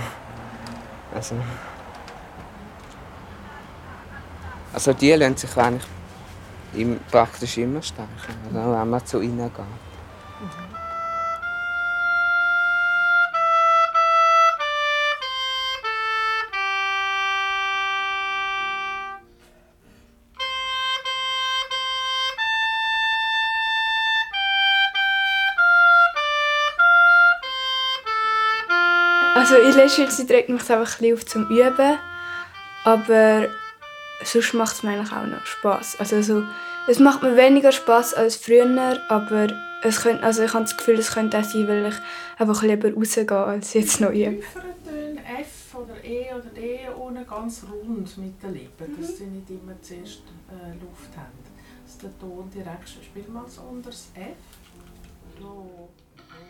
Also, 1.14 1.34
also 4.72 4.92
die 4.92 5.12
lassen 5.12 5.36
sich 5.36 5.56
eigentlich 5.56 5.86
im, 6.74 7.00
praktisch 7.10 7.58
immer 7.58 7.82
stechen, 7.82 8.08
also 8.54 8.72
wenn 8.72 8.90
man 8.90 9.06
zu 9.06 9.20
ihnen 9.20 9.38
geht. 9.38 9.64
Also 29.34 29.56
in 29.56 29.72
letzter 29.74 30.08
Zeit 30.08 30.30
regt 30.30 30.48
mich 30.48 30.70
einfach 30.70 31.00
ein 31.00 31.14
auf 31.14 31.26
zum 31.26 31.48
Üben, 31.48 31.98
aber 32.84 33.48
sonst 34.24 34.54
macht 34.54 34.76
es 34.76 34.82
mir 34.82 34.90
eigentlich 34.90 35.12
auch 35.12 35.26
noch 35.26 35.44
Spass. 35.46 35.96
Also 35.98 36.22
so, 36.22 36.42
es 36.86 36.98
macht 36.98 37.22
mir 37.22 37.36
weniger 37.36 37.72
Spass 37.72 38.14
als 38.14 38.36
früher, 38.36 39.00
aber 39.08 39.48
es 39.82 40.02
könnte, 40.02 40.22
also 40.22 40.42
ich 40.42 40.52
habe 40.52 40.64
das 40.64 40.76
Gefühl, 40.76 40.98
es 40.98 41.12
könnte 41.12 41.38
auch 41.38 41.44
sein, 41.44 41.68
weil 41.68 41.86
ich 41.86 41.94
einfach 42.38 42.62
lieber 42.62 42.92
rausgehe, 42.92 43.30
als 43.30 43.74
jetzt 43.74 44.00
noch. 44.00 44.10
Töne 44.10 44.40
F 45.40 45.74
oder 45.74 46.04
E 46.04 46.32
oder 46.34 46.50
D 46.50 46.80
ohne 46.98 47.24
ganz 47.24 47.64
rund 47.70 48.18
mit 48.18 48.42
den 48.42 48.52
Lippen, 48.52 49.00
dass 49.00 49.16
sie 49.18 49.24
nicht 49.24 49.48
immer 49.50 49.80
zuerst 49.80 50.22
äh, 50.50 50.72
Luft 50.80 51.16
haben. 51.16 51.38
Dass 51.84 51.98
der 51.98 52.18
Ton 52.18 52.50
direkt 52.50 52.88
spiel 52.88 53.28
mal 53.28 53.48
so 53.48 53.62
unter 53.62 53.90
das 53.90 54.10
F. 54.14 54.36
So. 55.40 55.88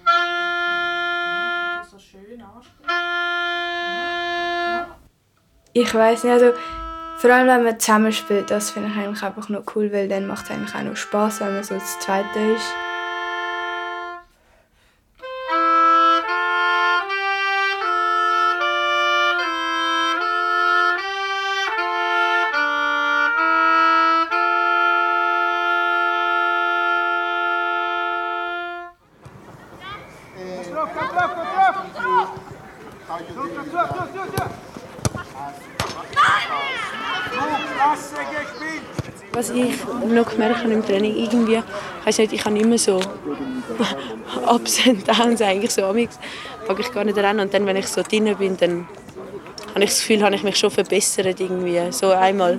Ja, 0.07 1.83
so 1.89 1.99
schön 1.99 2.41
anspielen. 2.41 2.91
Ich 5.73 5.95
weiß 5.95 6.25
nicht, 6.25 6.33
also 6.33 6.53
vor 7.21 7.31
allem 7.31 7.49
wenn 7.49 7.65
man 7.65 7.79
zusammenspielt, 7.79 8.51
das 8.51 8.71
finde 8.71 8.89
ich 8.89 8.97
eigentlich 8.97 9.23
einfach 9.23 9.51
noch 9.51 9.63
cool, 9.75 9.93
weil 9.93 10.09
dann 10.09 10.27
macht 10.27 10.47
es 10.47 10.51
eigentlich 10.51 10.75
auch 10.75 10.83
noch 10.83 10.97
Spass, 10.97 11.41
wenn 11.41 11.53
man 11.53 11.63
so 11.63 11.75
das 11.75 11.99
Zweite 12.01 12.39
ist. 12.57 12.90
Noch 40.15 40.31
gemerkt 40.31 40.65
im 40.65 40.85
Training, 40.85 41.17
irgendwie, 41.17 41.63
ich 42.07 42.19
nicht, 42.19 42.33
ich 42.33 42.45
habe 42.45 42.59
immer 42.59 42.79
so 42.79 43.01
Ups 44.55 44.87
und 44.87 45.07
Downs 45.07 45.41
eigentlich 45.43 45.71
so. 45.71 45.85
Amix 45.85 46.19
fange 46.67 46.81
ich 46.81 46.93
gar 46.93 47.05
nicht 47.05 47.19
an 47.19 47.41
und 47.41 47.53
dann, 47.53 47.67
wenn 47.67 47.77
ich 47.77 47.87
so 47.89 48.03
drin 48.03 48.35
bin, 48.37 48.57
dann 48.57 48.87
habe 49.75 49.85
ich 49.85 49.91
das 49.91 50.01
Gefühl, 50.01 50.23
habe 50.23 50.35
ich 50.35 50.43
mich 50.43 50.57
schon 50.57 50.71
verbessert 50.71 51.39
irgendwie. 51.41 51.81
So 51.91 52.11
einmal, 52.11 52.59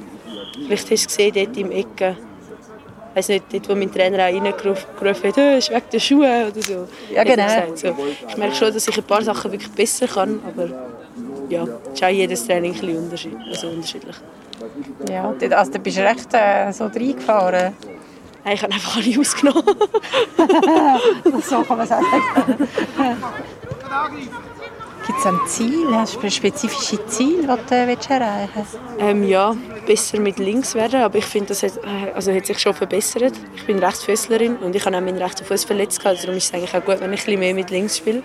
vielleicht 0.65 0.83
hast 0.83 0.89
du 0.89 0.93
es 0.95 1.07
gesehen, 1.07 1.33
dort 1.35 1.57
im 1.57 1.71
Ecke, 1.71 2.17
ich 3.11 3.17
weiß 3.17 3.27
nicht, 3.29 3.45
dort, 3.51 3.69
wo 3.69 3.75
mein 3.75 3.91
Trainer 3.91 4.19
auch 4.19 4.43
reingerufen 4.43 4.83
hat, 5.27 5.35
«Hey, 5.37 5.57
ist 5.57 5.69
weg 5.69 5.89
der 5.91 5.99
Schuhe» 5.99 6.47
oder 6.51 6.61
so. 6.61 6.87
Ja, 7.13 7.23
genau. 7.23 7.75
So, 7.75 7.93
ich 8.29 8.37
merke 8.37 8.55
schon, 8.55 8.73
dass 8.73 8.87
ich 8.87 8.97
ein 8.97 9.03
paar 9.03 9.21
Sachen 9.21 9.51
wirklich 9.51 9.71
besser 9.71 10.07
kann, 10.07 10.39
aber 10.47 10.69
ja, 11.49 11.63
es 11.63 11.93
ist 11.99 12.03
auch 12.03 12.07
jedes 12.09 12.45
Training 12.47 12.73
ein 12.73 12.79
bisschen 12.79 12.97
unterschied- 12.97 13.37
also 13.49 13.67
unterschiedlich. 13.67 14.15
Ja, 15.09 15.33
also, 15.57 15.71
du 15.71 15.79
bist 15.79 15.97
recht 15.97 16.33
äh, 16.33 16.71
so 16.71 16.85
reingefahren. 16.85 17.73
Nein, 18.43 18.55
ich 18.55 18.63
habe 18.63 18.73
einfach 18.73 18.97
alle 18.97 19.19
ausgenommen. 19.19 19.63
so 21.43 21.61
kann 21.61 21.77
man 21.77 21.87
sagen. 21.87 22.05
Gibt 25.05 25.19
es 25.19 25.25
ein 25.25 25.39
Ziel? 25.47 25.95
Hast 25.95 26.15
du 26.15 26.21
ein 26.21 26.31
spezifisches 26.31 26.99
Ziel, 27.07 27.45
das 27.45 27.59
du 27.67 27.87
willst 27.87 28.09
erreichen 28.09 28.49
willst? 28.55 28.79
Ähm, 28.99 29.23
ja, 29.27 29.55
besser 29.85 30.19
mit 30.19 30.39
links 30.39 30.73
werden, 30.73 31.01
aber 31.01 31.17
ich 31.17 31.25
finde, 31.25 31.49
das 31.49 31.63
hat, 31.63 31.77
äh, 31.77 32.11
also 32.13 32.31
hat 32.33 32.45
sich 32.45 32.59
schon 32.59 32.73
verbessert. 32.73 33.33
Ich 33.55 33.65
bin 33.65 33.79
Rechtsfüßlerin 33.79 34.57
und 34.57 34.75
ich 34.75 34.85
habe 34.85 34.97
auch 34.97 35.01
meinen 35.01 35.17
rechten 35.17 35.45
Fuß 35.45 35.65
verletzt, 35.65 35.99
gehabt, 35.99 36.15
also 36.15 36.27
darum 36.27 36.37
ist 36.37 36.45
es 36.45 36.53
eigentlich 36.53 36.73
auch 36.75 36.85
gut, 36.85 36.99
wenn 36.99 37.13
ich 37.13 37.21
ein 37.21 37.25
bisschen 37.25 37.39
mehr 37.39 37.53
mit 37.53 37.69
links 37.69 37.97
spiele. 37.97 38.23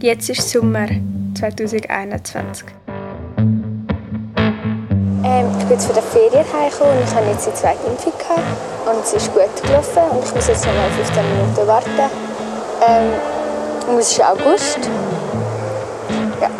Jetzt 0.00 0.30
ist 0.30 0.48
Sommer 0.48 0.88
2021. 1.38 2.66
Ähm, 5.24 5.46
ich 5.56 5.64
bin 5.64 5.70
jetzt 5.70 5.86
von 5.86 5.94
der 5.94 6.02
Ferien 6.02 6.44
heimgekommen 6.52 6.98
und 6.98 7.04
ich 7.04 7.14
habe 7.14 7.26
jetzt 7.26 7.46
die 7.46 7.54
zweite 7.54 7.86
Impfung 7.86 8.12
gehabt. 8.18 8.42
Und 8.86 9.04
es 9.04 9.12
ist 9.12 9.32
gut 9.32 9.62
gelaufen 9.62 10.02
und 10.10 10.24
ich 10.24 10.34
muss 10.34 10.48
jetzt 10.48 10.66
noch 10.66 10.74
mal 10.74 10.90
15 10.90 11.22
Minuten 11.30 11.66
warten. 11.68 11.88
Ähm, 12.88 13.12
und 13.88 13.98
es 13.98 14.12
ist 14.12 14.22
August. 14.24 14.78
Ja. 16.40 16.50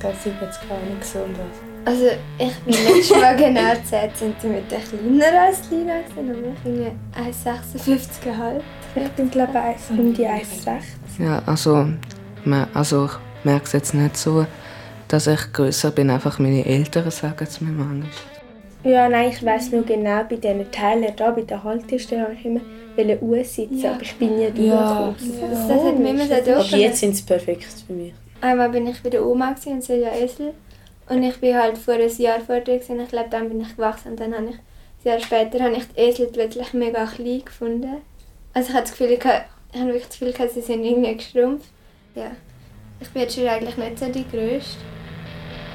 keine 0.00 0.80
Ahnung 0.80 1.02
so 1.02 1.18
und 1.18 1.36
was. 1.36 1.69
Also 1.84 2.06
ich 2.38 2.54
bin 2.58 2.74
letztes 2.74 3.10
Mal 3.18 3.36
genau 3.36 3.72
10 3.84 4.10
cm 4.40 4.62
kleiner 4.68 5.40
als 5.42 5.70
Lina, 5.70 5.94
aber 5.94 6.30
ich 6.30 6.58
bin 6.62 6.86
1,56 7.14 8.36
halt. 8.36 8.62
Ich 8.94 9.08
bin 9.12 9.30
glaube 9.30 9.52
ich 9.76 9.98
um 9.98 10.12
die 10.12 10.26
1,60. 10.26 11.24
Ja, 11.24 11.42
also, 11.46 11.86
man, 12.44 12.66
also 12.74 13.06
ich 13.06 13.44
merke 13.44 13.64
es 13.64 13.72
jetzt 13.72 13.94
nicht 13.94 14.16
so, 14.16 14.46
dass 15.08 15.26
ich 15.26 15.52
größer 15.52 15.90
bin. 15.90 16.10
Einfach 16.10 16.38
meine 16.38 16.64
Eltern 16.66 17.10
sagen 17.10 17.36
es 17.48 17.60
mir 17.60 17.70
manchmal. 17.72 18.08
Ja, 18.82 19.08
nein, 19.08 19.28
ich 19.30 19.44
weiss 19.44 19.70
nur 19.72 19.82
genau, 19.82 20.22
bei 20.28 20.36
diesen 20.36 20.70
Teilen 20.70 21.04
da, 21.16 21.30
bei 21.30 21.42
der 21.42 21.62
Haltestelle, 21.62 22.22
habe 22.22 22.34
ich 22.34 22.44
immer 22.46 22.60
aussitzen, 23.22 23.78
Ja. 23.78 23.92
aber 23.92 24.02
ich 24.02 24.14
bin 24.16 24.36
nie 24.36 24.44
Ja. 24.66 25.10
durchgekommen. 25.10 25.50
Das, 25.50 25.68
das 25.68 25.84
hat 25.84 25.98
mir 25.98 26.10
immer 26.10 26.26
so 26.64 26.76
jetzt 26.76 27.00
sind 27.00 27.14
sie 27.16 27.22
perfekt 27.22 27.66
für 27.86 27.92
mich. 27.92 28.14
Einmal 28.40 28.70
bin 28.70 28.86
ich 28.86 29.02
bei 29.02 29.10
der 29.10 29.24
Oma 29.24 29.54
und 29.66 29.82
sie 29.84 29.94
ja 29.96 30.10
Esel. 30.12 30.54
Und 31.10 31.24
ich 31.24 31.40
bin 31.40 31.56
halt 31.56 31.76
vor 31.76 31.94
einem 31.94 32.08
Jahr 32.08 32.40
vor 32.40 32.60
dir. 32.60 32.76
Ich 32.76 32.86
glaube, 32.86 33.28
dann 33.28 33.48
bin 33.48 33.60
ich 33.60 33.74
gewachsen 33.74 34.12
und 34.12 34.20
dann 34.20 34.32
habe 34.32 34.50
ich, 34.50 34.54
ein 34.54 34.60
Jahr 35.02 35.18
später, 35.18 35.64
habe 35.64 35.74
ich 35.74 35.88
die 35.88 36.00
Esel 36.00 36.28
plötzlich 36.28 36.72
mega 36.72 37.04
klein 37.04 37.44
gefunden. 37.44 37.96
Also 38.54 38.68
ich 38.68 38.74
habe 38.74 38.86
das 38.86 38.92
Gefühl, 38.92 39.10
ich 39.10 39.24
habe 39.24 39.44
wirklich 39.86 40.06
das 40.06 40.18
Gefühl, 40.20 40.50
sie 40.50 40.60
sind 40.60 40.84
irgendwie 40.84 41.16
geschrumpft. 41.16 41.68
Ja. 42.14 42.30
Ich 43.00 43.08
bin 43.08 43.22
jetzt 43.22 43.34
schon 43.34 43.48
eigentlich 43.48 43.76
nicht 43.76 43.98
so 43.98 44.06
die 44.06 44.24
Größte. 44.30 44.78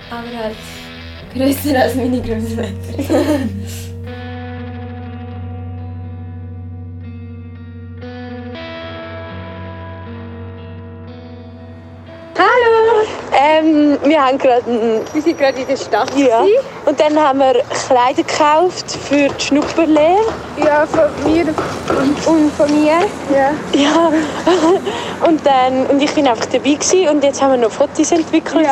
Aber 0.09 0.37
halt 0.37 0.55
größer 1.33 1.81
als 1.81 1.95
meine 1.95 2.21
Großmutter. 2.21 2.69
Ähm, 13.37 13.97
wir, 14.03 14.25
haben 14.25 14.37
gerade 14.37 14.63
wir 15.13 15.21
sind 15.21 15.37
gerade 15.37 15.59
in 15.59 15.67
der 15.67 15.75
Stadt. 15.77 16.09
Ja. 16.15 16.43
Und 16.85 16.99
dann 16.99 17.19
haben 17.19 17.39
wir 17.39 17.53
Kleider 17.87 18.23
gekauft 18.23 18.85
für 19.09 19.27
die 19.27 19.43
Schnupperlehre. 19.43 20.23
Ja, 20.63 20.85
von 20.85 21.31
mir 21.31 21.45
und, 21.47 22.27
und 22.27 22.51
von 22.53 22.81
mir. 22.81 22.93
Ja. 23.33 23.51
Ja. 23.73 24.11
Und, 25.27 25.43
dann, 25.45 25.87
und 25.87 26.01
ich 26.01 26.13
bin 26.13 26.27
einfach 26.27 26.45
dabei 26.45 26.73
gewesen, 26.73 27.07
und 27.09 27.23
jetzt 27.23 27.41
haben 27.41 27.51
wir 27.51 27.57
noch 27.57 27.71
Fotos 27.71 28.11
entwickelt. 28.11 28.67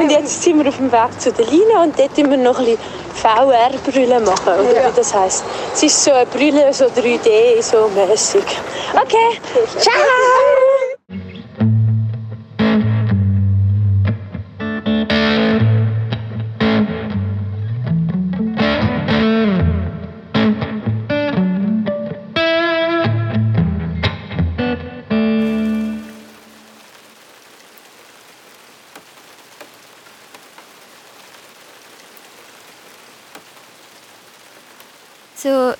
und 0.00 0.10
jetzt 0.10 0.42
sind 0.42 0.58
wir 0.60 0.68
auf 0.68 0.76
dem 0.78 0.90
Weg 0.90 1.20
zu 1.20 1.30
der 1.32 1.46
Lina 1.46 1.82
und 1.84 1.96
dort 1.98 2.16
müssen 2.16 2.30
wir 2.30 2.36
noch 2.38 2.58
ein 2.58 2.64
bisschen 2.64 2.80
VR-Brille 3.14 4.20
machen, 4.20 4.52
oder 4.60 4.74
Ja. 4.74 4.88
wie 4.88 4.96
das 4.96 5.14
heisst. 5.14 5.44
Es 5.74 5.82
ist 5.82 6.02
so 6.02 6.10
eine 6.12 6.26
Brille, 6.26 6.72
so 6.72 6.86
3D, 6.86 7.60
so 7.62 7.88
mäßig. 7.94 8.42
Okay, 8.94 9.40
ciao! 9.78 10.61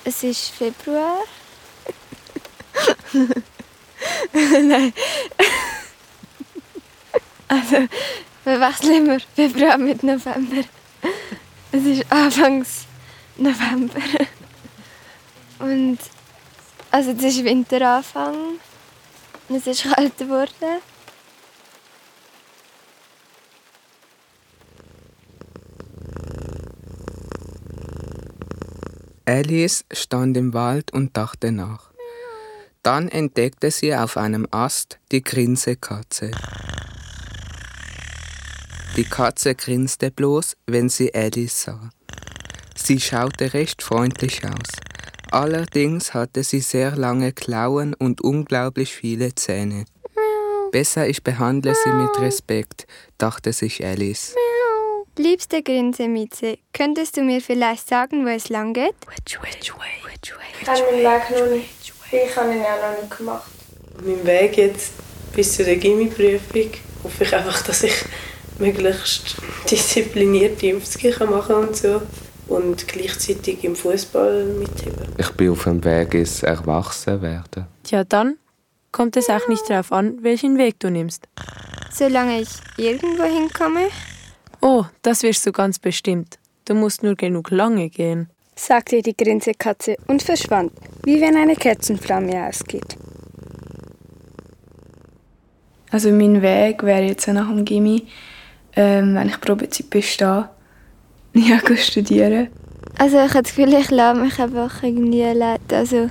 Es 0.05 0.23
ist 0.23 0.51
Februar. 0.51 1.19
Nein. 4.33 4.93
Also, 7.49 7.89
wir 8.45 8.61
Februar 9.35 9.79
mit 9.79 10.03
November. 10.03 10.65
Es 11.71 11.85
ist 11.85 12.11
Anfangs 12.11 12.87
November. 13.37 14.01
Und 15.59 15.99
also 16.91 17.13
es 17.13 17.23
ist 17.23 17.45
Winteranfang. 17.45 18.59
Es 19.49 19.67
ist 19.67 19.85
kalt 19.85 20.19
geworden. 20.19 20.81
Alice 29.33 29.87
stand 29.91 30.37
im 30.37 30.53
Wald 30.53 30.93
und 30.93 31.17
dachte 31.17 31.53
nach. 31.53 31.91
Dann 32.83 33.09
entdeckte 33.09 33.71
sie 33.71 33.95
auf 33.95 34.19
einem 34.19 34.47
Ast 34.51 34.99
die 35.11 35.23
Grinsekatze. 35.23 36.33
Die 38.95 39.05
Katze 39.05 39.55
grinste 39.55 40.11
bloß, 40.11 40.59
wenn 40.67 40.91
sie 40.91 41.15
Alice 41.15 41.63
sah. 41.63 41.89
Sie 42.77 43.01
schaute 43.01 43.55
recht 43.55 43.83
freundlich 43.83 44.45
aus. 44.45 44.69
Allerdings 45.31 46.13
hatte 46.13 46.45
sie 46.45 46.61
sehr 46.61 46.95
lange 46.95 47.33
Klauen 47.33 47.95
und 47.95 48.21
unglaublich 48.21 48.93
viele 48.93 49.35
Zähne. 49.35 49.87
Besser 50.73 51.09
ich 51.09 51.25
behandle 51.25 51.75
sie 51.75 51.93
mit 51.95 52.21
Respekt, 52.21 52.87
dachte 53.17 53.55
sich 53.55 53.83
Alice. 53.83 54.35
Liebste 55.19 55.63
Grinsemieze, 55.63 56.57
könntest 56.73 57.19
du 57.19 57.23
mir 57.23 57.43
vielleicht 57.43 57.87
sagen, 57.87 58.25
wo 58.25 58.31
es 58.31 58.49
lang 58.49 58.73
geht? 58.73 58.95
Ich 59.27 59.37
habe 59.37 59.51
meinen 60.91 61.05
Weg 61.05 61.39
noch 61.39 61.51
nicht. 61.51 61.93
Ich 62.11 62.37
habe 62.37 62.55
ihn 62.55 62.63
ja 62.63 62.77
noch 62.77 62.99
nicht 62.99 63.19
gemacht. 63.19 63.51
Mein 64.03 64.27
Weg 64.27 64.57
jetzt 64.57 64.93
bis 65.35 65.55
zu 65.55 65.65
der 65.65 65.77
Gimmi-Prüfung 65.77 66.71
hoffe 67.05 67.25
ich 67.25 67.35
einfach, 67.35 67.61
dass 67.63 67.83
ich 67.83 67.93
möglichst 68.59 69.37
disziplinierte 69.71 70.69
Impfungen 70.69 71.31
machen 71.31 71.47
kann 71.47 71.69
und 71.69 71.77
so. 71.77 72.01
Und 72.49 72.89
gleichzeitig 72.89 73.63
im 73.65 73.77
Fußball 73.77 74.45
mitheben. 74.45 75.15
Ich 75.19 75.31
bin 75.33 75.51
auf 75.51 75.65
dem 75.65 75.85
Weg 75.85 76.15
ins 76.15 76.43
Erwachsenwerden. 76.43 77.67
Tja, 77.85 78.05
dann 78.05 78.39
kommt 78.93 79.19
es 79.19 79.29
auch 79.29 79.47
nicht 79.49 79.69
darauf 79.69 79.93
an, 79.93 80.23
welchen 80.23 80.57
Weg 80.57 80.81
du 80.81 80.91
nimmst. 80.91 81.29
Solange 81.93 82.41
ich 82.41 82.49
irgendwo 82.79 83.25
hinkomme, 83.25 83.89
Oh, 84.65 84.85
das 85.03 85.25
wirst 85.25 85.45
du 85.45 85.51
ganz 85.51 85.81
bestimmt. 85.81 86.39
Du 86.65 86.75
musst 86.75 87.03
nur 87.03 87.17
genug 87.17 87.51
lange 87.51 87.91
gehen. 87.91 88.29
sagte 88.55 89.03
die 89.03 89.17
Grinsekatze 89.17 89.97
und 90.07 90.23
verschwand, 90.23 90.71
wie 91.05 91.21
wenn 91.21 91.37
eine 91.37 91.57
Kerzenflamme 91.57 92.47
ausgeht. 92.47 92.97
Also 95.91 96.11
mein 96.13 96.41
Weg 96.43 96.85
wäre 96.85 97.03
jetzt 97.03 97.27
nach 97.27 97.49
dem 97.49 97.65
Gimmi, 97.65 98.07
ähm, 98.77 99.17
wenn 99.17 99.29
ich 99.29 99.41
Probezeit 99.41 99.91
bestehe, 99.91 100.49
ja, 101.35 101.59
studieren. 101.77 102.49
Also 102.99 103.17
ich 103.17 103.35
habe 103.35 103.43
das 103.43 103.57
Gefühl, 103.57 103.75
ich 103.75 103.91
lasse 103.91 104.21
mich 104.21 104.39
einfach 104.39 104.83
irgendwie 104.85 105.23
leiten. 105.23 105.77
Also 105.77 106.09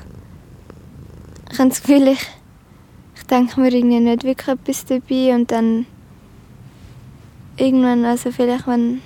ich 1.52 1.58
habe 1.58 1.70
das 1.70 1.82
Gefühl, 1.82 2.10
ich, 2.10 2.28
ich 3.16 3.24
denke 3.28 3.62
mir 3.62 3.72
irgendwie 3.72 4.02
nicht 4.02 4.24
wirklich 4.26 4.48
etwas 4.50 4.86
dabei 4.86 5.36
und 5.36 5.50
dann 5.52 5.86
irgendwann, 7.58 8.06
also 8.06 8.32
vielleicht 8.32 8.68
wenn 8.68 9.02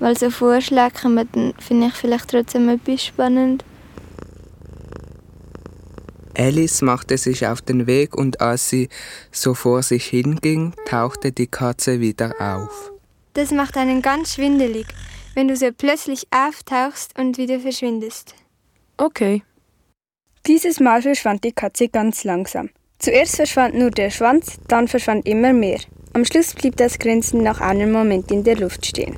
weil 0.00 0.16
so 0.16 0.30
Vorschläge 0.30 0.92
kommen, 1.02 1.28
dann 1.32 1.54
finde 1.58 1.88
ich 1.88 1.94
vielleicht 1.94 2.28
trotzdem 2.30 2.68
etwas 2.68 3.04
spannend. 3.04 3.64
Alice 6.36 6.82
machte 6.82 7.18
sich 7.18 7.46
auf 7.48 7.62
den 7.62 7.88
Weg 7.88 8.16
und 8.16 8.40
als 8.40 8.68
sie 8.68 8.88
so 9.32 9.54
vor 9.54 9.82
sich 9.82 10.04
hinging, 10.06 10.72
tauchte 10.86 11.32
die 11.32 11.48
Katze 11.48 11.98
wieder 11.98 12.32
auf. 12.38 12.92
Das 13.34 13.50
macht 13.50 13.76
einen 13.76 14.02
ganz 14.02 14.34
schwindelig, 14.34 14.86
wenn 15.34 15.48
du 15.48 15.56
so 15.56 15.70
plötzlich 15.76 16.28
auftauchst 16.30 17.18
und 17.18 17.38
wieder 17.38 17.58
verschwindest. 17.58 18.36
Okay. 18.98 19.42
Dieses 20.46 20.78
Mal 20.78 21.02
verschwand 21.02 21.42
die 21.42 21.52
Katze 21.52 21.88
ganz 21.88 22.22
langsam. 22.22 22.70
Zuerst 23.00 23.36
verschwand 23.36 23.74
nur 23.74 23.90
der 23.90 24.10
Schwanz, 24.10 24.58
dann 24.68 24.86
verschwand 24.86 25.26
immer 25.26 25.52
mehr. 25.52 25.80
Am 26.18 26.24
Schluss 26.24 26.52
blieb 26.52 26.76
das 26.76 26.98
Grinsen 26.98 27.44
nach 27.44 27.60
einem 27.60 27.92
Moment 27.92 28.32
in 28.32 28.42
der 28.42 28.56
Luft 28.56 28.84
stehen. 28.84 29.16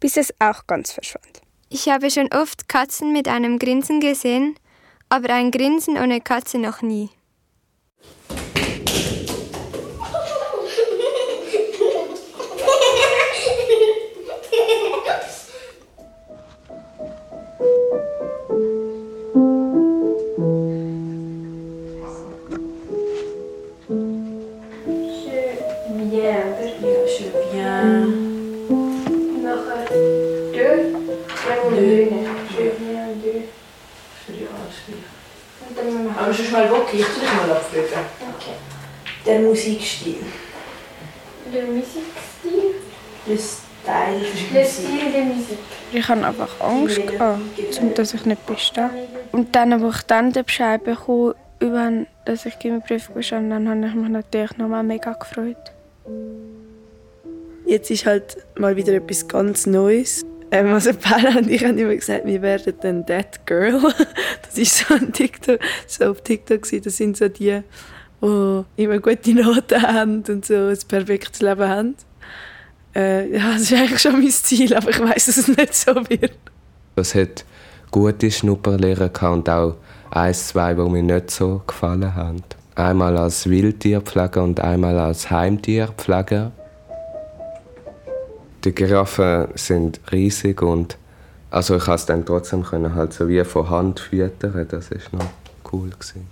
Bis 0.00 0.16
es 0.16 0.34
auch 0.40 0.66
ganz 0.66 0.90
verschwand. 0.90 1.42
Ich 1.68 1.88
habe 1.88 2.10
schon 2.10 2.28
oft 2.34 2.68
Katzen 2.68 3.12
mit 3.12 3.28
einem 3.28 3.60
Grinsen 3.60 4.00
gesehen, 4.00 4.56
aber 5.10 5.32
ein 5.32 5.52
Grinsen 5.52 5.96
ohne 5.96 6.20
Katze 6.20 6.58
noch 6.58 6.82
nie. 6.82 7.08
Gehabt, 47.22 47.80
um 47.80 47.94
dass 47.94 48.14
ich 48.14 48.24
nicht 48.24 48.44
bestehe. 48.46 48.90
Und 49.30 49.54
dann, 49.54 49.72
als 49.72 49.96
ich 49.96 50.02
dann 50.02 50.32
den 50.32 50.44
Bescheid 50.44 50.82
bekam, 50.82 51.34
über, 51.60 51.92
dass 52.24 52.46
ich 52.46 52.58
Gimmiprüfung 52.58 53.14
bestanden 53.14 53.52
habe, 53.52 53.78
habe 53.78 53.86
ich 53.86 53.94
mich 53.94 54.08
natürlich 54.08 54.56
nochmal 54.56 54.82
mega 54.82 55.12
gefreut. 55.12 55.56
Jetzt 57.64 57.92
ist 57.92 58.06
halt 58.06 58.38
mal 58.58 58.74
wieder 58.74 58.94
etwas 58.94 59.28
ganz 59.28 59.66
Neues. 59.66 60.24
Ähm, 60.50 60.72
also 60.72 60.92
Paula 61.00 61.38
und 61.38 61.48
ich 61.48 61.64
haben 61.64 61.78
immer 61.78 61.94
gesagt, 61.94 62.26
wir 62.26 62.42
werden 62.42 62.74
dann 62.80 63.06
That 63.06 63.46
Girl. 63.46 63.80
Das 64.42 64.58
ist 64.58 64.78
so 64.78 64.94
ein 64.94 65.12
TikTok, 65.12 65.60
so 65.86 66.06
auf 66.06 66.22
TikTok. 66.22 66.68
Das 66.82 66.96
sind 66.96 67.16
so 67.16 67.28
die, 67.28 67.62
die 68.20 68.82
immer 68.82 68.98
gute 68.98 69.32
Noten 69.32 69.80
haben 69.80 70.24
und 70.28 70.44
so 70.44 70.54
ein 70.54 70.78
perfektes 70.88 71.40
Leben 71.40 71.68
haben. 71.68 71.94
Äh, 72.96 73.32
ja, 73.32 73.52
das 73.52 73.62
ist 73.62 73.72
eigentlich 73.72 74.02
schon 74.02 74.20
mein 74.20 74.28
Ziel, 74.28 74.74
aber 74.74 74.90
ich 74.90 75.00
weiß, 75.00 75.26
dass 75.26 75.36
es 75.36 75.48
nicht 75.48 75.74
so 75.74 75.94
wird. 75.94 76.36
Es 76.94 77.14
hat 77.14 77.44
gute 77.90 78.30
Schnupperlehrer 78.30 79.10
und 79.32 79.48
auch 79.48 79.76
ein, 80.10 80.34
zwei, 80.34 80.74
die 80.74 80.82
mir 80.82 81.02
nicht 81.02 81.30
so 81.30 81.62
gefallen 81.66 82.14
haben. 82.14 82.42
Einmal 82.74 83.16
als 83.16 83.48
Wildtierpfleger 83.48 84.42
und 84.42 84.60
einmal 84.60 84.98
als 84.98 85.30
Heimtierpfleger. 85.30 86.52
Die 88.64 88.74
Giraffen 88.74 89.48
sind 89.54 90.00
riesig 90.10 90.62
und 90.62 90.96
also 91.50 91.76
ich 91.76 91.84
konnte 91.84 91.96
es 91.96 92.06
dann 92.06 92.24
trotzdem 92.24 92.62
können, 92.62 92.94
halt 92.94 93.12
so 93.12 93.28
wie 93.28 93.42
von 93.44 93.68
Hand 93.68 94.00
füttern. 94.00 94.66
Das 94.68 94.90
ist 94.90 95.12
noch 95.12 95.26
cool 95.72 95.90
gewesen. 95.90 96.28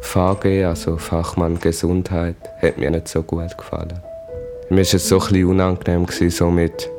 VG, 0.00 0.64
also 0.64 0.96
Fachmann 0.96 1.60
Gesundheit, 1.60 2.36
hat 2.62 2.78
mir 2.78 2.90
nicht 2.90 3.08
so 3.08 3.22
gut 3.22 3.56
gefallen. 3.56 4.00
Mir 4.70 4.76
war 4.76 4.82
es 4.82 5.08
so 5.08 5.16
ein 5.16 5.28
bisschen 5.28 5.46
unangenehm, 5.46 6.06
so 6.30 6.50
mit 6.50 6.90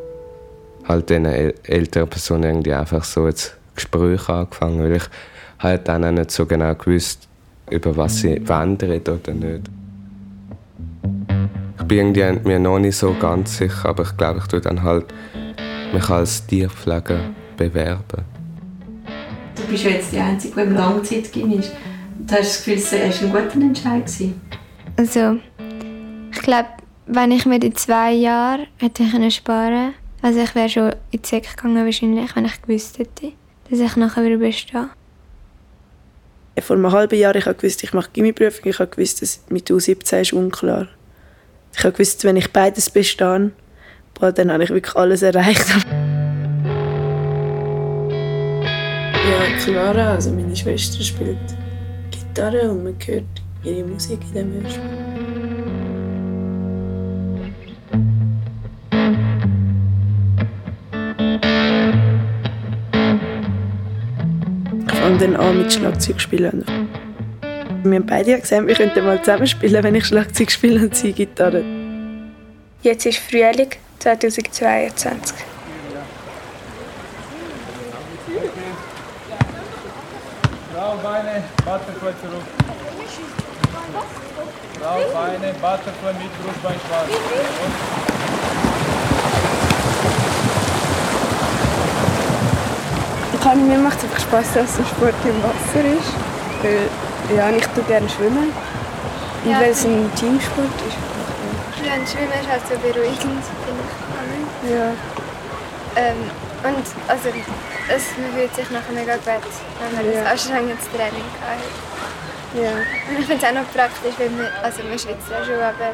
halt 0.90 1.10
den 1.10 1.26
älteren 1.26 2.10
Personen 2.10 2.44
irgendwie 2.44 2.74
einfach 2.74 3.04
so 3.04 3.28
jetzt 3.28 3.56
Gespräche 3.76 4.34
angefangen, 4.34 4.80
weil 4.80 4.96
ich 4.96 5.04
halt 5.60 5.88
dann 5.88 6.04
auch 6.04 6.12
nicht 6.12 6.32
so 6.32 6.46
genau 6.46 6.74
gewusst, 6.76 7.28
über 7.70 7.96
was 7.96 8.18
sie 8.18 8.34
reden 8.34 9.02
oder 9.02 9.34
nicht. 9.34 9.70
Ich 11.78 11.86
bin 11.86 12.14
irgendwie 12.16 12.48
mir 12.48 12.60
noch 12.60 12.80
nicht 12.80 12.98
so 12.98 13.16
ganz 13.20 13.58
sicher, 13.58 13.90
aber 13.90 14.04
ich 14.04 14.18
glaube, 14.18 14.40
ich 14.40 14.48
tue 14.48 14.62
dann 14.62 14.84
halt 14.84 15.06
mich 15.94 16.10
als 16.10 16.46
Tierpfleger 16.46 17.20
bewerben. 17.58 18.24
Du 19.56 19.64
bist 19.70 19.84
ja 19.84 19.92
jetzt 19.92 20.12
die 20.12 20.20
Einzige, 20.20 20.56
die 20.56 20.62
im 20.62 20.74
Langzeitgym 20.74 21.60
ist. 21.60 21.72
Du 22.20 22.34
hast 22.34 22.42
das 22.42 22.58
Gefühl, 22.58 22.74
es 22.76 22.92
war 22.92 23.00
ein 23.00 23.32
guter 23.32 23.66
Entscheid. 23.66 24.06
Gewesen. 24.06 24.42
Also, 24.98 25.38
ich 26.32 26.42
glaube, 26.42 26.70
wenn 27.08 27.32
ich 27.32 27.46
mir 27.46 27.60
die 27.60 27.74
zwei 27.74 28.12
Jahre 28.12 28.68
hätte 28.78 29.04
ich 29.04 29.36
sparen 29.36 29.94
also 30.22 30.40
ich 30.42 30.56
wäre 30.56 30.70
schon 30.70 30.92
in 31.12 31.22
die 31.22 31.28
Säcke 31.28 31.56
gegangen 31.56 31.86
wahrscheinlich, 31.86 32.36
wenn 32.36 32.46
ich 32.46 32.62
gewusst 32.62 33.00
hätte, 33.00 33.32
dass 33.70 33.80
ich 33.80 33.96
nachher 33.96 34.24
wieder 34.24 34.38
bestehe. 34.38 34.90
Vor 36.60 36.76
einem 36.76 36.92
halben 36.92 37.18
Jahr 37.18 37.36
ich 37.36 37.46
gewusst, 37.46 37.84
ich 37.84 37.94
mache 37.94 38.10
Gimmiprüfung. 38.12 38.70
Ich 38.70 38.78
gewusst, 38.78 39.22
dass 39.22 39.42
mit 39.50 39.70
U17 39.72 40.22
ist 40.22 40.34
unklar. 40.34 40.88
Ich 41.74 41.82
gewusst, 41.82 42.24
wenn 42.26 42.36
ich 42.36 42.52
beides 42.52 42.90
bestehe, 42.90 43.52
boah, 44.14 44.34
dann 44.34 44.52
habe 44.52 44.64
ich 44.64 44.70
wirklich 44.70 44.96
alles 44.96 45.22
erreicht. 45.22 45.66
ja, 49.30 49.58
klar, 49.64 49.96
also 49.96 50.32
meine 50.32 50.56
Schwester 50.56 51.02
spielt 51.02 51.38
Gitarre 52.12 52.70
und 52.72 52.84
man 52.84 52.96
hört 53.06 53.24
ihre 53.64 53.86
Musik 53.86 54.20
in 54.34 54.52
dem 54.52 54.64
Hörspiel. 54.64 55.59
Fange 65.00 65.18
dann 65.18 65.36
an 65.36 65.58
mit 65.58 65.72
Schlagzeug 65.72 66.20
spielen. 66.20 66.66
Wir 67.84 67.96
haben 67.96 68.06
beide 68.06 68.40
gesagt, 68.40 68.68
wir 68.68 68.76
könnten 68.76 69.06
mal 69.06 69.20
zusammen 69.22 69.48
spielen, 69.48 69.84
wenn 69.84 69.96
ich 69.96 70.06
Schlagzeug 70.06 70.52
spiele 70.52 70.82
und 70.82 70.96
sie 70.96 71.14
Gitarre. 71.14 71.64
Jetzt 72.82 73.06
ist 73.06 73.20
Frühling 73.20 73.70
2022. 74.00 75.36
Bravo 80.74 80.98
Beine, 81.04 81.44
Butterfly 81.58 82.14
zurück. 82.22 82.44
Bravo 84.80 85.14
Beine, 85.14 85.54
Butterfly 85.62 86.14
mit 86.14 86.32
Brustbein 86.44 86.80
schwarz. 86.88 87.10
Ich 93.29 93.29
kann, 93.44 93.68
mir 93.68 93.78
macht 93.78 93.98
es 94.00 94.04
einfach 94.06 94.20
Spaß, 94.20 94.54
dass 94.54 94.76
der 94.78 94.86
Sport 94.86 95.16
im 95.26 95.42
Wasser 95.44 95.86
ist. 95.86 96.12
Weil, 96.62 96.90
ja, 97.38 97.50
ich 97.56 97.66
tue 97.68 97.84
gerne 97.84 98.08
schwimmen. 98.10 98.52
Und 99.46 99.52
Ja. 99.52 99.60
weil 99.62 99.72
es 99.72 99.86
ein 99.86 100.10
Teamsport 100.16 100.76
ist. 100.88 100.98
Ja, 101.86 101.94
und 101.96 102.08
Schwimmen 102.10 102.36
ist 102.36 102.50
halt 102.52 102.62
so 102.68 102.76
beruhigend, 102.76 103.44
finde 103.64 103.84
ich. 103.88 104.72
Ja. 104.76 104.92
Ähm, 105.96 106.18
und 106.64 106.86
also, 107.08 107.30
es 107.88 108.04
man 108.20 108.32
fühlt 108.36 108.54
sich 108.54 108.70
nachher 108.70 108.92
mega 108.94 109.16
gut, 109.16 109.48
wenn 109.80 109.96
man 109.96 110.14
Ja. 110.14 110.22
ein 110.22 110.28
anstrengendes 110.28 110.86
Training 110.92 111.24
hat. 111.40 111.64
Ja. 112.54 112.72
Und 113.10 113.20
ich 113.20 113.26
finde 113.26 113.46
es 113.46 113.50
auch 113.50 113.56
noch 113.56 113.72
praktisch, 113.72 114.14
weil 114.18 114.30
man, 114.32 114.48
also 114.62 114.84
man 114.84 115.00
schwitzt 115.00 115.30
ja 115.32 115.40
schon, 115.46 115.56
aber 115.56 115.88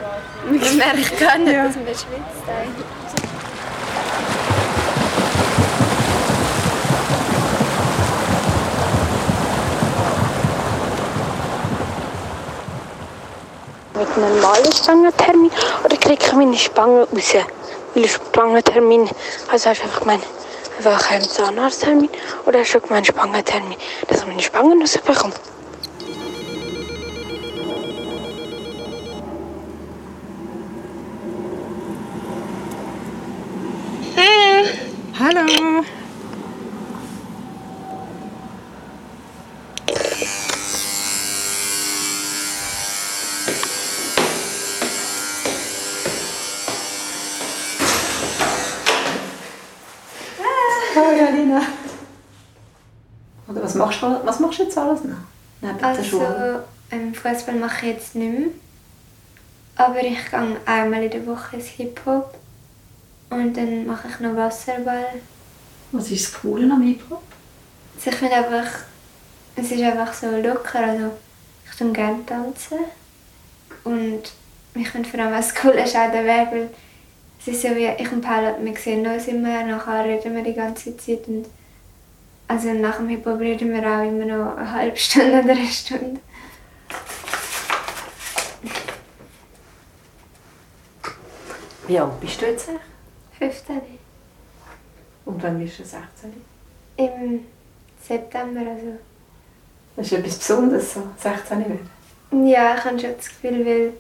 man 0.50 0.78
merkt 0.78 1.20
gar 1.20 1.38
nicht, 1.38 1.54
Ja. 1.54 1.68
dass 1.68 1.76
man 1.76 1.86
schwitzt. 1.86 2.44
eigentlich. 2.50 3.25
Mit 13.98 14.10
einem 14.18 14.36
normalen 14.36 14.72
Stangentermin 14.74 15.52
oder 15.86 15.96
kriege 15.96 16.22
ich 16.22 16.34
meine 16.34 16.58
Spange 16.58 17.08
raus? 17.10 17.34
Weil 17.94 18.08
Spangentermin, 18.10 19.10
also 19.50 19.70
hast 19.70 19.80
du 19.80 19.84
einfach 19.86 20.06
mein 20.06 20.22
welchen 20.80 21.22
Zahnarzttermin 21.22 22.10
oder 22.46 22.60
hast 22.60 22.74
du 22.74 22.82
gemeint 22.82 23.08
Spangentermin, 23.08 23.78
dass 24.10 24.20
ich 24.20 24.28
meine 24.28 24.42
Spangen 24.42 24.82
rausbekomme? 24.82 25.34
Hallo. 35.18 35.42
Hallo 35.42 35.86
was 53.76 53.88
machst 53.88 54.02
du, 54.02 54.26
was 54.26 54.40
machst 54.40 54.60
du 54.60 54.64
jetzt 54.64 54.78
alles 54.78 55.04
noch? 55.04 55.18
Neben 55.62 55.78
der 55.78 55.88
Also, 55.88 56.04
Schule? 56.04 56.64
ähm, 56.92 57.14
Fußball 57.14 57.56
mache 57.56 57.86
ich 57.88 57.94
jetzt 57.94 58.16
nicht 58.16 58.40
mehr. 58.40 58.48
Aber 59.76 60.00
ich 60.02 60.32
gehe 60.32 60.58
einmal 60.66 61.04
in 61.04 61.12
der 61.12 61.26
Woche 61.26 61.58
ins 61.58 61.68
Hip-Hop. 61.68 62.34
Und 63.30 63.58
dann 63.58 63.86
mache 63.86 64.08
ich 64.08 64.20
noch 64.20 64.36
Wasserball. 64.36 65.06
Was 65.92 66.12
ist 66.12 66.34
das 66.34 66.42
Coole 66.42 66.72
am 66.72 66.82
Hip-Hop? 66.84 67.22
Also 67.98 68.10
ich 68.10 68.16
finde 68.16 68.36
einfach, 68.36 68.72
es 69.56 69.72
ist 69.72 69.82
einfach 69.82 70.14
so 70.14 70.28
locker. 70.30 70.80
Also 70.80 71.12
ich 71.70 71.78
tue 71.78 71.92
gerne 71.92 72.26
tanzen. 72.26 72.78
Und 73.84 74.22
ich 74.76 74.90
finde 74.90 75.10
vor 75.10 75.20
allem, 75.20 75.34
was 75.34 75.54
cool 75.64 75.72
ist, 75.72 75.96
auch 75.96 76.12
der 76.12 76.24
Weg, 76.26 76.48
weil 76.52 76.70
es 77.40 77.48
ist 77.48 77.62
so 77.62 77.70
wie, 77.76 77.88
ich 77.88 78.12
und 78.12 78.22
Paula, 78.22 78.56
wir 78.60 78.76
sehen 78.78 79.06
uns 79.06 79.28
immer, 79.28 79.64
nachher 79.64 80.06
reden 80.06 80.36
wir 80.36 80.44
die 80.44 80.54
ganze 80.54 80.96
Zeit. 80.98 81.28
Und 81.28 81.46
also 82.48 82.74
nach 82.74 82.98
dem 82.98 83.10
Hip-Hop 83.10 83.40
reden 83.40 83.74
wir 83.74 83.80
auch 83.80 84.04
immer 84.04 84.26
noch 84.26 84.58
eine 84.58 84.72
halbe 84.72 84.98
Stunde 84.98 85.42
oder 85.42 85.52
eine 85.52 85.68
Stunde. 85.68 86.20
Wie 91.88 92.00
alt 92.00 92.20
bist 92.20 92.42
du 92.42 92.46
jetzt? 92.46 92.70
eigentlich? 92.70 92.82
15. 93.38 93.82
Und 95.26 95.44
wann 95.44 95.60
bist 95.60 95.80
du 95.80 95.84
16? 95.84 96.34
Im 96.98 97.46
September, 98.02 98.62
also. 98.62 98.98
Das 99.96 100.08
ist 100.08 100.14
etwas 100.14 100.38
Besonderes, 100.38 100.94
so 100.94 101.04
16 101.18 101.60
werden. 101.60 101.90
Ja, 102.48 102.76
ich 102.76 102.84
habe 102.84 103.00
schon 103.00 103.16
das 103.16 103.30
Gefühl, 103.30 103.66
weil 103.66 103.94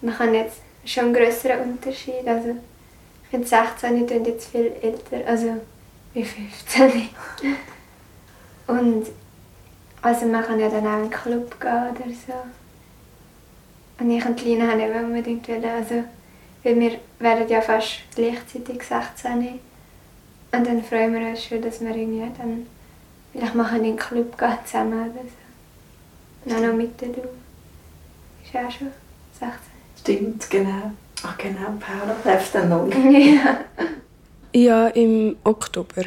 man 0.00 0.16
kann 0.16 0.34
jetzt 0.34 0.58
schon 0.84 1.06
einen 1.06 1.14
grösseren 1.14 1.60
Unterschied. 1.60 2.26
Also 2.26 2.50
ich 3.22 3.30
finde 3.30 3.46
16 3.46 4.06
tun 4.06 4.24
jetzt 4.24 4.50
viel 4.50 4.72
älter, 4.80 5.26
also 5.26 5.60
wie 6.14 6.24
15. 6.24 7.10
Und 8.66 9.06
also 10.02 10.26
man 10.26 10.44
kann 10.44 10.60
ja 10.60 10.68
dann 10.68 10.86
auch 10.86 10.96
in 10.96 11.02
den 11.04 11.10
Club 11.10 11.60
gehen 11.60 11.72
oder 11.72 12.10
so. 12.10 12.32
Und 13.98 14.10
ich 14.10 14.24
und 14.24 14.44
Lina 14.44 14.68
haben 14.68 14.80
eben 14.80 15.04
unbedingt 15.04 15.48
wollen, 15.48 15.64
also 15.64 16.04
weil 16.62 16.80
wir 16.80 16.98
werden 17.18 17.48
ja 17.48 17.60
fast 17.60 18.00
gleichzeitig 18.14 18.82
16. 18.82 19.60
Und 20.52 20.66
dann 20.66 20.82
freuen 20.82 21.12
wir 21.14 21.28
uns 21.28 21.44
schon, 21.44 21.62
dass 21.62 21.80
wir 21.80 21.94
irgendwie 21.94 22.30
dann 22.38 22.66
vielleicht 23.32 23.54
machen 23.54 23.78
in 23.78 23.84
den 23.84 23.96
Club 23.96 24.36
gehen 24.38 24.58
zusammen 24.64 25.10
oder 25.10 25.22
so. 25.22 26.50
Und 26.50 26.56
auch 26.56 26.68
noch 26.68 26.76
mit 26.76 27.00
Du. 27.00 27.06
Ist 27.06 28.54
auch 28.54 28.70
schon 28.70 28.90
16. 29.38 29.58
Stimmt, 30.00 30.50
genau. 30.50 30.92
Ach 31.22 31.38
genau, 31.38 31.72
Paula 31.80 32.14
trifft 32.22 32.54
dann 32.54 32.68
noch. 32.68 32.86
ja. 32.94 33.60
Ja, 34.52 34.88
im 34.88 35.36
Oktober. 35.42 36.04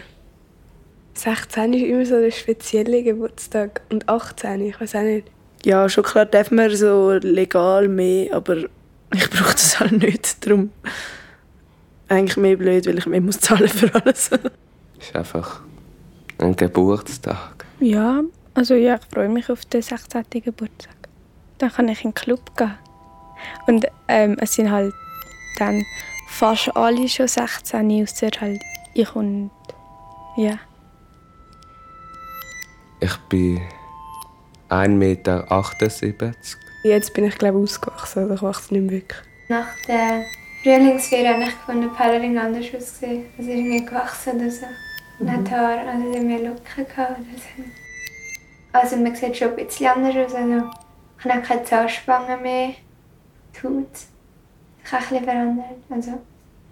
16 1.20 1.74
ist 1.74 1.84
immer 1.84 2.06
so 2.06 2.20
der 2.20 2.32
spezielle 2.32 3.04
Geburtstag 3.04 3.82
und 3.90 4.08
18, 4.08 4.62
ich 4.62 4.80
weiß 4.80 4.96
auch 4.96 5.02
nicht. 5.02 5.28
Ja, 5.66 5.90
schon 5.90 6.04
klar 6.04 6.26
darf 6.26 6.52
man 6.52 6.76
so 6.76 7.14
legal 7.14 7.88
mehr, 7.88 8.34
aber 8.36 8.58
ich 9.14 9.30
brauche 9.30 9.54
das 9.54 9.80
halt 9.80 9.94
nicht. 9.94 10.46
Darum 10.46 10.72
eigentlich 12.08 12.38
mehr 12.38 12.56
blöd, 12.56 12.88
weil 12.88 12.98
ich 12.98 13.06
mehr 13.06 13.22
muss 13.22 13.40
zahlen 13.40 13.68
für 13.68 13.94
alles. 13.96 14.30
ist 15.00 15.16
einfach 15.16 15.62
ein 16.40 16.56
Geburtstag. 16.56 17.66
Ja, 17.80 18.22
also 18.54 18.76
ja, 18.76 18.96
ich 18.96 19.14
freue 19.14 19.30
mich 19.30 19.50
auf 19.50 19.66
den 19.66 19.82
16. 19.82 20.24
Geburtstag. 20.30 20.96
Dann 21.58 21.72
kann 21.72 21.90
ich 21.90 22.04
in 22.04 22.12
den 22.12 22.16
Club 22.16 22.56
gehen. 22.56 22.76
Und 23.68 23.86
ähm, 24.08 24.38
es 24.40 24.56
sind 24.56 24.72
halt 24.72 24.94
dann 25.60 25.84
fast 26.30 26.76
alle 26.76 27.08
schon 27.08 27.28
16, 27.28 28.04
außer 28.04 28.30
halt 28.40 28.62
ich 28.94 29.16
und 29.16 29.52
ja. 30.38 30.60
Ich 33.00 33.16
bin 33.30 33.62
1,78 34.70 34.90
Meter. 34.90 36.34
Jetzt 36.84 37.14
bin 37.14 37.26
ich 37.26 37.38
glaube 37.38 37.60
ich 37.60 37.64
ausgewachsen, 37.66 38.24
also 38.24 38.34
ich 38.34 38.42
wachse 38.42 38.74
nicht 38.74 38.84
mehr 38.84 39.02
wirklich. 39.02 39.20
Nach 39.50 39.68
der 39.88 40.26
Frühlingsferien 40.64 41.36
habe 41.36 41.44
ich 41.44 41.52
gefunden, 41.52 41.98
hat 41.98 42.12
anders 42.12 42.66
ausgesehen. 42.66 43.26
Also 43.38 43.52
irgendwie 43.52 43.86
gewachsen 43.86 44.40
oder 44.40 44.50
so. 44.50 44.66
Und 45.20 45.32
hat 45.32 45.52
Haare, 45.52 45.88
also 45.88 46.12
sie 46.12 46.20
mehr 46.20 46.40
Locken 46.40 46.88
gehabt 46.88 47.20
oder 47.20 47.38
so. 47.38 47.64
Also 48.74 48.96
man 48.98 49.16
sieht 49.16 49.38
schon 49.38 49.50
ein 49.50 49.56
bisschen 49.56 49.88
anders 49.88 50.16
aus. 50.16 50.34
Also 50.34 50.66
ich 51.20 51.26
habe 51.26 51.40
auch 51.40 51.48
keine 51.48 51.64
Zahnspangen 51.64 52.42
mehr. 52.42 52.70
Die 53.56 53.68
Haut 53.68 53.96
sich 53.96 54.08
ein 54.92 55.00
bisschen 55.00 55.24
verändert. 55.24 55.66
Also 55.90 56.12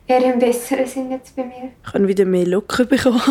eher 0.07 0.33
im 0.33 0.39
besseren 0.39 0.87
Sinn 0.87 1.11
jetzt 1.11 1.35
bei 1.35 1.43
mir. 1.43 1.71
Ich 1.85 1.93
habe 1.93 2.07
wieder 2.07 2.25
mehr 2.25 2.47
Locken 2.47 2.87
bekommen. 2.87 3.21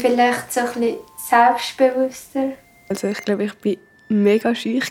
Vielleicht 0.00 0.52
so 0.52 0.60
ein 0.60 0.66
bisschen 0.66 0.98
selbstbewusster. 1.28 2.52
Also 2.88 3.08
ich 3.08 3.18
glaube, 3.24 3.44
ich 3.44 3.64
war 3.64 3.74
mega 4.08 4.54
schüch 4.54 4.90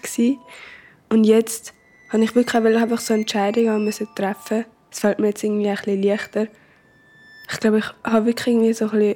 und 1.10 1.24
jetzt 1.24 1.74
habe 2.12 2.24
ich 2.24 2.36
wirklich 2.36 2.56
einfach 2.56 3.00
so 3.00 3.14
Entscheidungen 3.14 3.92
treffen. 4.16 4.66
Es 4.92 5.00
fällt 5.00 5.20
mir 5.20 5.28
jetzt 5.28 5.44
irgendwie 5.44 5.70
ein 5.70 5.76
bisschen 5.76 6.02
leichter. 6.02 6.48
Ich 7.52 7.60
glaube, 7.60 7.80
ich 7.80 7.86
habe 8.04 8.26
wirklich 8.26 8.48
irgendwie 8.56 8.74
so 8.74 8.90
ein 8.90 9.16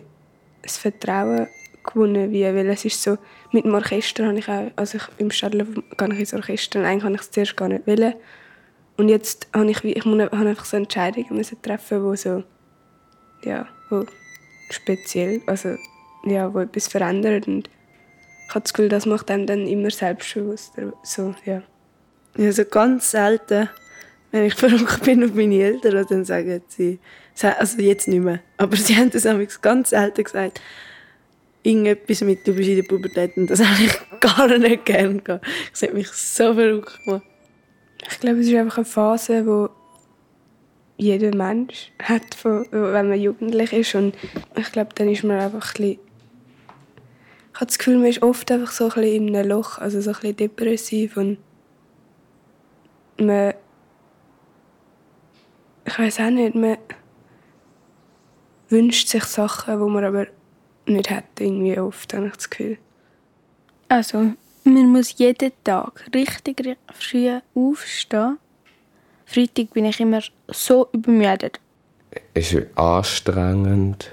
das 0.61 0.77
Vertrauen 0.77 1.47
gewonnen, 1.83 2.31
wie, 2.31 2.43
weil 2.43 2.69
es 2.69 2.85
ist 2.85 3.01
so, 3.03 3.17
mit 3.51 3.65
dem 3.65 3.73
Orchester 3.73 4.25
habe 4.27 4.39
ich 4.39 4.47
auch, 4.47 4.71
also 4.77 4.97
ich, 4.97 5.03
im 5.17 5.29
Stadler 5.31 5.65
gehe 5.65 6.13
ich 6.13 6.19
ins 6.19 6.33
Orchester 6.33 6.79
und 6.79 6.85
eigentlich 6.85 7.03
habe 7.03 7.15
ich 7.15 7.21
es 7.21 7.31
zuerst 7.31 7.57
gar 7.57 7.67
nicht 7.67 7.85
wollen. 7.85 8.13
Und 8.95 9.09
jetzt 9.09 9.47
habe 9.53 9.69
ich, 9.69 9.83
ich 9.83 10.05
muss- 10.05 10.21
habe 10.21 10.47
einfach 10.47 10.65
so 10.65 10.77
Entscheidungen 10.77 11.43
treffen, 11.61 12.03
wo 12.03 12.15
so, 12.15 12.43
ja, 13.43 13.67
wo 13.89 14.05
speziell, 14.69 15.41
also 15.45 15.75
ja, 16.25 16.53
wo 16.53 16.59
etwas 16.59 16.87
verändert 16.87 17.47
und 17.47 17.69
ich 18.47 18.55
habe 18.55 18.63
das 18.63 18.73
Gefühl, 18.73 18.89
das 18.89 19.05
macht 19.05 19.31
einem 19.31 19.47
dann 19.47 19.67
immer 19.67 19.89
selbstbewusster, 19.89 20.93
so, 21.03 21.33
ja. 21.45 21.63
Also 22.37 22.65
ganz 22.65 23.11
selten, 23.11 23.69
wenn 24.31 24.45
ich 24.45 24.53
verrückt 24.55 25.03
bin 25.03 25.23
auf 25.23 25.33
meine 25.33 25.61
Eltern, 25.61 26.05
dann 26.09 26.25
sagen 26.25 26.61
sie, 26.67 26.99
also 27.41 27.81
jetzt 27.81 28.07
nicht 28.07 28.23
mehr, 28.23 28.39
aber 28.57 28.75
sie 28.77 28.95
haben 28.95 29.09
das 29.09 29.25
amigs 29.25 29.61
ganz 29.61 29.89
selten 29.91 30.23
gesagt, 30.23 30.61
irgendetwas 31.63 32.21
mit, 32.21 32.45
du 32.45 32.53
bist 32.53 32.69
in 32.69 32.75
der 32.75 32.83
Pubertät 32.83 33.35
und 33.37 33.47
das 33.47 33.59
habe 33.65 33.83
ich 33.83 34.19
gar 34.19 34.57
nicht 34.57 34.85
gerne 34.85 35.19
gehabt. 35.19 35.45
Das 35.71 35.81
hat 35.81 35.93
mich 35.93 36.09
so 36.09 36.53
verrückt 36.53 36.99
gemacht. 37.05 37.23
Ich 38.11 38.19
glaube, 38.19 38.39
es 38.39 38.47
ist 38.47 38.55
einfach 38.55 38.77
eine 38.77 38.85
Phase, 38.85 39.45
wo 39.45 39.69
jeder 40.97 41.35
Mensch 41.35 41.91
hat, 42.01 42.37
wenn 42.43 43.09
man 43.09 43.19
jugendlich 43.19 43.73
ist. 43.73 43.95
Und 43.95 44.15
ich 44.55 44.71
glaube, 44.71 44.91
dann 44.95 45.09
ist 45.09 45.23
man 45.23 45.39
einfach 45.39 45.75
ein 45.75 45.81
bisschen 45.81 45.99
ich 47.55 47.59
habe 47.59 47.67
das 47.67 47.77
Gefühl, 47.77 47.97
man 47.97 48.07
ist 48.07 48.23
oft 48.23 48.51
einfach 48.51 48.71
so 48.71 48.85
ein 48.85 48.89
bisschen 48.95 49.27
in 49.27 49.35
einem 49.35 49.49
Loch, 49.49 49.77
also 49.77 50.01
so 50.01 50.09
ein 50.09 50.15
bisschen 50.15 50.37
depressiv 50.37 51.17
und 51.17 51.37
man 53.19 53.53
ich 55.85 55.99
weiß 55.99 56.19
auch 56.21 56.29
nicht, 56.31 56.55
man 56.55 56.77
wünscht 58.69 59.07
sich 59.09 59.23
Sachen, 59.25 59.77
die 59.79 59.91
man 59.91 60.03
aber 60.03 60.27
nicht 60.87 61.09
hat, 61.11 61.25
irgendwie 61.39 61.77
oft, 61.77 62.13
habe 62.13 62.27
ich 62.27 62.33
das 62.35 62.49
Gefühl. 62.49 62.77
Also, 63.89 64.33
man 64.63 64.85
muss 64.87 65.17
jeden 65.17 65.51
Tag 65.63 66.05
richtig 66.15 66.59
ri- 66.61 66.77
früh 66.93 67.39
aufstehen. 67.53 68.37
Freitag 69.33 69.73
bin 69.73 69.85
ich 69.85 69.99
immer 69.99 70.21
so 70.47 70.89
übermüdet. 70.93 71.59
Es 72.33 72.53
ist 72.53 72.77
anstrengend. 72.77 74.11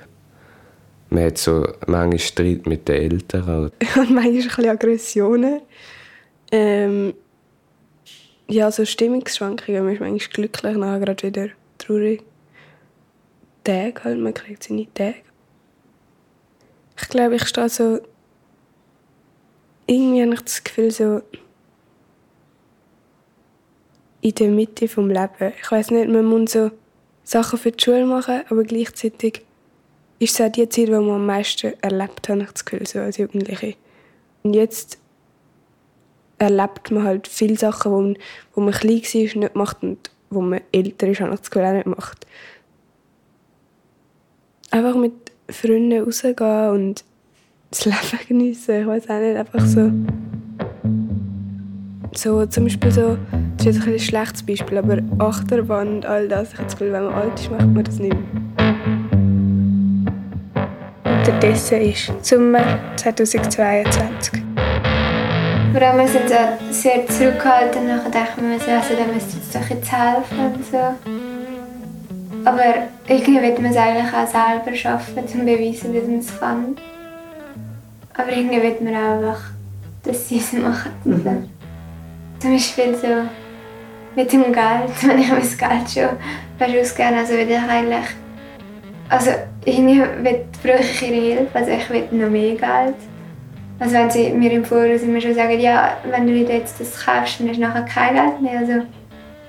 Man 1.11 1.25
hat 1.25 1.39
so 1.39 1.67
manchmal 1.87 2.19
Streit 2.19 2.67
mit 2.67 2.89
den 2.89 2.97
Eltern. 2.97 3.71
und 3.97 4.11
manchmal 4.11 4.27
ein 4.27 4.35
bisschen 4.35 4.69
Aggressionen. 4.69 5.61
Ähm, 6.53 7.15
ja, 8.49 8.71
so 8.71 8.85
Stimmungsschwankungen. 8.85 9.85
Man 9.85 9.95
ist 9.95 10.01
manchmal 10.01 10.29
glücklich, 10.33 10.77
nachher 10.77 11.01
gerade 11.01 11.23
wieder 11.27 11.49
traurig. 11.79 12.23
Tage 13.65 14.05
halt, 14.05 14.19
man 14.19 14.33
kriegt 14.33 14.63
seine 14.63 14.87
Tage. 14.95 15.17
Ich 17.01 17.09
glaube, 17.09 17.37
ich 17.37 17.47
stehe 17.47 17.69
so 17.69 18.01
irgendwie 19.91 20.23
habe 20.23 20.35
ich 20.35 20.41
das 20.43 20.63
Gefühl, 20.63 20.91
so 20.93 21.23
in 24.23 24.35
der 24.35 24.49
Mitte 24.49 24.87
des 24.87 24.97
Lebens. 24.97 25.55
Ich 25.63 25.71
weiß 25.71 25.91
nicht, 25.91 26.09
man 26.09 26.25
muss 26.25 26.53
so 26.53 26.71
Sachen 27.25 27.59
für 27.59 27.73
die 27.73 27.83
Schule 27.83 28.07
machen, 28.07 28.43
aber 28.49 28.65
gleichzeitig 28.65 29.43
ist 30.19 30.39
es 30.39 30.47
auch 30.47 30.53
die 30.53 30.69
Zeit, 30.69 30.89
die 30.89 30.93
man 30.93 31.09
am 31.09 31.27
meisten 31.27 31.73
erlebt, 31.81 32.29
habe 32.29 32.43
ich 32.43 32.65
Gefühl, 32.65 32.87
so 32.87 32.99
als 32.99 33.17
Jugendliche. 33.17 33.75
Und 34.43 34.55
jetzt 34.55 34.99
erlebt 36.39 36.91
man 36.91 37.05
halt 37.05 37.29
viele 37.29 37.57
Sachen, 37.57 37.93
wo 37.93 38.01
man, 38.01 38.19
wo 38.55 38.61
man 38.61 38.75
klein 38.75 39.03
war, 39.03 39.39
nicht 39.41 39.55
macht 39.55 39.83
und 39.83 40.11
wo 40.31 40.41
man 40.41 40.61
älter 40.73 41.09
ist, 41.09 41.21
habe 41.21 41.35
ich 41.35 41.41
das 41.41 41.51
Gefühl, 41.51 41.67
auch 41.67 41.73
nicht 41.73 41.87
macht. 41.87 42.27
Einfach 44.71 44.95
mit 44.95 45.13
Freunden 45.49 46.03
rausgehen 46.03 46.71
und 46.71 47.05
das 47.71 47.85
Leben 47.85 48.27
geniessen. 48.29 48.81
Ich 48.81 48.87
weiß 48.87 49.11
auch 49.11 49.21
nicht, 49.21 49.37
einfach 49.37 49.67
so. 49.67 49.91
So, 52.13 52.45
zum 52.47 52.65
Beispiel 52.65 52.91
so, 52.91 53.17
das 53.61 53.77
ist 53.77 53.77
jetzt 53.77 53.87
ein, 53.89 53.93
ein 53.93 53.99
schlechtes 53.99 54.43
Beispiel, 54.43 54.79
aber 54.79 54.99
Achterbahn 55.19 55.97
und 55.97 56.07
all 56.07 56.29
das, 56.29 56.53
ich 56.53 56.55
habe 56.55 56.65
das 56.65 56.79
Gefühl, 56.79 56.93
wenn 56.95 57.05
man 57.05 57.13
alt 57.13 57.39
ist, 57.39 57.51
macht 57.51 57.67
man 57.67 57.85
das 57.85 57.99
nicht 57.99 58.15
mehr. 58.15 58.75
Unterdessen 61.05 61.81
ist 61.83 62.11
Sommer 62.23 62.79
2022. 62.97 64.43
Vor 65.73 65.83
allem, 65.83 65.99
wir 65.99 66.09
sind 66.09 66.29
so 66.31 66.35
sehr 66.71 67.07
zurückgehalten. 67.07 67.87
Nachher 67.87 68.11
denken 68.11 68.51
wir 68.51 68.59
so, 68.59 68.71
also, 68.71 68.95
da 68.95 69.13
müsste 69.13 69.37
jetzt 69.37 69.55
doch 69.55 69.69
jetzt 69.69 69.93
helfen 69.93 70.55
und 70.55 70.65
so. 70.65 70.79
Aber 72.47 72.65
irgendwie 73.09 73.43
wird 73.43 73.61
man 73.61 73.73
es 73.73 73.77
eigentlich 73.77 74.15
auch 74.15 74.27
selber 74.27 74.75
schaffen, 74.75 75.19
um 75.19 75.29
zu 75.29 75.39
beweisen, 75.39 75.93
dass 75.93 76.05
man 76.05 76.19
es 76.19 76.41
kann. 76.41 76.77
Aber 78.15 78.33
irgendwie 78.33 78.63
wird 78.63 78.81
man 78.81 78.95
auch 78.95 79.19
einfach, 79.19 79.41
dass 80.05 80.29
sie 80.31 80.39
es 80.39 80.55
machen. 80.55 80.93
Mhm. 81.05 81.51
Zum 82.39 82.53
Beispiel 82.53 82.95
so 82.95 83.29
mit 84.21 84.33
dem 84.33 84.53
Geld, 84.53 85.03
wenn 85.03 85.19
ich 85.19 85.29
mein 85.29 85.41
Geld 85.41 85.91
schon 85.91 86.79
ausgeben 86.79 87.15
also 87.15 87.33
will 87.33 87.51
ich 87.51 87.59
eigentlich, 87.59 88.07
also 89.09 89.31
irgendwie 89.65 90.03
brauche 90.63 90.81
ich 90.81 91.03
ihre 91.03 91.37
Hilfe, 91.37 91.59
also 91.59 91.71
ich 91.71 91.91
will 91.91 92.05
noch 92.13 92.31
mehr 92.31 92.55
Geld. 92.55 92.95
Also 93.79 93.95
wenn 93.95 94.11
sie 94.11 94.31
mir 94.31 94.53
im 94.53 94.65
Voraus 94.65 95.03
immer 95.03 95.21
schon 95.21 95.35
sagen, 95.35 95.59
ja, 95.59 95.97
wenn 96.11 96.27
du 96.27 96.35
jetzt 96.35 96.79
das 96.79 97.05
kaufst, 97.05 97.41
dann 97.41 97.49
hast 97.49 97.57
du 97.57 97.63
nachher 97.63 97.83
kein 97.83 98.15
Geld 98.15 98.43
mehr, 98.43 98.59
also 98.59 98.73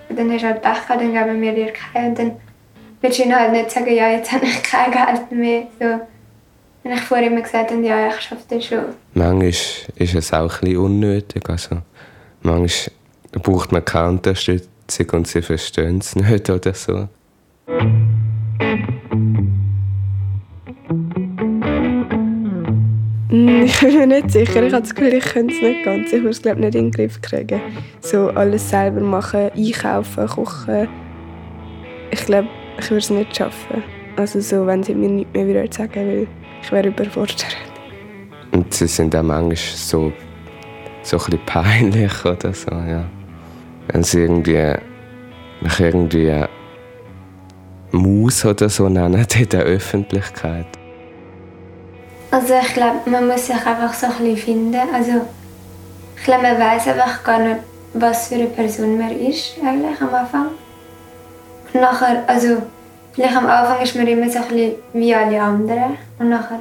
dann 0.09 0.31
hast 0.31 0.41
du 0.41 0.47
halt 0.47 0.61
Pech 0.61 0.87
gehabt, 0.87 1.01
dann 1.01 1.13
geben 1.13 1.41
wir 1.41 1.53
dir 1.53 1.73
kein 1.73 2.09
und 2.09 2.19
dann 2.19 2.31
willst 3.01 3.19
du 3.19 3.23
ihnen 3.23 3.35
halt 3.35 3.51
nicht 3.51 3.71
sagen, 3.71 3.93
ja, 3.93 4.09
jetzt 4.09 4.31
habe 4.31 4.45
ich 4.45 4.63
kein 4.63 4.91
Geld 4.91 5.31
mehr. 5.31 5.63
So. 5.79 6.01
Wenn 6.83 6.93
ich 6.93 7.01
vorher 7.01 7.27
immer 7.27 7.41
gesagt 7.41 7.71
habe, 7.71 7.85
ja, 7.85 8.07
ich 8.07 8.21
schaffe 8.21 8.41
das 8.49 8.65
schon. 8.65 8.85
Manchmal 9.13 9.49
ist 9.49 10.15
es 10.15 10.33
auch 10.33 10.41
ein 10.41 10.47
bisschen 10.61 10.77
unnötig. 10.77 11.47
Also, 11.47 11.77
manchmal 12.41 13.00
braucht 13.39 13.71
man 13.71 13.83
keine 13.85 14.09
Unterstützung 14.09 15.09
und 15.13 15.27
sie 15.27 15.41
verstehen 15.41 15.99
es 15.99 16.15
nicht 16.15 16.49
oder 16.49 16.73
so. 16.73 17.07
Hm, 23.29 23.63
ich 23.65 23.79
bin 23.79 23.97
mir 23.97 24.07
nicht 24.07 24.31
sicher. 24.31 24.63
Ich 24.63 24.73
habe 24.73 24.81
das 24.81 24.93
Gefühl, 24.93 25.13
ich 25.13 25.23
könnte 25.23 25.53
es 25.53 25.61
nicht 25.61 25.85
ganz. 25.85 26.07
Ich 26.11 26.19
würde 26.19 26.29
es 26.29 26.41
glaube 26.41 26.59
nicht 26.59 26.75
in 26.75 26.85
den 26.85 26.91
Griff 26.91 27.21
kriegen. 27.21 27.61
So 28.01 28.29
alles 28.29 28.69
selber 28.69 28.99
machen, 28.99 29.49
einkaufen, 29.55 30.27
kochen. 30.27 30.89
Ich 32.11 32.25
glaube, 32.25 32.49
ich 32.77 32.89
würde 32.89 32.97
es 32.97 33.09
nicht 33.09 33.35
schaffen. 33.35 33.83
Also 34.17 34.41
so, 34.41 34.67
wenn 34.67 34.83
sie 34.83 34.93
mir 34.93 35.09
nichts 35.09 35.33
mehr 35.33 35.47
wieder 35.47 35.65
sagen 35.71 35.95
weil 35.95 36.27
ich 36.61 36.71
wäre 36.71 36.89
überfordert. 36.89 37.55
Und 38.51 38.73
sie 38.73 38.87
sind 38.87 39.15
auch 39.15 39.23
manchmal 39.23 39.55
so, 39.55 40.11
so 41.01 41.17
ein 41.17 41.23
bisschen 41.23 41.45
peinlich 41.45 42.25
oder 42.25 42.53
so, 42.53 42.71
ja. 42.71 43.05
Wenn 43.91 44.03
sie 44.03 44.21
irgendwie 44.21 44.73
mich 45.61 45.79
irgendwie 45.79 46.45
Maus 47.91 48.45
oder 48.45 48.69
so 48.69 48.89
nennen 48.89 49.25
in 49.35 49.49
der 49.49 49.63
Öffentlichkeit. 49.63 50.65
Also 52.31 52.53
ich 52.61 52.73
glaube, 52.73 53.09
man 53.09 53.27
muss 53.27 53.47
sich 53.47 53.65
einfach 53.65 53.93
so 53.93 54.07
ein 54.07 54.13
bisschen 54.13 54.37
finden. 54.37 54.81
Also 54.93 55.21
ich 56.15 56.23
glaube, 56.23 56.43
man 56.43 56.59
weiß 56.59 56.87
einfach 56.87 57.23
gar 57.23 57.39
nicht, 57.39 57.57
was 57.93 58.29
für 58.29 58.35
eine 58.35 58.45
Person 58.45 58.97
man 58.97 59.11
ist 59.11 59.55
eigentlich 59.61 60.01
am 60.01 60.13
Anfang. 60.13 60.47
Und 61.73 61.81
nachher, 61.81 62.23
also 62.27 62.61
vielleicht 63.11 63.35
am 63.35 63.47
Anfang 63.47 63.81
ist 63.81 63.95
man 63.95 64.07
immer 64.07 64.29
so 64.29 64.39
ein 64.39 64.47
bisschen 64.47 64.75
wie 64.93 65.13
alle 65.13 65.41
anderen 65.41 65.97
und 66.19 66.29
nachher 66.29 66.59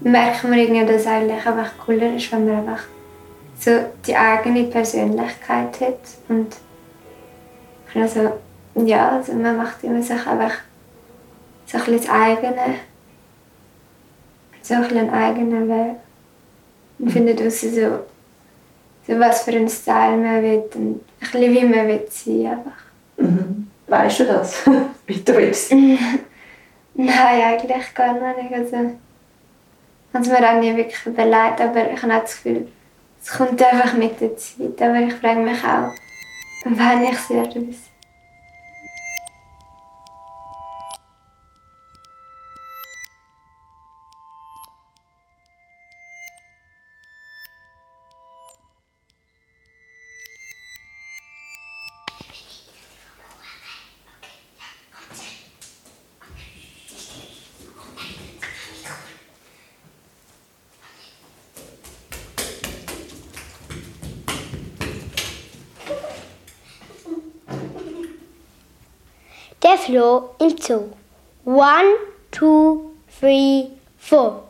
merkt 0.00 0.44
man 0.44 0.58
irgendwie, 0.58 0.84
dass 0.84 1.02
es 1.02 1.06
eigentlich 1.06 1.46
einfach 1.46 1.70
cooler 1.84 2.14
ist, 2.14 2.30
wenn 2.32 2.46
man 2.46 2.58
einfach 2.58 2.82
so 3.58 3.70
die 4.06 4.16
eigene 4.16 4.64
Persönlichkeit 4.64 5.80
hat 5.80 6.00
und 6.28 6.56
also 7.94 8.32
ja, 8.74 9.10
also 9.10 9.32
man 9.32 9.56
macht 9.56 9.82
immer 9.82 10.02
sich 10.02 10.26
einfach 10.26 10.52
so 11.66 11.78
ein 11.78 11.84
bisschen 11.84 12.00
das 12.00 12.10
eigene 12.10 12.76
so 14.66 14.74
ein 14.74 14.84
einen 14.84 15.10
eigenen 15.10 15.68
Weg. 15.68 15.96
Und 16.98 17.10
findet 17.10 17.40
raus, 17.40 17.60
so, 17.60 18.04
so 19.06 19.20
was 19.20 19.42
für 19.42 19.52
einen 19.52 19.68
Style 19.68 20.16
man 20.16 20.42
will 20.42 20.64
und 20.74 20.94
ein 20.96 21.00
bisschen 21.20 21.54
wie 21.54 21.64
man 21.64 21.86
will 21.86 22.06
sein 22.10 22.46
einfach. 22.46 22.82
Mhm. 23.18 23.70
Weißt 23.86 24.20
du 24.20 24.24
das? 24.24 24.62
wie 25.06 25.20
du 25.20 25.36
willst? 25.36 25.72
Nein, 26.94 27.42
eigentlich 27.42 27.94
gar 27.94 28.14
nicht. 28.14 28.52
Also, 28.52 28.76
habe 30.12 30.24
es 30.24 30.28
mir 30.28 30.50
auch 30.50 30.60
nie 30.60 30.74
wirklich 30.74 31.06
überlegt, 31.06 31.60
aber 31.60 31.92
ich 31.92 32.02
habe 32.02 32.12
das 32.14 32.42
Gefühl, 32.42 32.66
es 33.26 33.36
kommt 33.36 33.60
einfach 33.62 33.94
mit 33.94 34.20
der 34.20 34.36
Zeit. 34.36 34.80
Aber 34.80 35.00
ich 35.00 35.14
frage 35.14 35.40
mich 35.40 35.58
auch, 35.64 35.92
wann 36.64 37.04
ich 37.04 37.12
es 37.12 37.30
werde 37.30 37.66
wissen. 37.66 37.95
Floh 69.86 70.30
im 70.40 70.58
Zoo. 70.58 70.90
One, 71.44 71.94
two, 72.32 72.90
three, 73.20 73.68
four. 73.96 74.42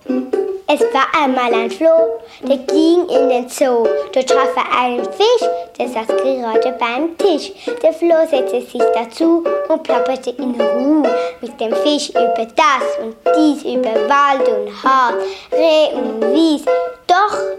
Es 0.66 0.80
war 0.80 1.06
einmal 1.22 1.52
ein 1.52 1.70
Floh, 1.70 2.20
der 2.42 2.56
ging 2.56 3.06
in 3.06 3.28
den 3.28 3.46
Zoo. 3.46 3.86
Dort 4.14 4.30
traf 4.30 4.48
er 4.56 4.78
einen 4.80 5.04
Fisch, 5.04 5.48
der 5.78 5.88
saß 5.88 6.06
gerade 6.06 6.72
beim 6.80 7.18
Tisch. 7.18 7.52
Der 7.82 7.92
Floh 7.92 8.26
setzte 8.30 8.62
sich 8.62 8.82
dazu 8.94 9.44
und 9.68 9.82
plapperte 9.82 10.30
in 10.30 10.58
Ruhe 10.58 11.14
mit 11.42 11.60
dem 11.60 11.74
Fisch 11.74 12.08
über 12.08 12.46
das 12.56 12.98
und 13.02 13.14
dies, 13.36 13.62
über 13.62 13.94
Wald 14.08 14.48
und 14.48 14.82
Hart, 14.82 15.16
Reh 15.52 15.94
und 15.94 16.32
Wies. 16.32 16.64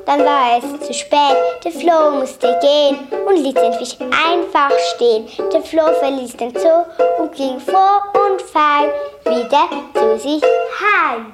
Dann 0.07 0.21
war 0.21 0.57
es 0.57 0.87
zu 0.87 0.93
spät, 0.93 1.35
der 1.65 1.71
Floh 1.73 2.17
musste 2.17 2.57
gehen 2.61 3.09
und 3.27 3.43
ließ 3.43 3.53
den 3.55 3.73
Fisch 3.73 3.97
einfach 3.99 4.71
stehen. 4.95 5.25
Der 5.51 5.61
Floh 5.61 5.91
verließ 5.99 6.37
den 6.37 6.51
Zoo 6.51 6.85
und 7.21 7.35
ging 7.35 7.59
vor 7.59 8.03
und 8.13 8.41
fein 8.41 8.87
wieder 9.25 9.67
zu 9.93 10.17
sich 10.17 10.41
heim. 10.79 11.33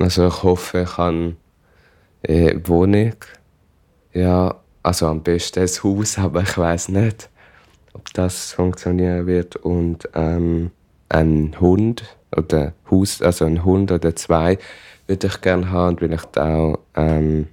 Also 0.00 0.26
ich 0.26 0.42
hoffe, 0.42 0.80
ich 0.80 0.98
habe 0.98 1.36
eine 2.26 2.68
Wohnung. 2.68 3.14
Ja, 4.12 4.56
also 4.82 5.06
am 5.06 5.22
besten 5.22 5.60
ein 5.60 5.68
Haus, 5.68 6.18
aber 6.18 6.42
ich 6.42 6.58
weiß 6.58 6.88
nicht, 6.88 7.30
ob 7.92 8.12
das 8.14 8.50
funktionieren 8.52 9.28
wird. 9.28 9.54
Und 9.54 10.08
ähm, 10.12 10.72
ein 11.08 11.54
Hund 11.60 12.15
oder 12.34 12.72
Haus, 12.90 13.22
also 13.22 13.44
ein 13.44 13.64
Hund 13.64 13.92
oder 13.92 14.14
zwei 14.16 14.58
würde 15.06 15.26
ich 15.26 15.40
gerne 15.40 15.70
haben 15.70 15.94
und 15.94 16.00
vielleicht 16.00 16.38
auch 16.38 16.78
ähm, 16.94 17.48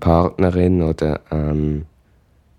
Partnerin 0.00 0.82
oder 0.82 1.20
ähm, 1.30 1.86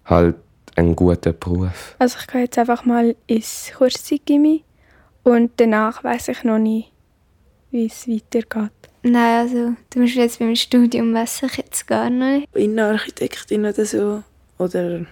halt 0.06 0.36
einen 0.76 0.96
guten 0.96 1.38
Beruf. 1.40 1.96
Also 2.00 2.18
ich 2.20 2.28
gehe 2.28 2.42
jetzt 2.42 2.58
einfach 2.58 2.86
mal 2.86 3.16
ins 3.28 3.72
Kurszeitgymnasium 3.78 4.64
und 5.24 5.52
danach 5.58 6.04
weiß 6.04 6.30
ich 6.30 6.44
noch 6.44 6.60
nicht, 6.60 6.92
wie 7.72 7.86
es 7.86 8.08
weitergeht. 8.08 8.72
Nein, 9.04 9.40
also 9.40 9.74
zum 9.90 10.02
Beispiel 10.02 10.24
jetzt 10.24 10.40
beim 10.40 10.56
Studium 10.56 11.14
weiß 11.14 11.44
ich 11.44 11.58
jetzt 11.58 11.88
gar 11.88 12.10
nicht. 12.10 12.48
Innenarchitektin 12.56 13.66
oder 13.66 13.86
so. 13.86 14.24
Oder 14.58 15.06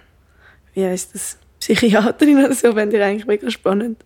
wie 0.73 0.85
heißt 0.85 1.15
das? 1.15 1.37
Psychiaterin 1.59 2.45
oder 2.45 2.53
so, 2.53 2.73
fände 2.73 2.97
ich 2.97 3.03
eigentlich 3.03 3.25
mega 3.25 3.49
spannend. 3.49 4.03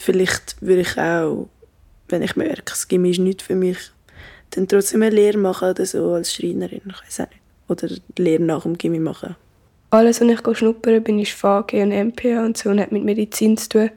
Vielleicht 0.00 0.56
würde 0.60 0.80
ich 0.80 0.98
auch 0.98 1.48
wenn 2.10 2.22
ich 2.22 2.36
merke, 2.36 2.62
das 2.66 2.88
Gimmi 2.88 3.10
ist 3.10 3.18
nicht 3.18 3.42
für 3.42 3.54
mich, 3.54 3.78
dann 4.50 4.68
trotzdem 4.68 5.02
eine 5.02 5.14
Lehre 5.14 5.38
machen 5.38 5.70
oder 5.70 5.86
so 5.86 6.12
als 6.12 6.34
Schreinerin, 6.34 6.82
ich 6.86 7.02
weiß 7.06 7.20
auch 7.20 7.30
nicht. 7.30 7.40
Oder 7.68 7.88
die 7.88 8.22
Lehre 8.22 8.42
nach 8.42 8.62
dem 8.62 8.76
Gimmi 8.76 8.98
machen. 8.98 9.36
Alles, 9.90 10.20
was 10.20 10.28
ich 10.28 10.58
schnuppern 10.58 11.02
bin, 11.02 11.18
ist 11.18 11.32
VG 11.32 11.82
und 11.82 11.92
MPA 11.92 12.44
und 12.44 12.56
so 12.56 12.70
und 12.70 12.80
hat 12.80 12.92
mit 12.92 13.04
Medizin 13.04 13.56
zu 13.56 13.68
tun. 13.68 13.90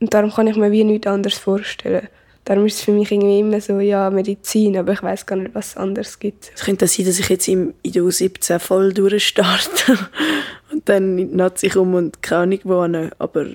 Und 0.00 0.12
darum 0.12 0.30
kann 0.30 0.46
ich 0.46 0.56
mir 0.56 0.70
wie 0.70 0.84
nichts 0.84 1.06
anderes 1.06 1.38
vorstellen. 1.38 2.08
Darum 2.44 2.64
ist 2.66 2.76
es 2.76 2.82
für 2.82 2.92
mich 2.92 3.10
irgendwie 3.10 3.40
immer 3.40 3.60
so, 3.60 3.78
ja, 3.80 4.08
Medizin, 4.08 4.76
aber 4.78 4.92
ich 4.92 5.02
weiß 5.02 5.26
gar 5.26 5.36
nicht, 5.36 5.54
was 5.54 5.68
es 5.68 5.76
anderes 5.76 6.18
gibt. 6.18 6.50
Es 6.54 6.64
könnte 6.64 6.86
sein, 6.86 7.04
dass 7.04 7.18
ich 7.18 7.28
jetzt 7.28 7.48
im, 7.48 7.74
in 7.82 7.92
der 7.92 8.02
U17 8.02 8.58
voll 8.58 8.92
durchstarte 8.94 9.98
und 10.72 10.88
dann 10.88 11.18
in 11.18 11.30
die 11.30 11.36
Nazi 11.36 11.68
komme 11.68 11.98
und 11.98 12.22
keine 12.22 12.42
Ahnung 12.42 12.60
wohne, 12.64 13.10
aber 13.18 13.46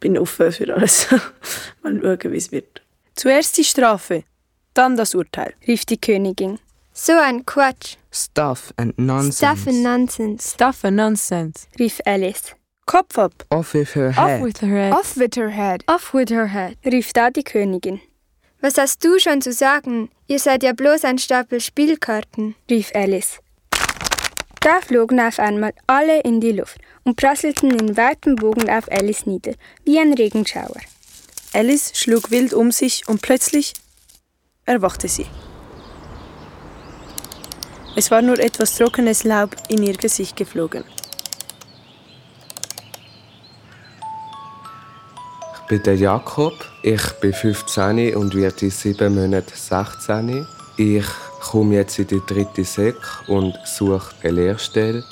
bin 0.00 0.18
offen 0.18 0.52
für 0.52 0.74
alles. 0.74 1.06
Mal 1.82 2.00
schauen, 2.00 2.32
wie 2.32 2.36
es 2.36 2.52
wird. 2.52 2.82
Zuerst 3.14 3.56
die 3.58 3.64
Strafe, 3.64 4.24
dann 4.74 4.96
das 4.96 5.14
Urteil, 5.14 5.54
rief 5.66 5.84
die 5.84 6.00
Königin. 6.00 6.58
So 6.92 7.12
ein 7.12 7.44
Quatsch. 7.46 7.96
Stuff 8.12 8.72
and 8.76 8.98
nonsense. 8.98 9.38
Stuff 9.38 9.66
and 9.68 9.82
nonsense. 9.82 10.50
Stuff 10.54 10.84
and 10.84 10.96
nonsense, 10.96 11.66
rief 11.78 12.00
Alice. 12.04 12.54
Kopf 12.86 13.18
ab. 13.18 13.32
Off 13.50 13.74
with 13.74 13.94
her 13.94 14.08
Off 14.10 14.16
head. 14.16 14.42
with 14.42 14.62
her 14.62 14.68
head. 14.68 14.92
Off 14.92 15.16
with 15.16 15.36
her 15.36 15.50
head. 15.50 15.84
Off 15.86 16.14
with 16.14 16.30
her 16.30 16.48
head. 16.48 16.76
rief 16.84 17.12
da 17.12 17.30
die 17.30 17.44
Königin. 17.44 18.00
Was 18.60 18.78
hast 18.78 19.04
du 19.04 19.18
schon 19.20 19.40
zu 19.42 19.52
sagen? 19.52 20.10
Ihr 20.26 20.38
seid 20.40 20.62
ja 20.62 20.72
bloß 20.72 21.04
ein 21.04 21.18
Stapel 21.18 21.60
Spielkarten. 21.60 22.54
rief 22.70 22.90
Alice. 22.94 23.38
Da 24.60 24.80
flogen 24.80 25.20
auf 25.20 25.38
einmal 25.38 25.72
alle 25.86 26.20
in 26.22 26.40
die 26.40 26.52
Luft 26.52 26.80
und 27.08 27.16
prasselten 27.16 27.70
in 27.70 27.96
weitem 27.96 28.36
Bogen 28.36 28.68
auf 28.68 28.84
Alice 28.92 29.24
nieder, 29.24 29.54
wie 29.82 29.98
ein 29.98 30.12
Regenschauer. 30.12 30.76
Alice 31.54 31.92
schlug 31.94 32.30
wild 32.30 32.52
um 32.52 32.70
sich 32.70 33.08
und 33.08 33.22
plötzlich 33.22 33.72
erwachte 34.66 35.08
sie. 35.08 35.24
Es 37.96 38.10
war 38.10 38.20
nur 38.20 38.38
etwas 38.38 38.76
trockenes 38.76 39.24
Laub 39.24 39.56
in 39.70 39.82
ihr 39.84 39.96
Gesicht 39.96 40.36
geflogen. 40.36 40.84
Ich 45.54 45.68
bin 45.68 45.82
der 45.84 45.96
Jakob, 45.96 46.52
ich 46.82 47.10
bin 47.22 47.32
15 47.32 48.16
und 48.16 48.34
werde 48.34 48.66
in 48.66 48.70
sieben 48.70 49.14
Monaten 49.14 49.54
16. 49.54 50.46
Ich 50.76 51.06
komme 51.40 51.76
jetzt 51.76 51.98
in 51.98 52.06
die 52.06 52.20
dritte 52.26 52.64
Sek 52.64 52.96
und 53.28 53.54
suche 53.64 54.14
eine 54.22 54.32
Lehrstelle. 54.32 55.04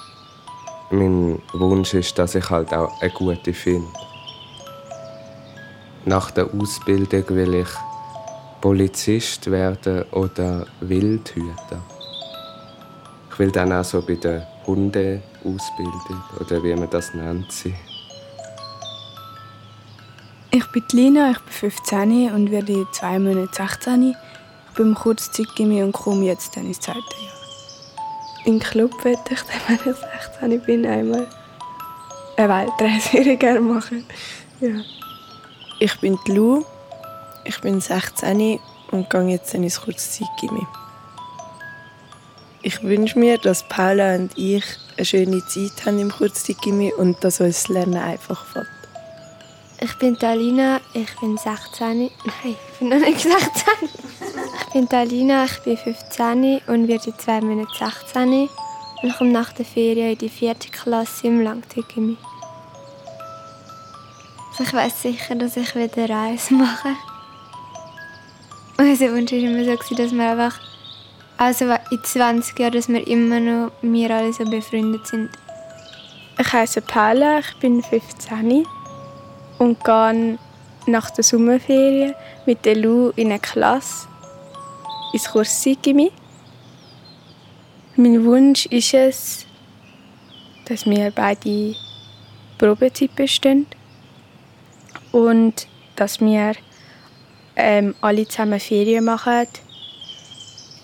Mein 0.90 1.42
Wunsch 1.52 1.94
ist, 1.94 2.16
dass 2.18 2.36
ich 2.36 2.48
halt 2.48 2.72
auch 2.72 3.00
eine 3.00 3.10
gute 3.10 3.52
finde. 3.52 3.88
Nach 6.04 6.30
der 6.30 6.48
Ausbildung 6.54 7.28
will 7.30 7.54
ich 7.54 7.68
Polizist 8.60 9.50
werden 9.50 10.04
oder 10.12 10.66
Wildhüter. 10.80 11.82
Ich 13.30 13.38
will 13.38 13.50
dann 13.50 13.72
auch 13.72 13.84
so 13.84 14.00
bei 14.00 14.14
der 14.14 14.46
Hundeausbildung 14.66 16.22
oder 16.40 16.62
wie 16.62 16.74
man 16.74 16.88
das 16.90 17.12
nennt. 17.14 17.52
Ich 20.52 20.66
bin 20.72 20.84
Lina, 20.92 21.32
ich 21.32 21.40
bin 21.40 21.52
15 21.52 22.32
und 22.32 22.50
werde 22.50 22.72
in 22.72 22.86
zwei 22.92 23.18
Monaten 23.18 23.52
16. 23.52 24.14
Ich 24.70 24.76
bin 24.76 24.86
im 24.86 24.94
Kurzzeitgymnasium 24.94 25.88
und 25.88 25.92
komme 25.92 26.24
jetzt 26.24 26.56
dann 26.56 26.66
ins 26.66 26.80
zweite 26.80 26.98
Jahr. 26.98 27.35
Im 28.46 28.60
Club 28.60 29.04
werde 29.04 29.20
ich 29.30 29.40
dann, 29.42 29.78
wenn 29.84 29.92
ich 29.92 29.98
16 30.40 30.60
bin, 30.62 30.86
einmal 30.86 31.26
eine 32.36 32.48
Weltreise 32.48 33.36
gerne 33.36 33.60
machen. 33.60 34.06
Ja. 34.60 34.70
Ich 35.80 35.98
bin 35.98 36.16
die 36.26 36.32
Lu, 36.32 36.64
ich 37.44 37.60
bin 37.60 37.80
16 37.80 38.60
und 38.92 39.10
gehe 39.10 39.28
jetzt 39.28 39.52
dann 39.52 39.64
ins 39.64 39.80
Kurzzeitgymnasium. 39.80 40.68
Ich 42.62 42.82
wünsche 42.84 43.18
mir, 43.18 43.36
dass 43.38 43.66
Paula 43.68 44.14
und 44.14 44.30
ich 44.38 44.64
eine 44.96 45.04
schöne 45.04 45.44
Zeit 45.46 45.84
haben 45.84 45.98
im 45.98 46.12
Kurzzeitgymnasium 46.12 47.00
und 47.00 47.24
dass 47.24 47.40
uns 47.40 47.62
das 47.64 47.68
Lernen 47.68 47.96
einfach 47.96 48.46
fällt. 48.46 48.68
Ich 49.80 49.98
bin 49.98 50.16
Talina, 50.16 50.80
ich 50.94 51.14
bin 51.18 51.36
16. 51.36 51.98
Nein, 51.98 52.10
ich 52.44 52.78
bin 52.78 52.88
noch 52.90 52.98
nicht 52.98 53.20
16. 53.20 54.05
Ich 54.76 54.82
bin 54.82 54.90
Talina, 54.90 55.46
ich 55.46 55.58
bin 55.60 55.74
15 55.74 56.60
und 56.66 56.86
werde 56.86 57.06
in 57.06 57.18
zwei 57.18 57.40
Monaten 57.40 57.72
16. 57.78 58.46
Und 59.02 59.16
komme 59.16 59.30
nach 59.30 59.50
der 59.54 59.64
Ferien 59.64 60.12
in 60.12 60.18
die 60.18 60.28
vierte 60.28 60.68
Klasse 60.68 61.28
im 61.28 61.40
Langzeitgymnasium. 61.40 62.18
Also 64.50 64.64
ich 64.64 64.72
weiß 64.74 65.00
sicher, 65.00 65.34
dass 65.34 65.56
ich 65.56 65.74
wieder 65.74 66.10
Reise 66.10 66.52
mache. 66.52 66.90
Unser 68.76 69.14
Wunsch 69.14 69.32
war 69.32 69.38
immer 69.38 69.64
so, 69.64 69.94
dass 69.94 70.12
wir 70.12 70.30
einfach, 70.30 70.60
also 71.38 71.64
in 71.90 72.04
20 72.04 72.58
Jahren, 72.58 72.72
dass 72.72 72.90
wir 72.90 73.06
immer 73.06 73.40
noch, 73.40 73.72
wir 73.80 74.10
alle 74.10 74.34
so 74.34 74.44
befreundet 74.44 75.06
sind. 75.06 75.30
Ich 76.38 76.52
heiße 76.52 76.82
Paula, 76.82 77.38
ich 77.38 77.56
bin 77.60 77.82
15 77.82 78.66
und 79.58 79.82
gehe 79.82 80.38
nach 80.84 81.10
der 81.12 81.24
Sommerferien 81.24 82.14
mit 82.44 82.66
der 82.66 82.76
Lu 82.76 83.08
in 83.16 83.28
eine 83.28 83.38
Klasse 83.38 84.08
ins 85.16 85.30
Kurs 85.30 85.62
Sigimi. 85.62 86.12
Mein 87.96 88.22
Wunsch 88.26 88.66
ist 88.66 88.92
es, 88.92 89.46
dass 90.66 90.84
wir 90.84 91.10
beide 91.10 91.74
Probezeit 92.58 93.16
bestehen 93.16 93.66
und 95.12 95.66
dass 95.96 96.20
wir 96.20 96.52
ähm, 97.56 97.94
alle 98.02 98.28
zusammen 98.28 98.60
Ferien 98.60 99.06
machen 99.06 99.46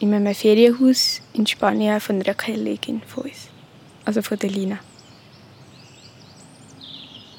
in 0.01 0.15
einem 0.15 0.35
Ferienhaus 0.35 1.21
in 1.35 1.47
Spanien 1.47 2.01
von 2.01 2.23
einer 2.23 2.35
Kollegin 2.35 3.03
von 3.03 3.25
uns, 3.25 3.51
also 4.07 4.23
von 4.23 4.39
der 4.39 4.49
Lina. 4.49 4.79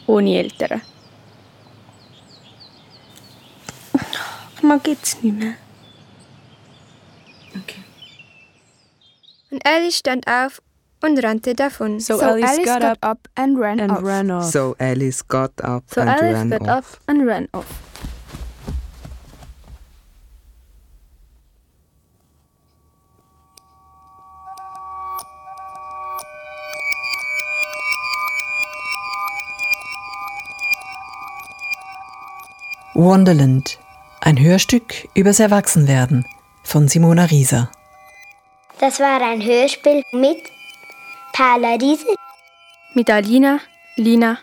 Ohne 0.06 0.38
Eltern. 0.38 0.82
Ich 4.58 4.62
mag 4.62 4.88
jetzt 4.88 5.24
nicht 5.24 5.40
mehr. 5.40 5.56
Und 9.52 9.66
Alice 9.66 9.98
stand 9.98 10.28
auf 10.28 10.62
und 11.02 11.24
rannte 11.24 11.54
davon. 11.54 12.00
So, 12.00 12.20
Alice, 12.20 12.64
got, 12.66 12.98
up, 13.04 13.28
and 13.36 13.60
ran 13.60 13.80
and 13.80 13.92
off. 13.92 14.04
ran 14.04 14.32
off. 14.32 14.46
So 14.52 14.76
Alice 14.80 15.22
got 15.28 15.52
up 15.64 15.84
So 15.94 16.02
and 16.02 16.10
Alice 16.10 16.34
ran 16.34 16.50
got 16.50 16.62
off. 16.62 16.70
up 16.70 17.00
and 17.08 17.28
ran 17.28 17.48
off. 17.52 17.66
Wonderland. 32.96 33.80
Ein 34.22 34.40
Hörstück 34.40 35.10
übers 35.16 35.40
Erwachsenwerden 35.40 36.26
von 36.64 36.88
Simona 36.88 37.26
Rieser. 37.26 37.70
Das 38.80 39.00
war 39.00 39.22
ein 39.22 39.42
Hörspiel 39.42 40.04
mit 40.12 40.44
Paula 41.34 41.76
Riese, 41.76 42.16
Mit 42.96 43.10
Alina, 43.10 43.60
Lina, 43.96 44.38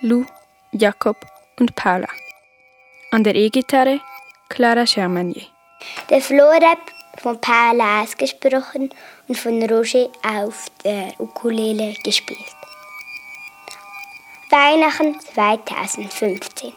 Lu, 0.00 0.24
Jakob 0.72 1.16
und 1.58 1.74
Paula. 1.74 2.08
An 3.10 3.24
der 3.24 3.34
E-Gitarre 3.34 4.00
Clara 4.48 4.84
Germanier. 4.84 5.46
der 6.10 6.20
Florep 6.20 6.78
von 7.22 7.40
Paula 7.40 8.02
ausgesprochen 8.02 8.90
und 9.28 9.38
von 9.38 9.62
Roger 9.62 10.08
auf 10.22 10.66
der 10.84 11.12
Ukulele 11.18 11.94
gespielt. 12.04 12.38
Weihnachten 14.50 15.18
2015. 15.34 16.72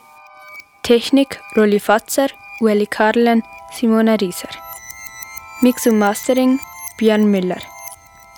Technik 0.83 1.41
Rolli 1.55 1.79
Fatzer, 1.79 2.27
Ueli 2.61 2.85
Karlen, 2.87 3.43
Simona 3.73 4.15
Rieser. 4.15 4.49
Mix 5.61 5.87
und 5.87 5.97
Mastering 5.97 6.59
Björn 6.97 7.31
Müller. 7.31 7.57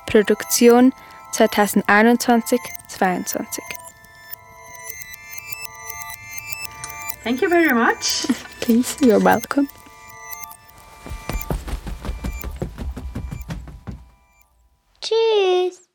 Produktion 0.06 0.94
2021-22. 1.34 2.60
Thank 7.24 7.42
you 7.42 7.50
very 7.50 7.74
much. 7.74 8.26
Please, 8.62 8.96
you're 9.02 9.20
welcome. 9.20 9.68
Tschüss. 15.02 15.89